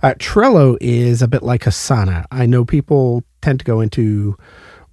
Uh, 0.03 0.14
Trello 0.18 0.76
is 0.80 1.22
a 1.22 1.28
bit 1.28 1.42
like 1.42 1.62
Asana. 1.62 2.24
I 2.30 2.46
know 2.46 2.64
people 2.64 3.22
tend 3.40 3.61
to 3.61 3.64
go 3.64 3.80
into 3.80 4.36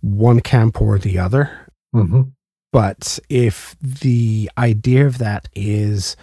one 0.01 0.39
camp 0.39 0.81
or 0.81 0.99
the 0.99 1.17
other. 1.17 1.49
Mm-hmm. 1.95 2.21
But 2.71 3.19
if 3.29 3.75
the 3.81 4.51
idea 4.57 5.07
of 5.07 5.17
that 5.17 5.47
is 5.55 6.15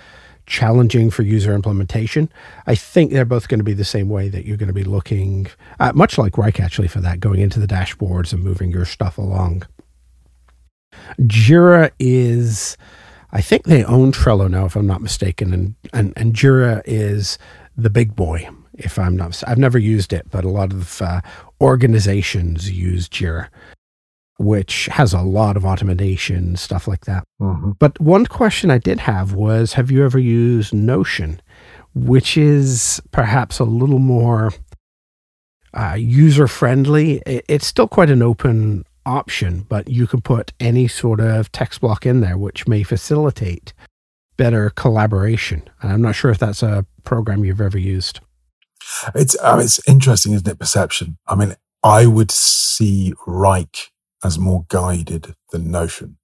challenging 0.47 1.11
for 1.11 1.23
user 1.23 1.55
implementation, 1.55 2.31
I 2.67 2.75
think 2.75 3.11
they're 3.11 3.25
both 3.25 3.49
going 3.49 3.61
to 3.61 3.65
be 3.65 3.73
the 3.73 3.85
same 3.85 4.09
way 4.09 4.29
that 4.29 4.45
you're 4.45 4.59
going 4.59 4.69
to 4.69 4.75
be 4.75 4.85
looking, 4.85 5.47
uh, 5.81 5.93
much 5.95 6.19
like 6.19 6.35
Wrike 6.35 6.61
actually, 6.61 6.89
for 6.89 7.01
that, 7.01 7.21
going 7.21 7.41
into 7.41 7.59
the 7.59 7.67
dashboards 7.67 8.33
and 8.33 8.45
moving 8.45 8.71
your 8.71 8.85
stuff 8.85 9.19
along. 9.19 9.65
Jira 11.21 11.91
is, 11.99 12.77
I 13.33 13.41
think 13.41 13.65
they 13.65 13.85
own 13.85 14.13
Trello 14.13 14.51
now, 14.51 14.67
if 14.67 14.77
I'm 14.77 14.87
not 14.87 15.03
mistaken, 15.03 15.53
and 15.53 15.75
and, 15.93 16.13
and 16.17 16.35
Jira 16.35 16.83
is 16.85 17.39
the 17.77 17.91
big 17.91 18.15
boy. 18.17 18.49
If 18.75 18.99
I'm 18.99 19.17
not, 19.17 19.43
I've 19.47 19.59
never 19.59 19.79
used 19.79 20.13
it, 20.13 20.31
but 20.31 20.45
a 20.45 20.49
lot 20.49 20.73
of 20.73 21.03
uh, 21.03 21.21
organizations 21.61 22.71
use 22.71 23.07
Jira, 23.09 23.49
which 24.39 24.87
has 24.87 25.13
a 25.13 25.21
lot 25.21 25.59
of 25.59 25.67
automation 25.67 26.57
stuff 26.57 26.89
like 26.89 27.05
that. 27.05 27.25
Mm-hmm. 27.41 27.73
But 27.79 28.01
one 28.01 28.25
question 28.25 28.71
I 28.71 28.79
did 28.79 29.01
have 29.01 29.35
was, 29.35 29.75
have 29.75 29.91
you 29.91 30.03
ever 30.05 30.19
used 30.19 30.73
Notion, 30.73 31.43
which 31.95 32.39
is 32.39 33.01
perhaps 33.11 33.59
a 33.59 33.65
little 33.65 33.99
more 33.99 34.53
uh, 35.75 35.97
user 35.99 36.49
friendly? 36.49 37.23
It's 37.27 37.67
still 37.67 37.89
quite 37.89 38.09
an 38.11 38.23
open 38.23 38.85
option, 39.07 39.67
but 39.69 39.89
you 39.89 40.07
can 40.07 40.21
put 40.21 40.53
any 40.61 40.89
sort 40.89 41.21
of 41.21 41.51
text 41.53 41.81
block 41.81 42.07
in 42.07 42.21
there, 42.21 42.39
which 42.39 42.69
may 42.69 42.83
facilitate 42.83 43.73
better 44.37 44.71
collaboration. 44.71 45.69
And 45.81 45.93
I'm 45.93 46.03
not 46.03 46.15
sure 46.15 46.31
if 46.31 46.39
that's 46.39 46.63
a 46.63 46.87
program 47.05 47.45
you've 47.45 47.61
ever 47.61 47.79
used? 47.79 48.21
It's 49.15 49.37
uh, 49.39 49.61
it's 49.63 49.87
interesting, 49.89 50.33
isn't 50.33 50.49
it? 50.49 50.59
Perception. 50.59 51.19
I 51.27 51.35
mean, 51.35 51.55
I 51.83 52.07
would 52.07 52.31
see 52.31 53.15
Wrike 53.27 53.89
as 54.25 54.39
more 54.39 54.65
guided 54.69 55.35
than 55.51 55.71
Notion. 55.71 56.19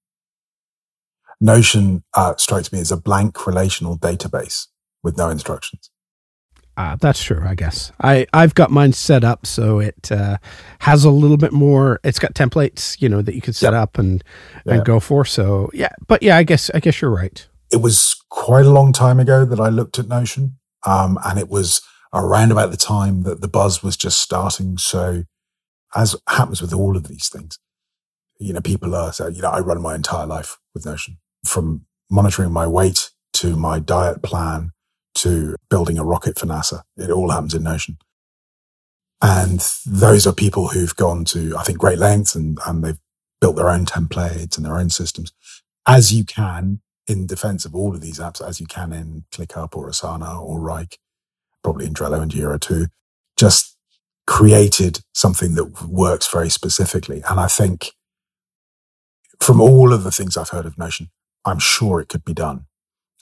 Notion 1.41 2.03
uh, 2.15 2.35
strikes 2.37 2.73
me 2.73 2.81
as 2.81 2.91
a 2.91 2.97
blank 2.97 3.47
relational 3.47 3.97
database 3.97 4.67
with 5.03 5.17
no 5.17 5.29
instructions. 5.29 5.91
Uh, 6.79 6.95
that's 7.01 7.21
true, 7.21 7.43
I 7.45 7.57
guess. 7.57 7.91
I, 8.01 8.25
I've 8.33 8.55
got 8.55 8.71
mine 8.71 8.93
set 8.93 9.25
up 9.25 9.47
so 9.47 9.81
it 9.81 10.13
uh, 10.13 10.37
has 10.79 11.05
a 11.05 11.11
little 11.11 11.37
bit 11.37 11.53
more. 11.53 11.99
It's 12.05 12.21
got 12.21 12.35
templates, 12.35 13.03
you 13.03 13.09
know, 13.09 13.21
that 13.21 13.35
you 13.35 13.41
can 13.41 13.53
set 13.53 13.73
yep. 13.73 13.83
up 13.83 13.99
and 13.99 14.23
yeah. 14.65 14.75
and 14.75 14.85
go 14.85 15.01
for. 15.01 15.25
So 15.25 15.71
yeah, 15.75 15.91
but 16.07 16.23
yeah, 16.23 16.37
I 16.37 16.45
guess 16.45 16.71
I 16.73 16.79
guess 16.79 17.03
you're 17.03 17.11
right. 17.11 17.45
It 17.73 17.83
was 17.83 18.15
quite 18.31 18.65
a 18.65 18.71
long 18.71 18.93
time 18.93 19.19
ago 19.19 19.45
that 19.45 19.59
I 19.59 19.71
looked 19.71 19.99
at 19.99 20.07
Notion, 20.07 20.57
um, 20.87 21.19
and 21.25 21.37
it 21.37 21.49
was 21.49 21.83
around 22.15 22.53
about 22.53 22.71
the 22.71 22.77
time 22.77 23.25
that 23.25 23.41
the 23.41 23.49
buzz 23.49 23.83
was 23.83 23.97
just 23.97 24.21
starting. 24.21 24.79
So, 24.79 25.25
as 25.97 26.15
happens 26.29 26.63
with 26.63 26.73
all 26.73 26.97
of 26.97 27.09
these 27.09 27.29
things, 27.29 27.59
you 28.39 28.53
know, 28.53 28.61
people 28.61 28.95
are 28.95 29.13
so 29.13 29.27
you 29.27 29.43
know, 29.43 29.51
I 29.51 29.59
run 29.59 29.83
my 29.83 29.97
entire 29.97 30.27
life 30.27 30.59
with 30.75 30.87
Notion 30.87 31.19
from 31.45 31.87
monitoring 32.09 32.53
my 32.53 32.69
weight 32.69 33.11
to 33.33 33.57
my 33.57 33.81
diet 33.81 34.23
plan 34.23 34.71
to 35.17 35.57
building 35.71 35.99
a 35.99 36.05
rocket 36.05 36.39
for 36.39 36.47
NASA. 36.47 36.83
It 36.97 37.11
all 37.11 37.31
happens 37.31 37.55
in 37.55 37.63
Notion. 37.63 37.99
And 39.21 39.61
those 39.85 40.27
are 40.27 40.33
people 40.33 40.69
who've 40.69 40.95
gone 40.95 41.25
to, 41.27 41.57
I 41.57 41.65
think, 41.65 41.79
great 41.79 41.99
lengths 41.99 42.35
and, 42.35 42.59
and 42.67 42.85
they've 42.85 43.01
built 43.41 43.57
their 43.57 43.69
own 43.69 43.85
templates 43.85 44.57
and 44.57 44.65
their 44.65 44.79
own 44.79 44.91
systems 44.91 45.33
as 45.89 46.13
you 46.13 46.23
can 46.23 46.81
in 47.09 47.27
defense 47.27 47.65
of 47.65 47.75
all 47.75 47.95
of 47.95 48.03
these 48.03 48.21
apps, 48.21 48.47
as 48.47 48.61
you 48.61 48.67
can 48.67 48.93
in 48.93 49.25
ClickUp 49.33 49.75
or 49.75 49.89
Asana 49.89 50.41
or 50.41 50.61
Wrike, 50.61 50.99
probably 51.65 51.87
in 51.87 51.95
Trello 51.95 52.21
and 52.21 52.31
Jira 52.31 52.61
too, 52.61 52.89
just 53.37 53.77
created 54.27 55.01
something 55.15 55.55
that 55.55 55.87
works 55.89 56.31
very 56.31 56.51
specifically. 56.51 57.23
And 57.29 57.41
I 57.41 57.47
think 57.47 57.93
from 59.41 59.61
all 59.61 59.95
of 59.95 60.05
the 60.05 60.11
things 60.11 60.37
I've 60.37 60.51
heard 60.51 60.67
of 60.67 60.77
Notion, 60.77 61.09
I'm 61.47 61.59
sure 61.59 62.01
it 62.01 62.11
could 62.11 62.25
be 62.25 62.35
done. 62.35 62.67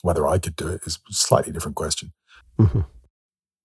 Whether 0.01 0.27
I 0.27 0.37
could 0.37 0.55
do 0.55 0.67
it 0.67 0.81
is 0.85 0.99
a 1.09 1.13
slightly 1.13 1.51
different 1.51 1.75
question. 1.75 2.13
Mm-hmm. 2.59 2.81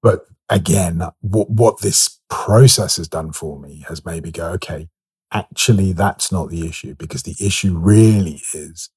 But 0.03 0.27
again, 0.49 1.03
what, 1.21 1.51
what 1.51 1.81
this 1.81 2.21
process 2.29 2.97
has 2.97 3.09
done 3.09 3.33
for 3.33 3.59
me 3.59 3.85
has 3.89 4.05
maybe 4.05 4.31
go, 4.31 4.49
okay, 4.53 4.89
actually, 5.33 5.93
that's 5.93 6.33
not 6.33 6.51
the 6.51 6.67
issue 6.67 6.95
because 6.95 7.23
the 7.23 7.37
issue 7.41 7.77
really 7.77 8.43
is 8.53 8.91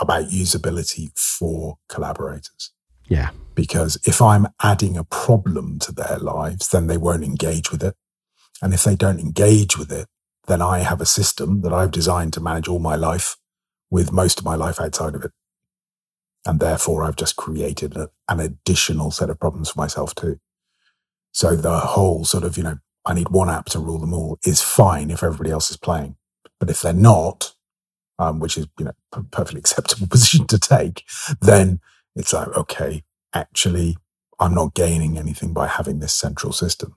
about 0.00 0.28
usability 0.28 1.16
for 1.18 1.78
collaborators. 1.88 2.72
Yeah. 3.06 3.30
Because 3.54 3.98
if 4.06 4.20
I'm 4.20 4.48
adding 4.62 4.96
a 4.96 5.04
problem 5.04 5.78
to 5.80 5.92
their 5.92 6.18
lives, 6.18 6.68
then 6.68 6.86
they 6.86 6.96
won't 6.96 7.22
engage 7.22 7.70
with 7.70 7.82
it. 7.82 7.94
And 8.62 8.72
if 8.72 8.84
they 8.84 8.96
don't 8.96 9.20
engage 9.20 9.78
with 9.78 9.92
it, 9.92 10.08
then 10.46 10.60
I 10.60 10.80
have 10.80 11.00
a 11.00 11.06
system 11.06 11.60
that 11.62 11.72
I've 11.72 11.90
designed 11.90 12.32
to 12.34 12.40
manage 12.40 12.68
all 12.68 12.78
my 12.78 12.96
life 12.96 13.36
with 13.90 14.12
most 14.12 14.38
of 14.38 14.44
my 14.44 14.54
life 14.54 14.80
outside 14.80 15.14
of 15.14 15.24
it. 15.24 15.32
And 16.46 16.60
therefore, 16.60 17.04
I've 17.04 17.16
just 17.16 17.36
created 17.36 17.96
a, 17.96 18.10
an 18.28 18.40
additional 18.40 19.10
set 19.10 19.30
of 19.30 19.40
problems 19.40 19.70
for 19.70 19.80
myself 19.80 20.14
too. 20.14 20.38
So 21.32 21.56
the 21.56 21.78
whole 21.78 22.24
sort 22.24 22.44
of, 22.44 22.56
you 22.56 22.62
know, 22.62 22.78
I 23.04 23.14
need 23.14 23.30
one 23.30 23.50
app 23.50 23.66
to 23.66 23.78
rule 23.78 23.98
them 23.98 24.14
all 24.14 24.38
is 24.44 24.62
fine 24.62 25.10
if 25.10 25.22
everybody 25.22 25.50
else 25.50 25.70
is 25.70 25.76
playing. 25.76 26.16
But 26.60 26.70
if 26.70 26.80
they're 26.80 26.92
not, 26.92 27.54
um, 28.18 28.40
which 28.40 28.56
is, 28.56 28.66
you 28.78 28.84
know, 28.86 28.92
a 29.12 29.22
perfectly 29.22 29.58
acceptable 29.60 30.06
position 30.06 30.46
to 30.46 30.58
take, 30.58 31.04
then 31.40 31.80
it's 32.14 32.32
like, 32.32 32.48
okay, 32.56 33.02
actually, 33.34 33.96
I'm 34.38 34.54
not 34.54 34.74
gaining 34.74 35.18
anything 35.18 35.52
by 35.52 35.66
having 35.66 35.98
this 35.98 36.14
central 36.14 36.52
system. 36.52 36.96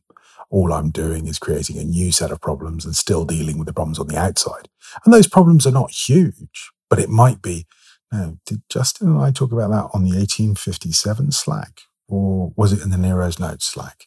All 0.49 0.71
I'm 0.71 0.91
doing 0.91 1.27
is 1.27 1.39
creating 1.39 1.77
a 1.77 1.83
new 1.83 2.11
set 2.11 2.31
of 2.31 2.39
problems 2.39 2.85
and 2.85 2.95
still 2.95 3.25
dealing 3.25 3.57
with 3.57 3.67
the 3.67 3.73
problems 3.73 3.99
on 3.99 4.07
the 4.07 4.17
outside. 4.17 4.69
And 5.03 5.13
those 5.13 5.27
problems 5.27 5.67
are 5.67 5.71
not 5.71 5.91
huge, 5.91 6.71
but 6.89 6.99
it 6.99 7.09
might 7.09 7.41
be 7.41 7.65
did 8.11 8.61
Justin 8.69 9.09
and 9.09 9.19
I 9.19 9.31
talk 9.31 9.51
about 9.51 9.71
that 9.71 9.89
on 9.93 10.03
the 10.03 10.15
1857 10.15 11.31
Slack? 11.31 11.81
Or 12.07 12.53
was 12.55 12.71
it 12.71 12.81
in 12.81 12.89
the 12.89 12.97
Nero's 12.97 13.39
Notes 13.39 13.65
Slack? 13.65 14.05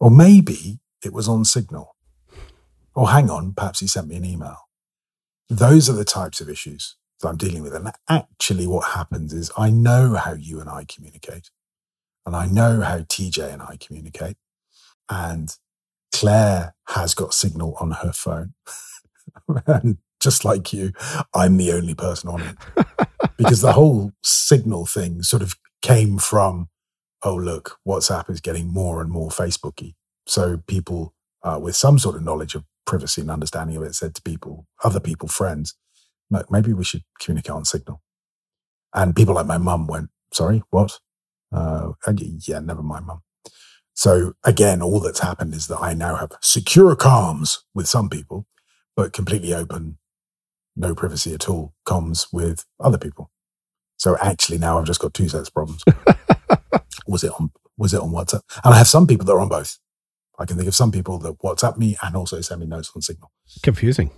Or 0.00 0.10
maybe 0.10 0.80
it 1.04 1.12
was 1.12 1.28
on 1.28 1.44
Signal. 1.44 1.94
Or 2.94 3.10
hang 3.10 3.30
on, 3.30 3.52
perhaps 3.52 3.80
he 3.80 3.86
sent 3.86 4.08
me 4.08 4.16
an 4.16 4.24
email. 4.24 4.56
Those 5.48 5.88
are 5.88 5.94
the 5.94 6.04
types 6.04 6.40
of 6.40 6.48
issues 6.48 6.96
that 7.20 7.28
I'm 7.28 7.36
dealing 7.36 7.62
with. 7.62 7.74
And 7.74 7.92
actually, 8.08 8.66
what 8.66 8.90
happens 8.90 9.32
is 9.32 9.50
I 9.56 9.70
know 9.70 10.14
how 10.14 10.32
you 10.32 10.60
and 10.60 10.68
I 10.68 10.84
communicate, 10.84 11.50
and 12.24 12.34
I 12.34 12.46
know 12.46 12.80
how 12.80 12.98
TJ 12.98 13.52
and 13.52 13.62
I 13.62 13.76
communicate. 13.78 14.36
And 15.08 15.54
Claire 16.12 16.74
has 16.88 17.14
got 17.14 17.34
Signal 17.34 17.76
on 17.80 17.92
her 17.92 18.12
phone. 18.12 18.54
and 19.66 19.98
just 20.20 20.44
like 20.44 20.72
you, 20.72 20.92
I'm 21.34 21.56
the 21.56 21.72
only 21.72 21.94
person 21.94 22.30
on 22.30 22.42
it. 22.42 22.86
because 23.36 23.60
the 23.60 23.72
whole 23.72 24.12
signal 24.22 24.86
thing 24.86 25.22
sort 25.22 25.42
of 25.42 25.54
came 25.82 26.18
from, 26.18 26.68
oh, 27.22 27.34
look, 27.34 27.78
WhatsApp 27.86 28.30
is 28.30 28.40
getting 28.40 28.72
more 28.72 29.00
and 29.00 29.10
more 29.10 29.30
Facebooky. 29.30 29.94
So 30.26 30.62
people 30.66 31.14
uh, 31.42 31.58
with 31.62 31.76
some 31.76 31.98
sort 31.98 32.16
of 32.16 32.22
knowledge 32.22 32.54
of 32.54 32.64
privacy 32.86 33.20
and 33.20 33.30
understanding 33.30 33.76
of 33.76 33.82
it 33.82 33.94
said 33.94 34.14
to 34.14 34.22
people, 34.22 34.66
other 34.82 35.00
people, 35.00 35.28
friends, 35.28 35.74
maybe 36.50 36.72
we 36.72 36.84
should 36.84 37.02
communicate 37.20 37.52
on 37.52 37.64
Signal. 37.64 38.00
And 38.94 39.14
people 39.14 39.34
like 39.34 39.46
my 39.46 39.58
mum 39.58 39.86
went, 39.86 40.10
sorry, 40.32 40.62
what? 40.70 40.98
Uh, 41.52 41.92
yeah, 42.46 42.58
never 42.60 42.82
mind, 42.82 43.06
mum. 43.06 43.22
So 43.94 44.34
again, 44.44 44.82
all 44.82 45.00
that's 45.00 45.20
happened 45.20 45.54
is 45.54 45.68
that 45.68 45.78
I 45.80 45.94
now 45.94 46.16
have 46.16 46.32
secure 46.42 46.96
comms 46.96 47.58
with 47.74 47.88
some 47.88 48.08
people, 48.08 48.46
but 48.94 49.12
completely 49.12 49.54
open 49.54 49.98
no 50.76 50.94
privacy 50.94 51.32
at 51.34 51.48
all 51.48 51.74
comes 51.84 52.28
with 52.32 52.64
other 52.80 52.98
people. 52.98 53.30
So 53.96 54.16
actually 54.20 54.58
now 54.58 54.78
I've 54.78 54.84
just 54.86 55.00
got 55.00 55.14
two 55.14 55.28
sets 55.28 55.48
of 55.48 55.54
problems. 55.54 55.82
was 57.06 57.24
it 57.24 57.32
on 57.32 57.50
was 57.78 57.92
it 57.94 58.00
on 58.00 58.10
WhatsApp? 58.10 58.42
And 58.64 58.74
I 58.74 58.78
have 58.78 58.88
some 58.88 59.06
people 59.06 59.26
that 59.26 59.32
are 59.32 59.40
on 59.40 59.48
both. 59.48 59.78
I 60.38 60.44
can 60.44 60.56
think 60.56 60.68
of 60.68 60.74
some 60.74 60.92
people 60.92 61.18
that 61.18 61.38
WhatsApp 61.38 61.76
me 61.78 61.96
and 62.02 62.14
also 62.14 62.40
send 62.40 62.60
me 62.60 62.66
notes 62.66 62.92
on 62.94 63.02
Signal. 63.02 63.30
Confusing. 63.62 64.10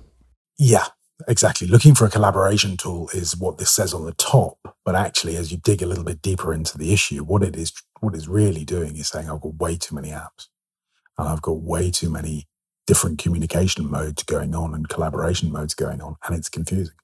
Yeah, 0.59 0.87
exactly. 1.29 1.69
Looking 1.69 1.95
for 1.95 2.07
a 2.07 2.11
collaboration 2.11 2.77
tool 2.77 3.09
is 3.13 3.37
what 3.37 3.59
this 3.59 3.71
says 3.71 3.95
on 3.95 4.05
the 4.05 4.15
top, 4.15 4.59
but 4.85 4.97
actually, 4.97 5.37
as 5.37 5.53
you 5.53 5.59
dig 5.59 5.83
a 5.83 5.87
little 5.87 6.05
bit 6.05 6.21
deeper 6.23 6.53
into 6.53 6.77
the 6.77 6.93
issue, 6.93 7.23
what 7.23 7.43
it 7.43 7.57
is, 7.57 7.73
what 8.01 8.15
it's 8.15 8.27
really 8.27 8.65
doing 8.65 8.97
is 8.97 9.09
saying 9.09 9.31
I've 9.31 9.41
got 9.41 9.55
way 9.55 9.77
too 9.77 9.95
many 9.95 10.09
apps, 10.09 10.49
and 11.17 11.29
I've 11.29 11.43
got 11.43 11.63
way 11.63 11.91
too 11.93 12.11
many 12.11 12.48
different 12.89 13.19
communication 13.19 13.89
modes 13.91 14.23
going 14.23 14.55
on 14.55 14.75
and 14.75 14.89
collaboration 14.89 15.53
modes 15.53 15.75
going 15.75 16.01
on, 16.01 16.17
and 16.27 16.35
it's 16.35 16.49
confusing. 16.49 16.95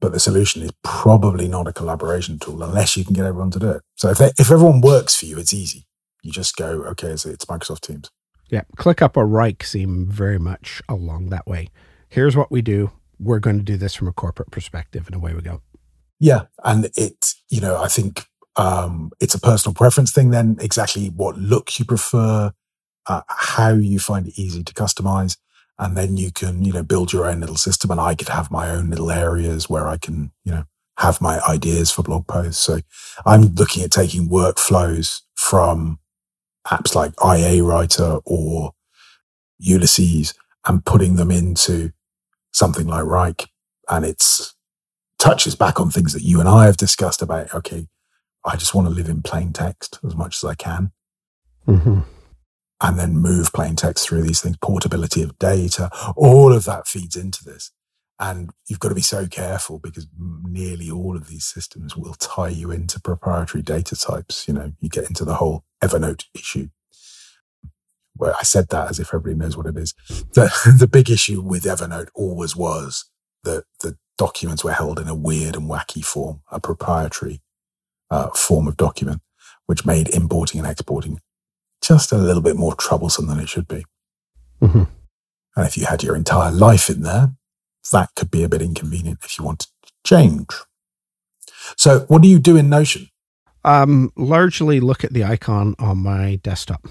But 0.00 0.12
the 0.12 0.18
solution 0.18 0.62
is 0.62 0.72
probably 0.82 1.46
not 1.46 1.68
a 1.68 1.74
collaboration 1.74 2.38
tool 2.38 2.62
unless 2.62 2.96
you 2.96 3.04
can 3.04 3.12
get 3.12 3.26
everyone 3.26 3.50
to 3.50 3.58
do 3.58 3.70
it. 3.72 3.82
So 3.96 4.08
if, 4.08 4.16
they, 4.16 4.32
if 4.38 4.50
everyone 4.50 4.80
works 4.80 5.16
for 5.16 5.26
you, 5.26 5.38
it's 5.38 5.52
easy. 5.52 5.86
You 6.22 6.32
just 6.32 6.56
go, 6.56 6.84
okay, 6.92 7.16
so 7.16 7.28
it's 7.28 7.44
Microsoft 7.44 7.82
Teams. 7.82 8.10
Yeah, 8.48 8.62
ClickUp 8.78 9.18
or 9.18 9.26
Wrike 9.26 9.62
seem 9.62 10.08
very 10.10 10.38
much 10.38 10.80
along 10.88 11.28
that 11.28 11.46
way. 11.46 11.68
Here's 12.08 12.34
what 12.34 12.50
we 12.50 12.62
do. 12.62 12.92
We're 13.18 13.40
going 13.40 13.58
to 13.58 13.62
do 13.62 13.76
this 13.76 13.94
from 13.94 14.08
a 14.08 14.12
corporate 14.12 14.50
perspective, 14.50 15.06
and 15.06 15.14
away 15.14 15.34
we 15.34 15.42
go. 15.42 15.60
Yeah, 16.18 16.44
and 16.64 16.90
it, 16.96 17.34
you 17.50 17.60
know, 17.60 17.76
I 17.76 17.88
think 17.88 18.24
um, 18.56 19.10
it's 19.20 19.34
a 19.34 19.40
personal 19.40 19.74
preference 19.74 20.12
thing. 20.12 20.30
Then 20.30 20.56
exactly 20.60 21.08
what 21.08 21.36
look 21.36 21.78
you 21.78 21.84
prefer, 21.84 22.52
uh, 23.06 23.22
how 23.28 23.72
you 23.72 23.98
find 23.98 24.28
it 24.28 24.38
easy 24.38 24.62
to 24.62 24.74
customize. 24.74 25.36
And 25.78 25.96
then 25.96 26.16
you 26.16 26.30
can, 26.30 26.62
you 26.62 26.72
know, 26.72 26.82
build 26.82 27.12
your 27.12 27.26
own 27.26 27.40
little 27.40 27.56
system. 27.56 27.90
And 27.90 28.00
I 28.00 28.14
could 28.14 28.28
have 28.28 28.50
my 28.50 28.70
own 28.70 28.90
little 28.90 29.10
areas 29.10 29.70
where 29.70 29.88
I 29.88 29.96
can, 29.96 30.30
you 30.44 30.52
know, 30.52 30.64
have 30.98 31.22
my 31.22 31.40
ideas 31.48 31.90
for 31.90 32.02
blog 32.02 32.26
posts. 32.26 32.62
So 32.62 32.80
I'm 33.24 33.54
looking 33.54 33.82
at 33.82 33.90
taking 33.90 34.28
workflows 34.28 35.22
from 35.34 35.98
apps 36.66 36.94
like 36.94 37.14
IA 37.24 37.64
Writer 37.64 38.18
or 38.26 38.72
Ulysses 39.58 40.34
and 40.66 40.84
putting 40.84 41.16
them 41.16 41.30
into 41.30 41.92
something 42.52 42.86
like 42.86 43.04
Wrike. 43.04 43.46
And 43.88 44.04
it's 44.04 44.54
touches 45.18 45.54
back 45.54 45.80
on 45.80 45.90
things 45.90 46.12
that 46.12 46.22
you 46.22 46.40
and 46.40 46.48
I 46.48 46.66
have 46.66 46.76
discussed 46.76 47.22
about, 47.22 47.54
okay, 47.54 47.86
I 48.44 48.56
just 48.56 48.74
want 48.74 48.86
to 48.86 48.94
live 48.94 49.08
in 49.08 49.22
plain 49.22 49.52
text 49.52 49.98
as 50.04 50.14
much 50.14 50.36
as 50.36 50.44
I 50.44 50.54
can. 50.54 50.92
Mm-hmm 51.66 52.00
and 52.82 52.98
then 52.98 53.16
move 53.16 53.52
plain 53.52 53.76
text 53.76 54.08
through 54.08 54.22
these 54.22 54.40
things, 54.40 54.56
portability 54.62 55.22
of 55.22 55.38
data, 55.38 55.90
all 56.16 56.52
of 56.52 56.64
that 56.64 56.88
feeds 56.88 57.16
into 57.16 57.44
this. 57.44 57.72
And 58.20 58.50
you've 58.68 58.80
got 58.80 58.90
to 58.90 58.94
be 58.94 59.02
so 59.02 59.26
careful 59.26 59.78
because 59.78 60.06
nearly 60.18 60.90
all 60.90 61.16
of 61.16 61.28
these 61.28 61.46
systems 61.46 61.96
will 61.96 62.14
tie 62.14 62.48
you 62.50 62.70
into 62.70 63.00
proprietary 63.00 63.62
data 63.62 63.96
types. 63.96 64.48
You 64.48 64.54
know, 64.54 64.72
you 64.80 64.88
get 64.90 65.08
into 65.08 65.24
the 65.24 65.36
whole 65.36 65.64
Evernote 65.82 66.24
issue. 66.34 66.68
Where 68.16 68.34
I 68.34 68.42
said 68.44 68.68
that 68.70 68.90
as 68.90 69.00
if 69.00 69.08
everybody 69.08 69.36
knows 69.36 69.56
what 69.56 69.66
it 69.66 69.76
is. 69.78 69.94
The, 70.34 70.52
the 70.78 70.88
big 70.88 71.10
issue 71.10 71.42
with 71.42 71.64
Evernote 71.64 72.08
always 72.14 72.56
was 72.56 73.06
that 73.44 73.64
the 73.82 73.98
documents 74.18 74.64
were 74.64 74.72
held 74.72 75.00
in 75.00 75.08
a 75.08 75.14
weird 75.14 75.56
and 75.56 75.70
wacky 75.70 76.04
form, 76.04 76.42
a 76.52 76.60
proprietary 76.60 77.42
uh, 78.10 78.30
form 78.30 78.68
of 78.68 78.76
document. 78.76 79.22
which 79.66 79.86
made 79.86 80.08
importing 80.10 80.60
and 80.60 80.68
exporting 80.70 81.20
just 81.82 82.12
a 82.12 82.18
little 82.18 82.42
bit 82.42 82.56
more 82.56 82.74
troublesome 82.74 83.26
than 83.26 83.40
it 83.40 83.48
should 83.48 83.68
be. 83.68 83.84
Mm-hmm. 84.60 84.84
And 85.56 85.66
if 85.66 85.76
you 85.76 85.86
had 85.86 86.02
your 86.02 86.16
entire 86.16 86.50
life 86.50 86.88
in 86.88 87.02
there, 87.02 87.32
that 87.92 88.10
could 88.14 88.30
be 88.30 88.42
a 88.42 88.48
bit 88.48 88.62
inconvenient 88.62 89.20
if 89.24 89.38
you 89.38 89.44
wanted 89.44 89.68
to 89.84 89.92
change. 90.04 90.48
So, 91.76 92.00
what 92.08 92.22
do 92.22 92.28
you 92.28 92.38
do 92.38 92.56
in 92.56 92.68
Notion? 92.68 93.08
Um, 93.64 94.12
largely 94.16 94.80
look 94.80 95.04
at 95.04 95.12
the 95.12 95.24
icon 95.24 95.74
on 95.78 95.98
my 95.98 96.36
desktop. 96.36 96.86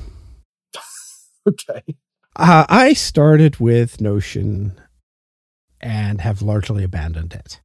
okay. 1.48 1.82
Uh, 2.36 2.66
I 2.70 2.94
started 2.94 3.60
with 3.60 4.00
Notion 4.00 4.80
and 5.82 6.22
have 6.22 6.42
largely 6.42 6.84
abandoned 6.84 7.34
it. 7.34 7.62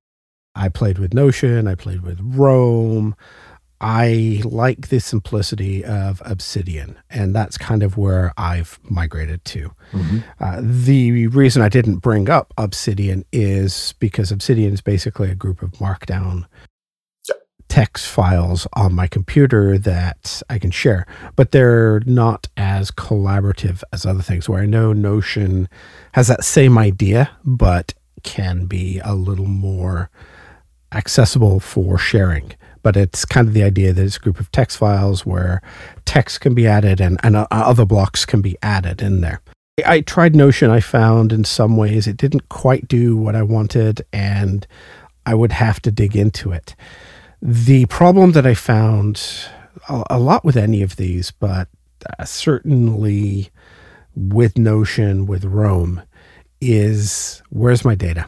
I 0.54 0.68
played 0.68 0.98
with 0.98 1.12
Notion, 1.12 1.66
I 1.66 1.74
played 1.74 2.02
with 2.02 2.18
Roam. 2.22 3.16
I 3.86 4.40
like 4.44 4.88
the 4.88 4.98
simplicity 4.98 5.84
of 5.84 6.22
Obsidian, 6.24 6.96
and 7.10 7.36
that's 7.36 7.58
kind 7.58 7.82
of 7.82 7.98
where 7.98 8.32
I've 8.38 8.78
migrated 8.84 9.44
to. 9.44 9.72
Mm-hmm. 9.92 10.18
Uh, 10.40 10.60
the 10.62 11.26
reason 11.26 11.60
I 11.60 11.68
didn't 11.68 11.98
bring 11.98 12.30
up 12.30 12.54
Obsidian 12.56 13.26
is 13.30 13.92
because 13.98 14.32
Obsidian 14.32 14.72
is 14.72 14.80
basically 14.80 15.30
a 15.30 15.34
group 15.34 15.60
of 15.60 15.72
Markdown 15.72 16.46
text 17.68 18.06
files 18.06 18.66
on 18.72 18.94
my 18.94 19.06
computer 19.06 19.76
that 19.76 20.42
I 20.48 20.58
can 20.58 20.70
share, 20.70 21.06
but 21.36 21.52
they're 21.52 22.00
not 22.06 22.48
as 22.56 22.90
collaborative 22.90 23.82
as 23.92 24.06
other 24.06 24.22
things 24.22 24.48
where 24.48 24.62
I 24.62 24.66
know 24.66 24.94
Notion 24.94 25.68
has 26.12 26.28
that 26.28 26.42
same 26.42 26.78
idea, 26.78 27.36
but 27.44 27.92
can 28.22 28.64
be 28.64 28.98
a 29.04 29.14
little 29.14 29.44
more 29.44 30.08
accessible 30.90 31.60
for 31.60 31.98
sharing. 31.98 32.54
But 32.84 32.96
it's 32.96 33.24
kind 33.24 33.48
of 33.48 33.54
the 33.54 33.64
idea 33.64 33.92
that 33.92 34.04
it's 34.04 34.18
a 34.18 34.20
group 34.20 34.38
of 34.38 34.52
text 34.52 34.78
files 34.78 35.26
where 35.26 35.60
text 36.04 36.40
can 36.40 36.54
be 36.54 36.68
added 36.68 37.00
and, 37.00 37.18
and 37.24 37.34
uh, 37.34 37.48
other 37.50 37.84
blocks 37.84 38.24
can 38.24 38.40
be 38.40 38.56
added 38.62 39.02
in 39.02 39.20
there. 39.22 39.40
I 39.84 40.02
tried 40.02 40.36
Notion. 40.36 40.70
I 40.70 40.78
found 40.78 41.32
in 41.32 41.42
some 41.42 41.76
ways 41.76 42.06
it 42.06 42.16
didn't 42.16 42.48
quite 42.48 42.86
do 42.86 43.16
what 43.16 43.34
I 43.34 43.42
wanted, 43.42 44.02
and 44.12 44.64
I 45.26 45.34
would 45.34 45.50
have 45.50 45.82
to 45.82 45.90
dig 45.90 46.14
into 46.14 46.52
it. 46.52 46.76
The 47.42 47.86
problem 47.86 48.32
that 48.32 48.46
I 48.46 48.54
found 48.54 49.20
a, 49.88 50.18
lot 50.18 50.44
with 50.44 50.56
any 50.56 50.82
of 50.82 50.96
these, 50.96 51.30
but 51.32 51.68
uh, 52.18 52.24
certainly 52.24 53.50
with 54.14 54.56
Notion, 54.56 55.26
with 55.26 55.44
Roam, 55.44 56.02
is 56.60 57.42
where's 57.50 57.84
my 57.84 57.94
data? 57.94 58.26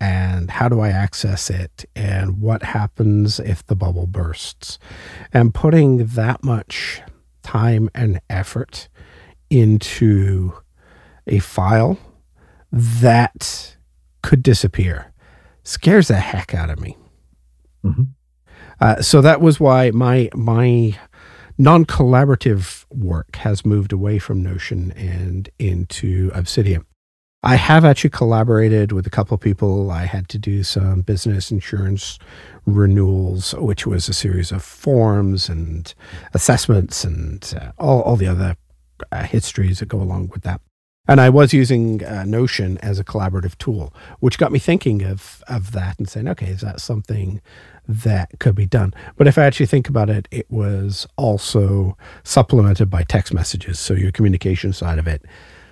And 0.00 0.50
how 0.50 0.68
do 0.68 0.80
I 0.80 0.90
access 0.90 1.50
it? 1.50 1.84
And 1.96 2.40
what 2.40 2.62
happens 2.62 3.40
if 3.40 3.66
the 3.66 3.74
bubble 3.74 4.06
bursts? 4.06 4.78
And 5.32 5.52
putting 5.52 6.06
that 6.06 6.44
much 6.44 7.02
time 7.42 7.90
and 7.94 8.20
effort 8.30 8.88
into 9.50 10.52
a 11.26 11.38
file 11.40 11.98
that 12.70 13.76
could 14.22 14.42
disappear 14.42 15.12
scares 15.64 16.08
the 16.08 16.16
heck 16.16 16.54
out 16.54 16.70
of 16.70 16.80
me. 16.80 16.96
Mm-hmm. 17.84 18.04
Uh, 18.80 19.02
so 19.02 19.20
that 19.20 19.40
was 19.40 19.58
why 19.58 19.90
my 19.90 20.28
my 20.34 20.96
non-collaborative 21.58 22.84
work 22.90 23.36
has 23.36 23.66
moved 23.66 23.92
away 23.92 24.18
from 24.18 24.42
Notion 24.42 24.92
and 24.92 25.50
into 25.58 26.30
Obsidian. 26.34 26.86
I 27.42 27.54
have 27.54 27.84
actually 27.84 28.10
collaborated 28.10 28.90
with 28.90 29.06
a 29.06 29.10
couple 29.10 29.36
of 29.36 29.40
people. 29.40 29.92
I 29.92 30.06
had 30.06 30.28
to 30.30 30.38
do 30.38 30.64
some 30.64 31.02
business 31.02 31.52
insurance 31.52 32.18
renewals, 32.66 33.54
which 33.54 33.86
was 33.86 34.08
a 34.08 34.12
series 34.12 34.50
of 34.50 34.62
forms 34.62 35.48
and 35.48 35.94
assessments 36.34 37.04
and 37.04 37.54
uh, 37.60 37.70
all, 37.78 38.02
all 38.02 38.16
the 38.16 38.26
other 38.26 38.56
uh, 39.12 39.22
histories 39.22 39.78
that 39.78 39.86
go 39.86 40.02
along 40.02 40.30
with 40.30 40.42
that. 40.42 40.60
And 41.06 41.20
I 41.20 41.30
was 41.30 41.54
using 41.54 42.04
uh, 42.04 42.24
Notion 42.24 42.76
as 42.78 42.98
a 42.98 43.04
collaborative 43.04 43.56
tool, 43.56 43.94
which 44.18 44.36
got 44.36 44.50
me 44.50 44.58
thinking 44.58 45.04
of, 45.04 45.42
of 45.46 45.70
that 45.72 45.96
and 45.98 46.08
saying, 46.08 46.28
okay, 46.28 46.48
is 46.48 46.62
that 46.62 46.80
something 46.80 47.40
that 47.86 48.32
could 48.40 48.56
be 48.56 48.66
done? 48.66 48.92
But 49.16 49.28
if 49.28 49.38
I 49.38 49.44
actually 49.44 49.66
think 49.66 49.88
about 49.88 50.10
it, 50.10 50.26
it 50.32 50.50
was 50.50 51.06
also 51.16 51.96
supplemented 52.24 52.90
by 52.90 53.04
text 53.04 53.32
messages. 53.32 53.78
So 53.78 53.94
your 53.94 54.10
communication 54.10 54.72
side 54.72 54.98
of 54.98 55.06
it 55.06 55.24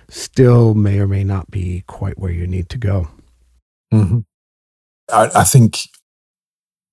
still 0.09 0.73
may 0.73 0.99
or 0.99 1.07
may 1.07 1.23
not 1.23 1.51
be 1.51 1.83
quite 1.87 2.17
where 2.17 2.31
you 2.31 2.47
need 2.47 2.69
to 2.69 2.77
go. 2.77 3.09
Mm-hmm. 3.93 4.19
I, 5.11 5.29
I 5.35 5.43
think 5.43 5.79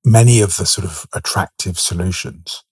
many 0.05 0.41
of 0.41 0.57
the 0.57 0.67
sort 0.67 0.87
of 0.87 1.07
attractive 1.15 1.79
solutions 1.79 2.62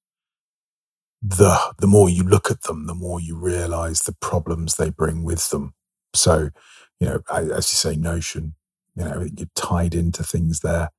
the 1.22 1.56
the 1.78 1.86
more 1.86 2.10
you 2.10 2.24
look 2.24 2.50
at 2.50 2.62
them, 2.62 2.86
the 2.86 2.94
more 2.94 3.20
you 3.20 3.36
realize 3.36 4.02
the 4.02 4.16
problems 4.20 4.74
they 4.74 4.90
bring 4.90 5.22
with 5.22 5.50
them. 5.50 5.72
So, 6.14 6.50
you 6.98 7.06
know, 7.06 7.20
as 7.32 7.72
you 7.72 7.76
say, 7.76 7.96
Notion, 7.96 8.54
you 8.96 9.04
know, 9.04 9.26
you're 9.36 9.48
tied 9.54 9.94
into 9.94 10.24
things 10.24 10.60
there, 10.60 10.90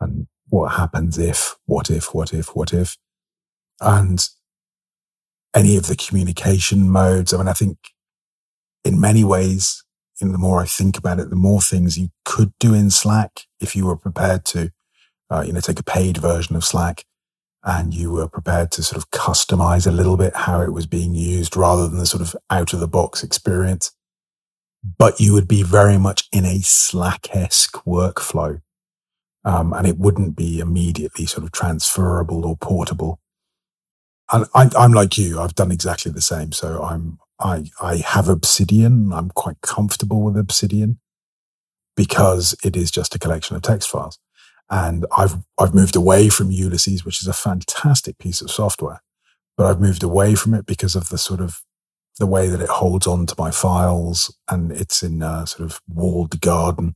and 0.00 0.28
what 0.48 0.72
happens 0.72 1.18
if, 1.18 1.56
what 1.66 1.90
if, 1.90 2.14
what 2.14 2.32
if, 2.32 2.54
what 2.54 2.72
if, 2.72 2.96
and 3.80 4.24
any 5.54 5.76
of 5.76 5.86
the 5.88 5.96
communication 5.96 6.88
modes. 6.88 7.34
I 7.34 7.38
mean, 7.38 7.48
I 7.48 7.52
think 7.52 7.76
in 8.84 9.00
many 9.00 9.24
ways, 9.24 9.84
you 10.20 10.26
know, 10.26 10.32
the 10.32 10.38
more 10.38 10.60
I 10.60 10.66
think 10.66 10.98
about 10.98 11.18
it, 11.18 11.30
the 11.30 11.36
more 11.36 11.60
things 11.60 11.98
you 11.98 12.10
could 12.24 12.52
do 12.58 12.74
in 12.74 12.90
Slack 12.90 13.42
if 13.60 13.74
you 13.74 13.86
were 13.86 13.96
prepared 13.96 14.44
to, 14.46 14.70
uh, 15.30 15.42
you 15.46 15.52
know, 15.52 15.60
take 15.60 15.80
a 15.80 15.84
paid 15.84 16.16
version 16.18 16.56
of 16.56 16.64
Slack 16.64 17.04
and 17.64 17.94
you 17.94 18.10
were 18.10 18.28
prepared 18.28 18.72
to 18.72 18.82
sort 18.82 18.96
of 18.96 19.10
customize 19.10 19.86
a 19.86 19.92
little 19.92 20.16
bit 20.16 20.34
how 20.34 20.60
it 20.60 20.72
was 20.72 20.86
being 20.86 21.14
used 21.14 21.56
rather 21.56 21.88
than 21.88 21.98
the 21.98 22.06
sort 22.06 22.20
of 22.20 22.34
out 22.50 22.72
of 22.72 22.80
the 22.80 22.88
box 22.88 23.22
experience. 23.22 23.92
But 24.98 25.20
you 25.20 25.32
would 25.32 25.46
be 25.46 25.62
very 25.62 25.96
much 25.96 26.28
in 26.32 26.44
a 26.44 26.58
Slack-esque 26.60 27.84
workflow. 27.84 28.60
Um, 29.44 29.72
and 29.72 29.86
it 29.86 29.98
wouldn't 29.98 30.36
be 30.36 30.60
immediately 30.60 31.26
sort 31.26 31.44
of 31.44 31.52
transferable 31.52 32.44
or 32.44 32.56
portable. 32.56 33.20
And 34.32 34.46
I, 34.54 34.70
I'm 34.78 34.92
like 34.92 35.18
you, 35.18 35.40
I've 35.40 35.54
done 35.54 35.72
exactly 35.72 36.10
the 36.12 36.20
same. 36.20 36.52
So 36.52 36.82
I'm, 36.82 37.18
I, 37.42 37.64
I 37.80 37.96
have 37.96 38.28
Obsidian. 38.28 39.12
I'm 39.12 39.30
quite 39.30 39.60
comfortable 39.62 40.22
with 40.22 40.36
Obsidian 40.36 40.98
because 41.96 42.54
it 42.64 42.76
is 42.76 42.90
just 42.90 43.14
a 43.14 43.18
collection 43.18 43.56
of 43.56 43.62
text 43.62 43.90
files. 43.90 44.18
And 44.70 45.04
I've, 45.16 45.36
I've 45.58 45.74
moved 45.74 45.96
away 45.96 46.28
from 46.28 46.50
Ulysses, 46.50 47.04
which 47.04 47.20
is 47.20 47.28
a 47.28 47.34
fantastic 47.34 48.18
piece 48.18 48.40
of 48.40 48.50
software, 48.50 49.02
but 49.56 49.66
I've 49.66 49.80
moved 49.80 50.02
away 50.02 50.34
from 50.34 50.54
it 50.54 50.64
because 50.64 50.94
of 50.94 51.08
the 51.10 51.18
sort 51.18 51.40
of 51.40 51.62
the 52.18 52.26
way 52.26 52.48
that 52.48 52.60
it 52.60 52.68
holds 52.68 53.06
on 53.06 53.26
to 53.26 53.34
my 53.38 53.50
files 53.50 54.34
and 54.48 54.70
it's 54.70 55.02
in 55.02 55.22
a 55.22 55.46
sort 55.46 55.70
of 55.70 55.80
walled 55.88 56.40
garden 56.40 56.94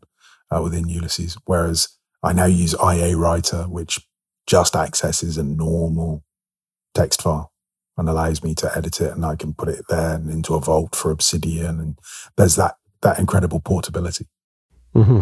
uh, 0.55 0.62
within 0.62 0.88
Ulysses. 0.88 1.36
Whereas 1.44 1.88
I 2.22 2.32
now 2.32 2.47
use 2.47 2.74
IA 2.74 3.16
Writer, 3.16 3.64
which 3.64 4.07
just 4.47 4.76
accesses 4.76 5.36
a 5.36 5.42
normal 5.42 6.22
text 6.94 7.22
file 7.22 7.53
and 7.97 8.09
allows 8.09 8.42
me 8.42 8.55
to 8.55 8.76
edit 8.76 9.01
it 9.01 9.12
and 9.12 9.24
I 9.24 9.36
can 9.36 9.55
put 9.55 9.68
it 9.68 9.84
there 9.88 10.14
and 10.14 10.30
into 10.30 10.55
a 10.55 10.61
vault 10.61 10.94
for 10.94 11.11
Obsidian. 11.11 11.80
And 11.80 11.99
there's 12.36 12.57
that, 12.57 12.76
that 13.03 13.18
incredible 13.18 13.61
portability. 13.61 14.26
Mm-hmm. 14.94 15.20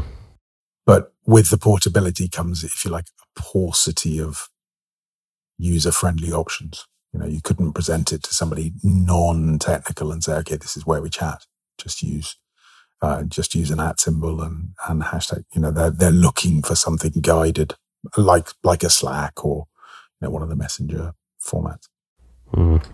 But 0.86 1.12
with 1.26 1.50
the 1.50 1.58
portability 1.58 2.28
comes, 2.28 2.64
if 2.64 2.84
you 2.84 2.90
like, 2.90 3.06
a 3.20 3.40
paucity 3.40 4.20
of 4.20 4.48
user 5.58 5.92
friendly 5.92 6.32
options. 6.32 6.86
You 7.12 7.20
know, 7.20 7.26
you 7.26 7.40
couldn't 7.40 7.74
present 7.74 8.12
it 8.12 8.24
to 8.24 8.34
somebody 8.34 8.72
non 8.82 9.58
technical 9.58 10.10
and 10.10 10.22
say, 10.22 10.34
okay, 10.38 10.56
this 10.56 10.76
is 10.76 10.84
where 10.84 11.00
we 11.00 11.10
chat. 11.10 11.46
Just 11.78 12.02
use, 12.02 12.36
uh, 13.00 13.22
just 13.22 13.54
use 13.54 13.70
an 13.70 13.80
at 13.80 14.00
symbol 14.00 14.42
and, 14.42 14.70
and 14.88 15.02
hashtag. 15.02 15.44
You 15.54 15.60
know, 15.60 15.70
they're, 15.70 15.90
they're 15.90 16.10
looking 16.10 16.62
for 16.62 16.74
something 16.74 17.12
guided 17.20 17.74
like, 18.16 18.48
like 18.64 18.82
a 18.82 18.90
Slack 18.90 19.44
or, 19.44 19.66
you 20.20 20.26
know, 20.26 20.30
one 20.30 20.42
of 20.42 20.48
the 20.48 20.56
messenger 20.56 21.14
formats. 21.40 21.86
Mm. 22.54 22.84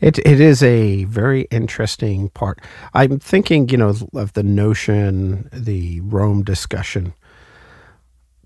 It 0.00 0.18
it 0.18 0.40
is 0.40 0.62
a 0.62 1.04
very 1.04 1.42
interesting 1.50 2.28
part. 2.30 2.60
I'm 2.92 3.18
thinking, 3.18 3.68
you 3.70 3.78
know, 3.78 3.94
of 4.14 4.32
the 4.34 4.42
notion, 4.42 5.48
the 5.52 6.00
Roam 6.00 6.42
discussion 6.42 7.14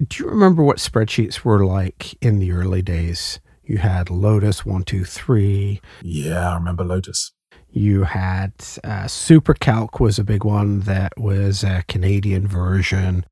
do 0.06 0.22
you 0.22 0.30
remember 0.30 0.62
what 0.62 0.78
spreadsheets 0.78 1.44
were 1.44 1.64
like 1.64 2.14
in 2.22 2.38
the 2.38 2.52
early 2.52 2.82
days? 2.82 3.40
You 3.64 3.78
had 3.78 4.10
Lotus 4.10 4.64
one 4.64 4.82
two 4.82 5.04
three. 5.04 5.80
Yeah, 6.02 6.52
I 6.52 6.54
remember 6.54 6.84
Lotus. 6.84 7.32
You 7.68 8.04
had 8.04 8.52
uh, 8.82 9.04
SuperCalc 9.04 10.00
was 10.00 10.18
a 10.18 10.24
big 10.24 10.44
one 10.44 10.80
that 10.80 11.12
was 11.16 11.62
a 11.62 11.84
Canadian 11.86 12.48
version. 12.48 13.24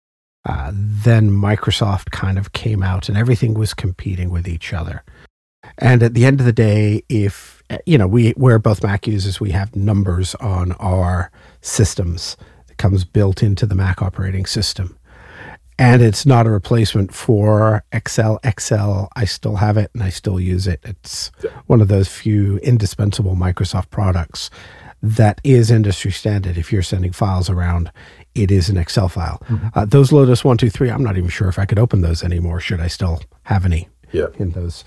Uh, 0.45 0.71
then 0.73 1.31
Microsoft 1.31 2.11
kind 2.11 2.39
of 2.39 2.53
came 2.53 2.83
out, 2.83 3.09
and 3.09 3.19
everything 3.19 3.55
was 3.55 3.75
competing 3.75 4.31
with 4.31 4.47
each 4.47 4.73
other. 4.73 5.03
And 5.79 6.03
at 6.03 6.15
the 6.15 6.25
end 6.25 6.41
of 6.41 6.47
the 6.47 6.53
day, 6.53 7.05
if 7.09 7.63
you 7.87 7.99
know 7.99 8.07
we 8.07 8.35
we're 8.37 8.59
both 8.59 8.83
Mac 8.83 9.07
users, 9.07 9.41
we 9.41 9.51
have 9.51 9.77
numbers 9.77 10.35
on 10.37 10.73
our 10.73 11.31
systems 11.61 12.37
that 12.67 12.79
comes 12.79 13.05
built 13.05 13.43
into 13.43 13.67
the 13.67 13.75
Mac 13.75 14.03
operating 14.03 14.47
system 14.47 14.99
and 15.79 16.03
it's 16.03 16.27
not 16.27 16.47
a 16.47 16.51
replacement 16.51 17.15
for 17.15 17.85
Excel. 17.93 18.41
Excel, 18.43 19.09
I 19.15 19.25
still 19.25 19.57
have 19.57 19.77
it 19.77 19.91
and 19.95 20.03
I 20.03 20.09
still 20.09 20.41
use 20.41 20.67
it. 20.67 20.81
It's 20.83 21.31
one 21.67 21.81
of 21.81 21.89
those 21.89 22.09
few 22.09 22.59
indispensable 22.59 23.37
Microsoft 23.37 23.91
products 23.91 24.51
that 25.01 25.41
is 25.45 25.71
industry 25.71 26.11
standard. 26.11 26.59
If 26.59 26.73
you're 26.73 26.83
sending 26.83 27.13
files 27.13 27.49
around, 27.49 27.93
it 28.35 28.51
is 28.51 28.69
an 28.69 28.77
Excel 28.77 29.09
file. 29.09 29.41
Mm-hmm. 29.49 29.69
Uh, 29.73 29.85
those 29.85 30.11
Lotus 30.11 30.45
123, 30.45 30.91
I'm 30.91 31.05
not 31.05 31.17
even 31.17 31.31
sure 31.31 31.49
if 31.49 31.61
I 31.61 31.65
could 31.65 31.79
open 31.79 32.01
those 32.01 32.25
anymore. 32.25 32.59
Should 32.59 32.81
I 32.81 32.89
still 32.89 33.23
have 33.45 33.65
any 33.65 33.89
yeah. 34.11 34.27
in 34.39 34.51
those 34.51 34.83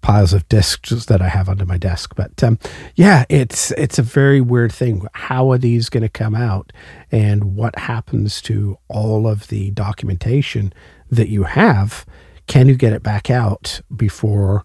piles 0.00 0.32
of 0.32 0.48
disks 0.48 1.06
that 1.06 1.20
I 1.20 1.28
have 1.28 1.48
under 1.48 1.66
my 1.66 1.78
desk. 1.78 2.14
But 2.14 2.42
um, 2.42 2.58
yeah, 2.94 3.24
it's 3.28 3.72
it's 3.72 3.98
a 3.98 4.02
very 4.02 4.40
weird 4.40 4.72
thing. 4.72 5.06
How 5.12 5.50
are 5.50 5.58
these 5.58 5.88
going 5.88 6.02
to 6.02 6.08
come 6.08 6.34
out, 6.34 6.72
and 7.10 7.56
what 7.56 7.78
happens 7.78 8.40
to 8.42 8.78
all 8.88 9.26
of 9.26 9.48
the 9.48 9.70
documentation 9.72 10.72
that 11.10 11.28
you 11.28 11.44
have? 11.44 12.06
Can 12.46 12.68
you 12.68 12.76
get 12.76 12.92
it 12.92 13.02
back 13.02 13.30
out 13.30 13.80
before? 13.94 14.64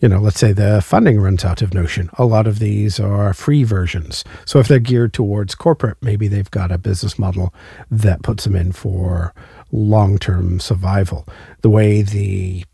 You 0.00 0.08
know, 0.08 0.20
let's 0.20 0.38
say 0.38 0.52
the 0.52 0.80
funding 0.80 1.20
runs 1.20 1.44
out 1.44 1.60
of 1.60 1.74
Notion. 1.74 2.08
A 2.18 2.24
lot 2.24 2.46
of 2.46 2.60
these 2.60 3.00
are 3.00 3.34
free 3.34 3.64
versions. 3.64 4.22
So 4.44 4.60
if 4.60 4.68
they're 4.68 4.78
geared 4.78 5.12
towards 5.12 5.56
corporate, 5.56 5.96
maybe 6.00 6.28
they've 6.28 6.50
got 6.52 6.70
a 6.70 6.78
business 6.78 7.18
model 7.18 7.52
that 7.90 8.22
puts 8.22 8.44
them 8.44 8.54
in 8.54 8.70
for 8.70 9.34
long 9.72 10.16
term 10.16 10.60
survival. 10.60 11.26
The 11.62 11.70
way 11.70 12.02
the 12.02 12.64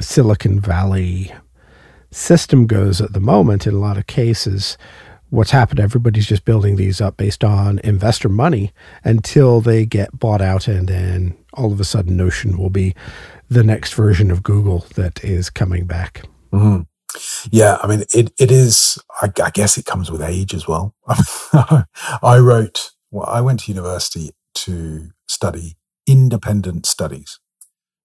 Silicon 0.00 0.60
Valley 0.60 1.32
system 2.10 2.66
goes 2.66 3.00
at 3.00 3.12
the 3.12 3.20
moment, 3.20 3.66
in 3.66 3.74
a 3.74 3.78
lot 3.78 3.96
of 3.96 4.06
cases, 4.06 4.76
what's 5.30 5.50
happened, 5.50 5.80
everybody's 5.80 6.26
just 6.26 6.44
building 6.44 6.76
these 6.76 7.00
up 7.00 7.16
based 7.16 7.42
on 7.42 7.78
investor 7.80 8.28
money 8.28 8.70
until 9.02 9.60
they 9.60 9.86
get 9.86 10.18
bought 10.18 10.42
out, 10.42 10.68
and 10.68 10.88
then 10.88 11.36
all 11.54 11.72
of 11.72 11.80
a 11.80 11.84
sudden, 11.84 12.16
Notion 12.16 12.58
will 12.58 12.70
be 12.70 12.94
the 13.48 13.64
next 13.64 13.94
version 13.94 14.30
of 14.30 14.42
Google 14.42 14.86
that 14.94 15.24
is 15.24 15.48
coming 15.50 15.86
back. 15.86 16.22
Mm-hmm. 16.52 16.82
Yeah, 17.50 17.78
I 17.82 17.86
mean, 17.86 18.04
it, 18.14 18.32
it 18.38 18.50
is, 18.50 18.98
I, 19.20 19.30
I, 19.42 19.50
guess 19.50 19.76
it 19.76 19.84
comes 19.84 20.10
with 20.10 20.22
age 20.22 20.54
as 20.54 20.66
well. 20.66 20.94
I 22.22 22.38
wrote, 22.38 22.90
well, 23.10 23.26
I 23.26 23.40
went 23.42 23.60
to 23.60 23.72
university 23.72 24.30
to 24.54 25.10
study 25.26 25.76
independent 26.06 26.86
studies. 26.86 27.38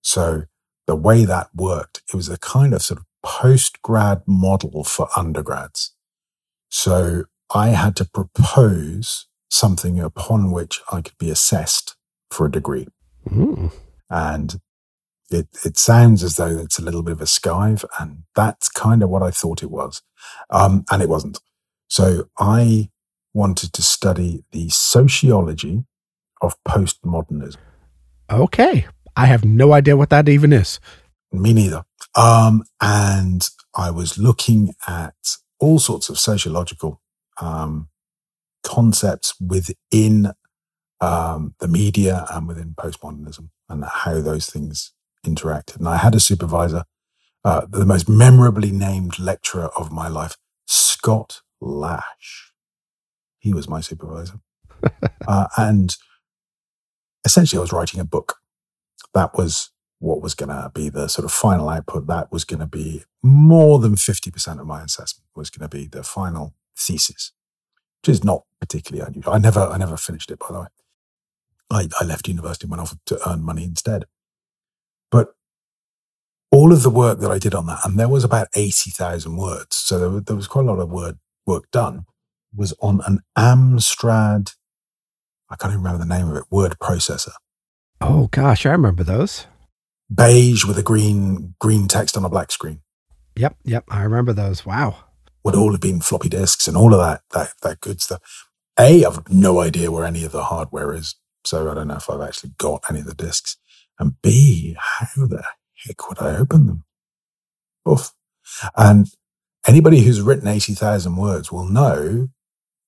So 0.02 0.44
the 0.88 0.96
way 0.96 1.26
that 1.26 1.50
worked, 1.54 2.02
it 2.10 2.16
was 2.16 2.30
a 2.30 2.38
kind 2.38 2.74
of 2.74 2.82
sort 2.82 3.00
of 3.00 3.06
post 3.24 3.82
grad 3.82 4.22
model 4.26 4.84
for 4.84 5.10
undergrads. 5.16 5.94
So 6.70 7.26
I 7.54 7.70
had 7.70 7.96
to 7.98 8.06
propose 8.06 9.28
something 9.50 10.00
upon 10.00 10.52
which 10.52 10.82
I 10.92 11.02
could 11.02 11.18
be 11.18 11.30
assessed 11.30 11.96
for 12.32 12.46
a 12.46 12.52
degree. 12.52 12.88
Mm. 13.30 13.74
And 14.10 14.60
it, 15.30 15.48
it 15.66 15.78
sounds 15.78 16.24
as 16.24 16.36
though 16.36 16.58
it's 16.58 16.80
a 16.80 16.84
little 16.84 17.04
bit 17.04 17.14
of 17.14 17.22
a 17.22 17.26
skive, 17.26 17.84
and 18.00 18.24
that's 18.36 18.70
kind 18.70 19.04
of 19.04 19.10
what 19.10 19.24
I 19.24 19.32
thought 19.32 19.64
it 19.64 19.72
was. 19.72 20.02
Um, 20.50 20.86
and 20.90 21.02
it 21.02 21.10
wasn't. 21.10 21.40
So 21.90 22.30
I 22.38 22.90
wanted 23.34 23.74
to 23.74 23.82
study 23.82 24.44
the 24.52 24.70
sociology 24.70 25.84
of 26.42 26.56
postmodernism. 26.68 27.58
Okay. 28.30 28.86
I 29.18 29.26
have 29.26 29.44
no 29.44 29.74
idea 29.74 29.98
what 29.98 30.12
that 30.12 30.30
even 30.30 30.54
is. 30.54 30.80
Me 31.32 31.52
neither. 31.52 31.84
Um, 32.16 32.64
and 32.80 33.42
I 33.76 33.90
was 33.90 34.20
looking 34.20 34.76
at 34.88 35.16
all 35.60 35.80
sorts 35.80 36.08
of 36.08 36.20
sociological 36.20 37.02
um, 37.42 37.90
concepts 38.64 39.34
within 39.42 40.34
um, 41.02 41.56
the 41.60 41.68
media 41.68 42.28
and 42.30 42.48
within 42.48 42.76
postmodernism 42.76 43.50
and 43.68 43.86
how 43.86 44.22
those 44.22 44.48
things 44.52 44.94
interacted. 45.26 45.78
And 45.78 45.90
I 45.90 45.98
had 45.98 46.14
a 46.14 46.20
supervisor, 46.20 46.84
uh, 47.44 47.66
the 47.68 47.86
most 47.86 48.08
memorably 48.08 48.72
named 48.72 49.18
lecturer 49.18 49.70
of 49.76 49.92
my 49.92 50.08
life, 50.08 50.38
Scott 50.68 51.42
Lash. 51.60 52.52
He 53.40 53.52
was 53.52 53.68
my 53.68 53.82
supervisor. 53.82 54.42
uh, 55.28 55.48
and 55.58 55.96
essentially, 57.26 57.58
I 57.58 57.62
was 57.62 57.74
writing 57.74 58.00
a 58.00 58.06
book 58.06 58.38
that 59.14 59.38
was 59.38 59.72
what 60.00 60.22
was 60.22 60.36
going 60.36 60.50
to 60.50 60.72
be 60.74 60.90
the 60.90 61.08
sort 61.08 61.26
of 61.26 61.32
final 61.32 61.70
output. 61.70 62.08
That 62.08 62.32
was 62.32 62.44
going 62.44 62.60
to 62.60 62.68
be 62.68 63.04
more 63.24 63.80
than 63.80 63.96
50% 63.96 64.60
of 64.60 64.68
my 64.68 64.84
assessment 64.84 65.26
was 65.36 65.50
going 65.50 65.68
to 65.68 65.76
be 65.76 65.88
the 65.88 66.04
final 66.04 66.54
thesis, 66.78 67.32
which 68.02 68.10
is 68.10 68.24
not 68.24 68.44
particularly 68.60 69.08
unusual. 69.08 69.34
I 69.34 69.40
never, 69.40 69.62
I 69.62 69.78
never 69.78 69.98
finished 69.98 70.32
it, 70.32 70.40
by 70.40 70.48
the 70.52 70.60
way. 70.62 70.68
I, 71.70 71.88
I 72.00 72.06
left 72.06 72.28
university 72.28 72.66
and 72.66 72.72
went 72.72 72.82
off 72.82 72.96
to 73.08 73.30
earn 73.30 73.42
money 73.42 73.64
instead. 73.64 74.06
But 75.12 75.34
all 76.52 76.72
of 76.72 76.84
the 76.84 76.90
work 76.90 77.20
that 77.20 77.32
I 77.32 77.40
did 77.40 77.54
on 77.54 77.66
that, 77.66 77.80
and 77.84 78.00
there 78.00 78.08
was 78.08 78.24
about 78.24 78.48
80,000 78.56 79.36
words. 79.36 79.76
So 79.76 80.00
there, 80.00 80.22
there 80.22 80.36
was 80.36 80.48
quite 80.48 80.66
a 80.66 80.72
lot 80.72 80.80
of 80.80 80.90
word 80.90 81.18
work 81.46 81.70
done 81.72 82.06
was 82.56 82.74
on 82.82 83.02
an 83.06 83.20
Amstrad. 83.38 84.56
I 85.50 85.56
can't 85.56 85.72
even 85.72 85.84
remember 85.84 86.04
the 86.04 86.14
name 86.14 86.30
of 86.30 86.36
it, 86.38 86.46
word 86.50 86.78
processor. 86.82 87.34
Oh 88.02 88.28
gosh, 88.32 88.66
I 88.66 88.72
remember 88.72 89.04
those. 89.04 89.48
Beige 90.14 90.66
with 90.66 90.78
a 90.78 90.84
green 90.84 91.56
green 91.60 91.88
text 91.88 92.16
on 92.16 92.24
a 92.24 92.30
black 92.30 92.52
screen. 92.52 92.82
Yep, 93.36 93.58
yep, 93.64 93.84
I 93.90 94.04
remember 94.04 94.34
those. 94.34 94.66
Wow. 94.66 94.98
Would 95.44 95.56
all 95.56 95.72
have 95.72 95.82
been 95.82 96.02
floppy 96.02 96.30
disks 96.30 96.68
and 96.68 96.76
all 96.78 96.94
of 96.94 97.00
that 97.00 97.22
that 97.34 97.54
that 97.64 97.82
good 97.82 98.02
stuff. 98.02 98.22
A, 98.80 99.04
I've 99.06 99.30
no 99.30 99.60
idea 99.60 99.92
where 99.92 100.06
any 100.06 100.24
of 100.24 100.32
the 100.32 100.44
hardware 100.44 100.94
is, 100.94 101.16
so 101.46 101.70
I 101.70 101.74
don't 101.74 101.88
know 101.88 101.96
if 101.96 102.10
I've 102.10 102.22
actually 102.22 102.54
got 102.58 102.84
any 102.90 103.00
of 103.00 103.08
the 103.08 103.16
disks. 103.16 103.58
And 104.00 104.22
B, 104.22 104.76
how 104.78 105.26
the 105.26 105.44
heck 105.86 106.08
would 106.08 106.20
I 106.20 106.36
open 106.38 106.68
them? 106.68 106.84
Oof. 107.90 108.12
And 108.76 109.08
anybody 109.66 110.02
who's 110.02 110.22
written 110.22 110.48
80,000 110.48 111.16
words 111.16 111.52
will 111.52 111.68
know 111.68 112.30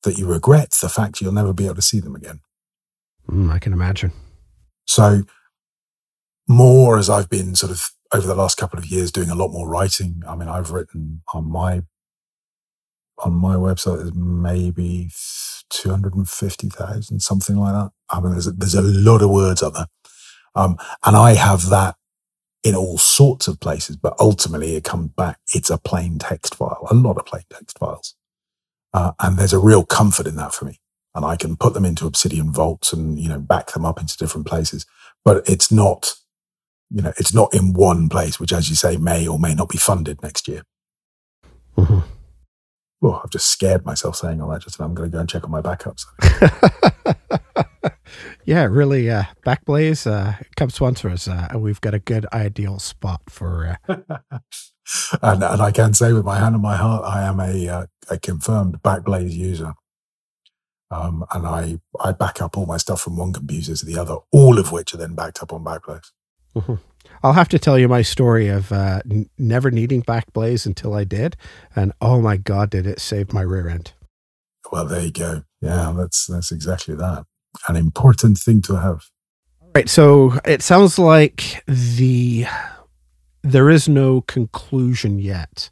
that 0.03 0.17
you 0.17 0.27
regret 0.27 0.71
the 0.71 0.89
fact 0.89 1.21
you'll 1.21 1.31
never 1.31 1.53
be 1.53 1.65
able 1.65 1.75
to 1.75 1.81
see 1.81 1.99
them 1.99 2.15
again. 2.15 2.41
Mm, 3.27 3.51
I 3.51 3.57
can 3.59 3.73
imagine. 3.73 4.11
So 4.89 5.21
more 6.47 6.97
as 6.97 7.11
I've 7.11 7.29
been 7.29 7.53
sort 7.53 7.71
of 7.71 7.91
over 8.11 8.25
the 8.25 8.33
last 8.33 8.57
couple 8.57 8.79
of 8.79 8.87
years 8.87 9.11
doing 9.11 9.29
a 9.29 9.35
lot 9.35 9.51
more 9.51 9.69
writing. 9.69 10.23
I 10.27 10.35
mean, 10.35 10.49
I've 10.49 10.71
written 10.71 11.21
on 11.31 11.49
my 11.49 11.83
on 13.19 13.33
my 13.35 13.53
website 13.53 14.01
is 14.01 14.15
maybe 14.15 15.11
250,000, 15.69 17.19
something 17.19 17.57
like 17.57 17.73
that. 17.73 17.91
I 18.09 18.19
mean, 18.19 18.31
there's 18.31 18.47
a, 18.47 18.51
there's 18.51 18.73
a 18.73 18.81
lot 18.81 19.21
of 19.21 19.29
words 19.29 19.61
up 19.61 19.73
there. 19.73 19.87
Um, 20.55 20.77
and 21.05 21.15
I 21.15 21.33
have 21.33 21.69
that 21.69 21.95
in 22.63 22.75
all 22.75 22.97
sorts 22.97 23.47
of 23.47 23.59
places, 23.59 23.95
but 23.95 24.15
ultimately 24.19 24.75
it 24.75 24.85
comes 24.85 25.09
back. 25.09 25.37
It's 25.53 25.69
a 25.69 25.77
plain 25.77 26.17
text 26.17 26.55
file, 26.55 26.87
a 26.89 26.95
lot 26.95 27.17
of 27.17 27.25
plain 27.25 27.43
text 27.51 27.77
files. 27.77 28.15
Uh, 28.91 29.11
and 29.19 29.37
there's 29.37 29.53
a 29.53 29.59
real 29.59 29.85
comfort 29.85 30.25
in 30.25 30.35
that 30.37 30.53
for 30.53 30.65
me 30.65 30.79
and 31.15 31.25
I 31.25 31.35
can 31.35 31.55
put 31.55 31.73
them 31.73 31.85
into 31.85 32.05
Obsidian 32.05 32.51
vaults 32.51 32.93
and, 32.93 33.19
you 33.19 33.29
know, 33.29 33.39
back 33.39 33.71
them 33.71 33.85
up 33.85 33.99
into 33.99 34.17
different 34.17 34.47
places. 34.47 34.85
But 35.25 35.47
it's 35.49 35.71
not, 35.71 36.13
you 36.89 37.01
know, 37.01 37.13
it's 37.17 37.33
not 37.33 37.53
in 37.53 37.73
one 37.73 38.09
place, 38.09 38.39
which, 38.39 38.53
as 38.53 38.69
you 38.69 38.75
say, 38.75 38.97
may 38.97 39.27
or 39.27 39.39
may 39.39 39.53
not 39.53 39.69
be 39.69 39.77
funded 39.77 40.21
next 40.21 40.47
year. 40.47 40.63
Mm-hmm. 41.77 41.99
Well, 43.01 43.21
I've 43.23 43.31
just 43.31 43.47
scared 43.47 43.85
myself 43.85 44.17
saying 44.17 44.41
all 44.41 44.49
that. 44.49 44.61
Just 44.61 44.79
I'm 44.79 44.93
going 44.93 45.09
to 45.09 45.15
go 45.15 45.19
and 45.21 45.29
check 45.29 45.43
on 45.43 45.51
my 45.51 45.61
backups. 45.61 46.05
yeah, 48.45 48.65
really. 48.65 49.09
Uh, 49.09 49.23
Backblaze, 49.45 50.05
uh, 50.05 50.33
come 50.57 50.69
sponsor 50.69 51.09
us. 51.09 51.27
Uh, 51.27 51.47
and 51.49 51.61
we've 51.61 51.79
got 51.79 51.93
a 51.93 51.99
good 51.99 52.25
ideal 52.33 52.77
spot 52.77 53.21
for. 53.29 53.77
Uh... 53.87 53.95
and, 55.21 55.43
and 55.43 55.61
I 55.61 55.71
can 55.71 55.93
say 55.93 56.11
with 56.11 56.25
my 56.25 56.39
hand 56.39 56.55
on 56.55 56.61
my 56.61 56.75
heart, 56.75 57.05
I 57.05 57.23
am 57.23 57.39
a, 57.39 57.69
uh, 57.69 57.85
a 58.09 58.19
confirmed 58.19 58.81
Backblaze 58.81 59.33
user. 59.33 59.73
Um, 60.91 61.23
and 61.31 61.45
I, 61.45 61.79
I 61.99 62.13
back 62.13 62.41
up 62.41 62.57
all 62.57 62.65
my 62.65 62.77
stuff 62.77 63.01
from 63.01 63.15
one 63.15 63.31
computer 63.31 63.75
to 63.75 63.85
the 63.85 63.97
other, 63.97 64.15
all 64.31 64.57
of 64.57 64.71
which 64.71 64.93
are 64.93 64.97
then 64.97 65.13
backed 65.13 65.43
up 65.43 65.53
on 65.53 65.63
Backblaze. 65.63 66.11
Mm-hmm. 66.55 66.75
I'll 67.21 67.33
have 67.33 67.49
to 67.49 67.59
tell 67.59 67.77
you 67.77 67.87
my 67.87 68.01
story 68.01 68.47
of 68.47 68.71
uh, 68.71 69.01
n- 69.09 69.29
never 69.37 69.69
needing 69.69 70.01
Backblaze 70.01 70.65
until 70.65 70.95
I 70.95 71.03
did. 71.03 71.35
And 71.75 71.93
oh 72.01 72.21
my 72.21 72.37
God, 72.37 72.71
did 72.71 72.87
it 72.87 72.99
save 72.99 73.33
my 73.33 73.41
rear 73.41 73.67
end. 73.67 73.93
Well, 74.71 74.85
there 74.85 75.01
you 75.01 75.11
go. 75.11 75.43
Yeah, 75.61 75.93
that's, 75.95 76.25
that's 76.25 76.51
exactly 76.51 76.95
that. 76.95 77.25
An 77.67 77.75
important 77.75 78.37
thing 78.39 78.61
to 78.63 78.75
have. 78.79 79.05
All 79.61 79.69
right. 79.75 79.89
So 79.89 80.39
it 80.45 80.61
sounds 80.63 80.97
like 80.97 81.63
the, 81.67 82.45
there 83.43 83.69
is 83.69 83.87
no 83.87 84.21
conclusion 84.21 85.19
yet 85.19 85.69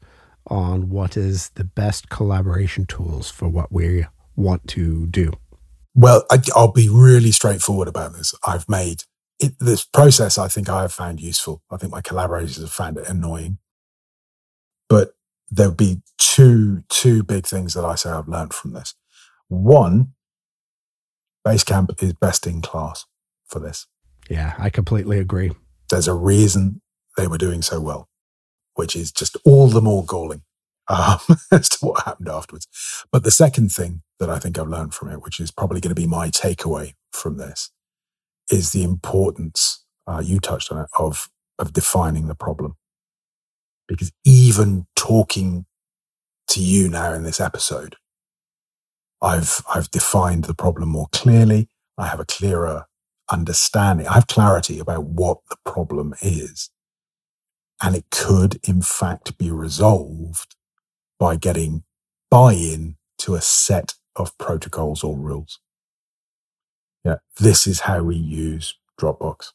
on 0.48 0.90
what 0.90 1.18
is 1.18 1.50
the 1.56 1.64
best 1.64 2.10
collaboration 2.10 2.86
tools 2.86 3.32
for 3.32 3.48
what 3.50 3.72
we're 3.72 4.10
want 4.38 4.68
to 4.70 5.08
do? 5.08 5.34
Well, 5.94 6.24
I, 6.32 6.40
will 6.56 6.72
be 6.72 6.88
really 6.90 7.32
straightforward 7.32 7.88
about 7.88 8.14
this. 8.14 8.34
I've 8.46 8.70
made 8.70 9.04
it, 9.40 9.54
this 9.60 9.84
process, 9.84 10.38
I 10.38 10.48
think 10.48 10.70
I 10.70 10.82
have 10.82 10.94
found 10.94 11.20
useful. 11.20 11.62
I 11.72 11.78
think 11.78 11.92
my 11.92 12.02
collaborators 12.02 12.58
have 12.58 12.72
found 12.72 12.98
it 12.98 13.10
annoying. 13.10 13.58
But 14.90 15.14
there'll 15.50 15.74
be 15.74 16.02
two, 16.18 16.84
two 16.90 17.24
big 17.24 17.46
things 17.46 17.74
that 17.74 17.86
I 17.86 17.96
say 17.96 18.10
I've 18.10 18.28
learned 18.28 18.54
from 18.54 18.74
this. 18.74 18.96
One, 19.48 20.14
Basecamp 21.46 22.02
is 22.02 22.14
best 22.14 22.48
in 22.48 22.62
class 22.62 23.06
for 23.46 23.60
this. 23.60 23.88
Yeah, 24.30 24.54
I 24.58 24.70
completely 24.70 25.20
agree. 25.20 25.52
There's 25.90 26.08
a 26.08 26.14
reason 26.14 26.82
they 27.16 27.28
were 27.28 27.38
doing 27.38 27.62
so 27.62 27.80
well, 27.80 28.10
which 28.76 28.96
is 28.96 29.12
just 29.12 29.38
all 29.46 29.68
the 29.68 29.82
more 29.82 30.06
galling 30.06 30.42
um, 30.90 31.20
as 31.52 31.70
to 31.70 31.78
what 31.86 32.04
happened 32.06 32.30
afterwards. 32.30 32.68
But 33.12 33.24
the 33.24 33.32
second 33.32 33.72
thing 33.72 34.02
that 34.20 34.30
I 34.30 34.40
think 34.40 34.58
I've 34.58 34.68
learned 34.68 34.94
from 34.94 35.10
it, 35.10 35.22
which 35.22 35.40
is 35.40 35.52
probably 35.52 35.80
going 35.80 35.96
to 35.96 36.02
be 36.02 36.08
my 36.08 36.30
takeaway 36.30 36.94
from 37.12 37.38
this, 37.38 37.72
is 38.52 38.72
the 38.72 38.84
importance, 38.84 39.86
uh, 40.08 40.22
you 40.24 40.40
touched 40.40 40.72
on 40.72 40.80
it, 40.80 40.88
of, 40.98 41.30
of 41.60 41.74
defining 41.74 42.28
the 42.28 42.36
problem. 42.36 42.76
Because 43.88 44.12
even 44.26 44.88
talking 44.96 45.66
to 46.50 46.62
you 46.62 46.90
now 46.90 47.14
in 47.14 47.24
this 47.24 47.40
episode, 47.40 47.96
I've, 49.22 49.62
I've 49.74 49.90
defined 49.92 50.46
the 50.46 50.54
problem 50.54 50.90
more 50.90 51.08
clearly. 51.12 51.70
I 51.98 52.08
have 52.08 52.20
a 52.20 52.26
clearer 52.26 52.86
understanding. 53.32 54.08
I 54.08 54.14
have 54.14 54.28
clarity 54.28 54.80
about 54.80 55.06
what 55.06 55.40
the 55.50 55.58
problem 55.66 56.14
is. 56.22 56.70
And 57.82 57.96
it 57.96 58.06
could, 58.10 58.60
in 58.68 58.82
fact, 58.82 59.38
be 59.38 59.52
resolved 59.52 60.56
by 61.20 61.36
getting 61.36 61.84
buy 62.30 62.54
in 62.54 62.98
to 63.20 63.36
a 63.36 63.42
set 63.42 63.96
of 64.18 64.38
protocols 64.38 65.04
or 65.04 65.18
rules. 65.18 65.60
Yeah, 67.04 67.18
this 67.40 67.68
is 67.68 67.82
how 67.82 68.04
we 68.04 68.16
use 68.16 68.76
Dropbox. 69.00 69.52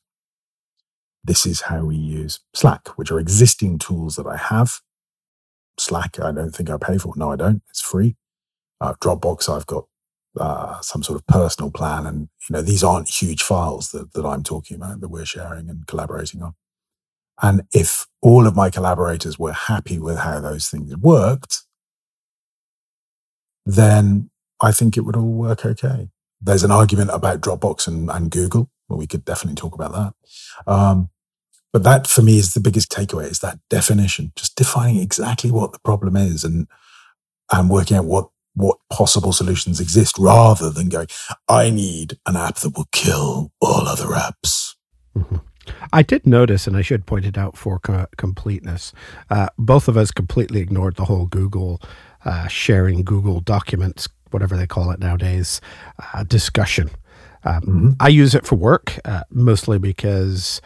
This 1.24 1.46
is 1.46 1.62
how 1.62 1.84
we 1.84 1.96
use 1.96 2.40
Slack, 2.54 2.88
which 2.96 3.10
are 3.10 3.20
existing 3.20 3.78
tools 3.78 4.16
that 4.16 4.26
I 4.26 4.36
have. 4.36 4.80
Slack, 5.78 6.18
I 6.20 6.32
don't 6.32 6.54
think 6.54 6.70
I 6.70 6.76
pay 6.78 6.98
for. 6.98 7.12
No, 7.16 7.32
I 7.32 7.36
don't. 7.36 7.62
It's 7.68 7.80
free. 7.80 8.16
Uh, 8.80 8.94
Dropbox, 9.00 9.48
I've 9.54 9.66
got 9.66 9.84
uh, 10.38 10.80
some 10.80 11.02
sort 11.02 11.18
of 11.18 11.26
personal 11.26 11.70
plan. 11.70 12.06
And, 12.06 12.28
you 12.48 12.54
know, 12.54 12.62
these 12.62 12.82
aren't 12.82 13.08
huge 13.08 13.42
files 13.42 13.90
that, 13.90 14.12
that 14.14 14.26
I'm 14.26 14.42
talking 14.42 14.76
about 14.76 15.00
that 15.00 15.08
we're 15.08 15.24
sharing 15.24 15.68
and 15.68 15.86
collaborating 15.86 16.42
on. 16.42 16.54
And 17.40 17.62
if 17.72 18.06
all 18.20 18.46
of 18.46 18.56
my 18.56 18.70
collaborators 18.70 19.38
were 19.38 19.52
happy 19.52 19.98
with 19.98 20.18
how 20.18 20.40
those 20.40 20.68
things 20.68 20.96
worked, 20.96 21.62
then 23.64 24.30
I 24.62 24.72
think 24.72 24.96
it 24.96 25.02
would 25.02 25.16
all 25.16 25.32
work 25.32 25.66
okay. 25.66 26.08
There's 26.40 26.64
an 26.64 26.70
argument 26.70 27.10
about 27.12 27.40
Dropbox 27.40 27.86
and, 27.86 28.10
and 28.10 28.30
Google. 28.30 28.70
Well, 28.88 28.98
we 28.98 29.06
could 29.06 29.24
definitely 29.24 29.56
talk 29.56 29.74
about 29.74 29.92
that. 29.92 30.72
Um, 30.72 31.10
but 31.72 31.84
that 31.84 32.06
for 32.06 32.22
me 32.22 32.38
is 32.38 32.54
the 32.54 32.60
biggest 32.60 32.90
takeaway 32.90 33.30
is 33.30 33.40
that 33.40 33.58
definition, 33.70 34.32
just 34.36 34.56
defining 34.56 35.00
exactly 35.00 35.50
what 35.50 35.72
the 35.72 35.78
problem 35.80 36.16
is 36.16 36.44
and, 36.44 36.68
and 37.50 37.70
working 37.70 37.96
out 37.96 38.04
what 38.04 38.28
what 38.54 38.78
possible 38.90 39.32
solutions 39.32 39.80
exist 39.80 40.18
rather 40.18 40.70
than 40.70 40.88
going, 40.88 41.06
I 41.48 41.70
need 41.70 42.18
an 42.26 42.36
app 42.36 42.56
that 42.56 42.76
will 42.76 42.88
kill 42.92 43.50
all 43.60 43.88
other 43.88 44.08
apps. 44.08 44.74
Mm-hmm. 45.16 45.36
I 45.92 46.02
did 46.02 46.26
notice, 46.26 46.66
and 46.66 46.76
I 46.76 46.82
should 46.82 47.06
point 47.06 47.24
it 47.24 47.38
out 47.38 47.56
for 47.56 47.78
co- 47.78 48.06
completeness, 48.16 48.92
uh, 49.30 49.48
both 49.58 49.88
of 49.88 49.96
us 49.96 50.10
completely 50.10 50.60
ignored 50.60 50.96
the 50.96 51.04
whole 51.04 51.26
Google 51.26 51.80
uh, 52.24 52.48
sharing 52.48 53.04
Google 53.04 53.40
documents, 53.40 54.08
whatever 54.33 54.57
they 54.57 54.66
call 54.66 54.91
it 54.91 55.01
nowadays, 55.01 55.61
uh, 56.14 56.24
discussion. 56.24 56.91
Um, 57.45 57.62
mm-hmm. 57.62 57.91
I 58.01 58.09
use 58.09 58.35
it 58.35 58.47
for 58.47 58.57
work, 58.57 58.99
uh, 59.05 59.24
mostly 59.30 59.78
because 59.78 60.61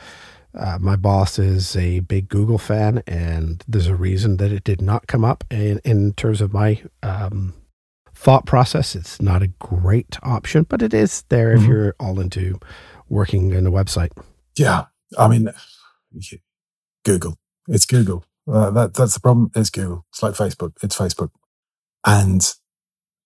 uh, 0.55 0.79
my 0.81 0.97
boss 0.97 1.39
is 1.39 1.77
a 1.77 2.01
big 2.01 2.29
Google 2.29 2.59
fan, 2.59 3.03
and 3.07 3.65
there's 3.69 3.87
a 3.87 3.95
reason 3.95 4.39
that 4.39 4.53
it 4.53 4.65
did 4.65 4.81
not 4.81 5.07
come 5.07 5.25
up 5.25 5.45
in, 5.51 5.81
in 5.85 6.13
terms 6.15 6.41
of 6.41 6.53
my 6.53 6.83
um, 7.03 7.55
thought 8.15 8.47
process. 8.47 8.95
It's 8.97 9.21
not 9.21 9.43
a 9.43 9.49
great 9.49 10.19
option, 10.23 10.65
but 10.69 10.83
it 10.83 10.95
is 10.95 11.23
there 11.29 11.55
mm-hmm. 11.55 11.63
if 11.63 11.69
you're 11.69 11.95
all 12.01 12.19
into 12.21 12.59
working 13.09 13.53
in 13.53 13.67
a 13.67 13.71
website. 13.71 14.11
Yeah. 14.57 14.87
I 15.19 15.29
mean, 15.29 15.49
Google. 17.05 17.37
It's 17.69 17.87
Google. 17.87 18.25
Uh, 18.51 18.71
that, 18.71 18.95
that's 18.95 19.15
the 19.15 19.21
problem. 19.21 19.51
It's 19.55 19.71
Google. 19.71 20.07
It's 20.13 20.23
like 20.23 20.35
Facebook. 20.35 20.73
It's 20.83 20.97
Facebook. 20.97 21.31
And 22.05 22.43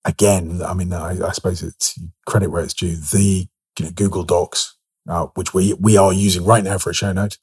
again, 0.05 0.61
I 0.63 0.75
mean, 0.75 0.93
I, 0.93 1.27
I 1.27 1.33
suppose 1.33 1.63
it's 1.63 1.99
credit 2.27 2.51
where 2.51 2.63
it's 2.63 2.75
due. 2.75 2.97
The 2.97 3.47
you 3.79 3.85
know, 3.85 3.91
Google 3.93 4.25
Docs, 4.25 4.77
uh, 5.09 5.27
which 5.35 5.55
we, 5.55 5.75
we 5.75 5.97
are 5.97 6.13
using 6.13 6.45
right 6.45 6.65
now 6.65 6.79
for 6.79 6.91
a 6.91 6.95
show 6.95 7.13
note, 7.13 7.39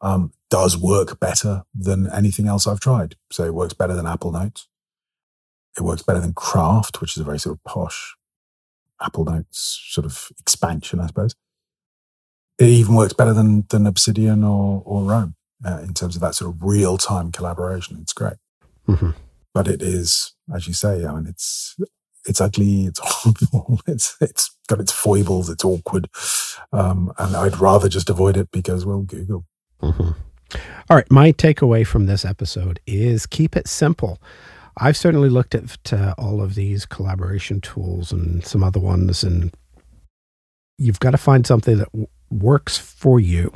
um, 0.00 0.32
does 0.50 0.76
work 0.76 1.20
better 1.20 1.62
than 1.74 2.10
anything 2.12 2.46
else 2.46 2.66
I've 2.66 2.80
tried. 2.80 3.16
So 3.30 3.44
it 3.44 3.54
works 3.54 3.74
better 3.74 3.94
than 3.94 4.06
Apple 4.06 4.32
Notes. 4.32 4.68
It 5.76 5.82
works 5.82 6.02
better 6.02 6.20
than 6.20 6.34
Craft, 6.34 7.00
which 7.00 7.16
is 7.16 7.20
a 7.20 7.24
very 7.24 7.38
sort 7.38 7.56
of 7.56 7.64
posh 7.64 8.14
Apple 9.00 9.24
Notes 9.24 9.80
sort 9.88 10.04
of 10.04 10.28
expansion, 10.38 11.00
I 11.00 11.06
suppose. 11.06 11.34
It 12.58 12.68
even 12.68 12.94
works 12.94 13.14
better 13.14 13.32
than, 13.32 13.64
than 13.70 13.86
Obsidian 13.86 14.44
or, 14.44 14.82
or 14.84 15.02
Roam 15.02 15.34
uh, 15.64 15.78
in 15.78 15.94
terms 15.94 16.14
of 16.14 16.22
that 16.22 16.34
sort 16.34 16.54
of 16.54 16.62
real 16.62 16.98
time 16.98 17.32
collaboration. 17.32 17.98
It's 18.00 18.12
great. 18.12 18.36
Mm-hmm. 18.86 19.10
But 19.54 19.68
it 19.68 19.82
is, 19.82 20.34
as 20.54 20.66
you 20.66 20.74
say, 20.74 21.04
I 21.04 21.14
mean, 21.14 21.26
it's 21.26 21.76
it's 22.26 22.40
ugly, 22.40 22.86
it's 22.86 23.00
horrible, 23.02 23.80
it's 23.86 24.16
it's 24.20 24.56
got 24.68 24.80
its 24.80 24.92
foibles, 24.92 25.50
it's 25.50 25.64
awkward, 25.64 26.08
um, 26.72 27.12
and 27.18 27.36
I'd 27.36 27.58
rather 27.58 27.88
just 27.88 28.10
avoid 28.10 28.36
it 28.36 28.50
because, 28.50 28.84
well, 28.86 29.02
Google. 29.02 29.44
Mm-hmm. 29.82 30.10
All 30.90 30.96
right, 30.96 31.10
my 31.10 31.32
takeaway 31.32 31.86
from 31.86 32.06
this 32.06 32.24
episode 32.24 32.78
is 32.86 33.26
keep 33.26 33.56
it 33.56 33.66
simple. 33.66 34.20
I've 34.78 34.96
certainly 34.96 35.28
looked 35.28 35.54
at 35.54 35.92
uh, 35.92 36.14
all 36.18 36.42
of 36.42 36.54
these 36.54 36.86
collaboration 36.86 37.60
tools 37.60 38.12
and 38.12 38.44
some 38.44 38.62
other 38.64 38.80
ones, 38.80 39.22
and 39.22 39.54
you've 40.78 41.00
got 41.00 41.10
to 41.10 41.18
find 41.18 41.46
something 41.46 41.78
that 41.78 41.90
w- 41.92 42.06
works 42.30 42.78
for 42.78 43.20
you 43.20 43.52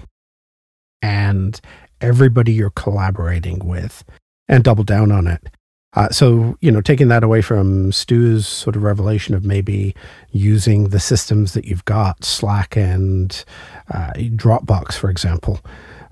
and 1.00 1.60
everybody 2.00 2.52
you're 2.52 2.70
collaborating 2.70 3.60
with 3.60 4.04
and 4.48 4.64
double 4.64 4.84
down 4.84 5.10
on 5.10 5.26
it. 5.26 5.48
Uh, 5.94 6.10
so, 6.10 6.58
you 6.60 6.70
know, 6.70 6.82
taking 6.82 7.08
that 7.08 7.24
away 7.24 7.40
from 7.40 7.90
Stu's 7.90 8.46
sort 8.46 8.76
of 8.76 8.82
revelation 8.82 9.34
of 9.34 9.44
maybe 9.44 9.94
using 10.30 10.90
the 10.90 11.00
systems 11.00 11.54
that 11.54 11.64
you've 11.64 11.86
got, 11.86 12.22
Slack 12.24 12.76
and 12.76 13.44
uh, 13.92 14.12
Dropbox, 14.14 14.94
for 14.94 15.08
example, 15.08 15.60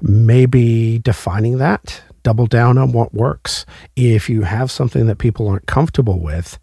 maybe 0.00 0.98
defining 1.00 1.58
that 1.58 2.02
double 2.24 2.46
down 2.46 2.78
on 2.78 2.90
what 2.92 3.14
works. 3.14 3.64
If 3.94 4.28
you 4.28 4.42
have 4.42 4.70
something 4.70 5.06
that 5.06 5.18
people 5.18 5.46
aren't 5.46 5.66
comfortable 5.66 6.18
with, 6.18 6.58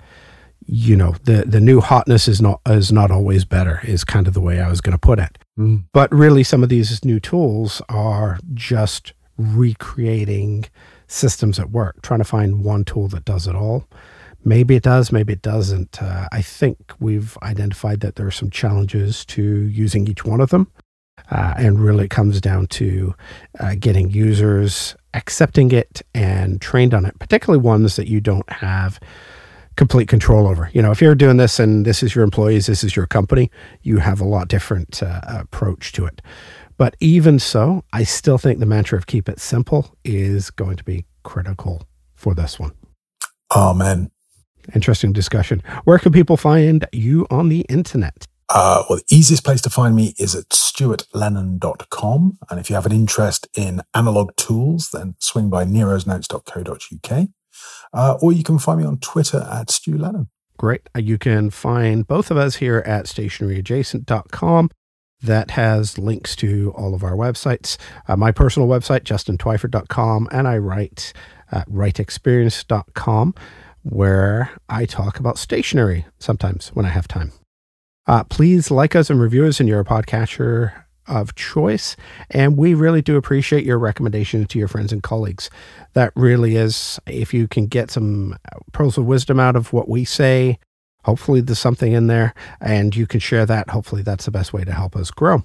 you 0.66 0.96
know, 0.96 1.16
the 1.24 1.44
the 1.46 1.60
new 1.60 1.80
hotness 1.80 2.28
is 2.28 2.42
not 2.42 2.60
is 2.68 2.92
not 2.92 3.12
always 3.12 3.46
better 3.46 3.82
is 3.84 4.04
kind 4.04 4.28
of 4.28 4.34
the 4.34 4.42
way 4.42 4.60
I 4.60 4.70
was 4.70 4.82
going 4.82 4.94
to 4.94 5.00
put 5.00 5.20
it. 5.20 5.38
Mm. 5.58 5.86
But 5.94 6.12
really 6.14 6.44
some 6.44 6.64
of 6.64 6.70
these 6.70 7.04
new 7.06 7.20
tools 7.20 7.82
are 7.90 8.40
just 8.54 9.14
recreating 9.38 10.66
systems 11.12 11.60
at 11.60 11.72
work, 11.72 12.02
trying 12.02 12.20
to 12.20 12.26
find 12.26 12.64
one 12.64 12.86
tool 12.86 13.08
that 13.10 13.26
does 13.26 13.48
it 13.48 13.56
all. 13.56 13.88
Maybe 14.44 14.76
it 14.76 14.84
does, 14.84 15.12
maybe 15.12 15.34
it 15.34 15.42
doesn't. 15.42 16.02
Uh, 16.02 16.28
I 16.32 16.42
think 16.42 16.78
we've 17.00 17.38
identified 17.44 18.00
that 18.00 18.16
there 18.16 18.26
are 18.26 18.32
some 18.32 18.50
challenges 18.50 19.24
to 19.26 19.44
using 19.44 20.08
each 20.08 20.26
one 20.26 20.42
of 20.42 20.50
them. 20.50 20.72
Uh, 21.30 21.54
and 21.58 21.80
really, 21.80 22.06
it 22.06 22.10
comes 22.10 22.42
down 22.42 22.68
to 22.68 23.14
uh, 23.60 23.76
getting 23.80 24.10
users 24.10 24.96
accepting 25.14 25.72
it 25.72 26.02
and 26.14 26.62
trained 26.62 26.94
on 26.94 27.06
it, 27.06 27.18
particularly 27.20 27.62
ones 27.62 27.96
that 27.98 28.08
you 28.08 28.22
don't 28.22 28.50
have 28.50 29.00
complete 29.76 30.08
control 30.08 30.48
over. 30.48 30.70
You 30.74 30.82
know, 30.82 30.92
if 30.92 31.02
you're 31.02 31.16
doing 31.16 31.38
this 31.38 31.60
and 31.60 31.86
this 31.86 32.04
is 32.04 32.16
your 32.16 32.24
employees, 32.24 32.66
this 32.66 32.84
is 32.84 32.96
your 32.96 33.08
company, 33.08 33.52
you 33.82 33.98
have 33.98 34.20
a 34.20 34.26
lot 34.26 34.48
different 34.48 35.02
uh, 35.04 35.22
approach 35.28 35.92
to 35.94 36.06
it. 36.06 36.22
But 36.78 36.96
even 37.00 37.40
so, 37.40 37.84
I 37.94 38.04
still 38.04 38.38
think 38.38 38.60
the 38.60 38.66
mantra 38.66 38.98
of 38.98 39.08
keep 39.08 39.30
it 39.30 39.40
simple 39.40 39.96
is 40.04 40.50
going 40.50 40.78
to 40.78 40.84
be 40.84 41.06
critical 41.24 41.84
for 42.16 42.34
this 42.34 42.60
one. 42.60 42.72
Amen. 43.56 44.12
Interesting 44.74 45.12
discussion. 45.14 45.62
Where 45.84 46.00
can 46.00 46.12
people 46.12 46.38
find 46.38 46.88
you 46.92 47.28
on 47.30 47.50
the 47.50 47.62
internet? 47.62 48.28
Uh, 48.54 48.84
well, 48.90 48.98
the 49.00 49.16
easiest 49.16 49.46
place 49.46 49.62
to 49.62 49.70
find 49.70 49.96
me 49.96 50.14
is 50.18 50.36
at 50.36 50.50
stuartlennon.com. 50.50 52.38
And 52.50 52.60
if 52.60 52.70
you 52.70 52.76
have 52.76 52.86
an 52.86 52.92
interest 52.92 53.48
in 53.56 53.82
analog 53.94 54.36
tools, 54.36 54.90
then 54.92 55.16
swing 55.20 55.50
by 55.50 55.64
nerosnotes.co.uk. 55.66 57.28
Uh, 57.94 58.18
or 58.22 58.34
you 58.34 58.44
can 58.44 58.60
find 58.60 58.80
me 58.80 58.86
on 58.86 59.00
Twitter 59.00 59.48
at 59.50 59.72
Stu 59.72 59.98
Lennon. 59.98 60.30
Great. 60.58 60.90
You 60.96 61.18
can 61.18 61.50
find 61.50 62.06
both 62.06 62.30
of 62.30 62.38
us 62.38 62.58
here 62.58 62.84
at 62.86 63.06
stationeryadjacent.com. 63.06 64.70
That 65.24 65.52
has 65.52 65.98
links 65.98 66.36
to 66.38 66.74
all 66.76 66.94
of 66.94 67.04
our 67.04 67.14
websites. 67.14 67.78
Uh, 68.08 68.16
my 68.16 68.32
personal 68.32 68.68
website, 68.68 69.02
justintwyford.com, 69.02 70.30
and 70.32 70.48
I 70.48 70.58
write 70.58 71.14
at 71.52 71.70
writeexperience.com, 71.70 73.36
where 73.84 74.52
I 74.70 74.86
talk 74.86 75.20
about 75.20 75.38
stationery 75.38 76.06
sometimes 76.20 76.70
when 76.70 76.86
I 76.86 76.90
have 76.90 77.08
time. 77.08 77.32
Uh, 78.08 78.24
please 78.24 78.72
like 78.72 78.96
us 78.96 79.10
and 79.10 79.22
review 79.22 79.46
us 79.46 79.60
in 79.60 79.68
your 79.68 79.84
podcatcher 79.84 80.74
of 81.08 81.36
choice. 81.36 81.96
And 82.30 82.58
we 82.58 82.74
really 82.74 83.02
do 83.02 83.18
appreciate 83.18 83.66
your 83.66 83.78
recommendations 83.78 84.48
to 84.50 84.60
your 84.60 84.68
friends 84.68 84.92
and 84.92 85.04
colleagues. 85.04 85.50
That 85.94 86.14
really 86.16 86.56
is, 86.56 87.00
if 87.06 87.34
you 87.34 87.48
can 87.48 87.68
get 87.68 87.92
some 87.92 88.38
pearls 88.72 88.98
of 88.98 89.06
wisdom 89.06 89.40
out 89.40 89.56
of 89.56 89.74
what 89.74 89.90
we 89.90 90.06
say, 90.06 90.60
hopefully 91.04 91.42
there's 91.42 91.60
something 91.60 91.92
in 91.92 92.08
there 92.08 92.34
and 92.60 92.96
you 92.96 93.08
can 93.08 93.20
share 93.20 93.46
that. 93.46 93.70
Hopefully 93.70 94.02
that's 94.02 94.26
the 94.26 94.32
best 94.32 94.54
way 94.54 94.64
to 94.64 94.74
help 94.74 94.96
us 94.96 95.12
grow. 95.12 95.44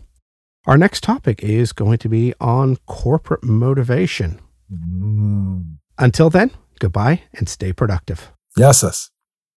Our 0.66 0.76
next 0.76 1.02
topic 1.02 1.42
is 1.42 1.72
going 1.72 1.98
to 1.98 2.08
be 2.08 2.34
on 2.40 2.76
corporate 2.86 3.44
motivation. 3.44 4.40
Mm. 4.72 5.76
Until 5.98 6.28
then, 6.28 6.50
goodbye 6.80 7.22
and 7.34 7.48
stay 7.48 7.72
productive. 7.72 8.32
Yes, 8.56 8.82
yes. 8.82 9.10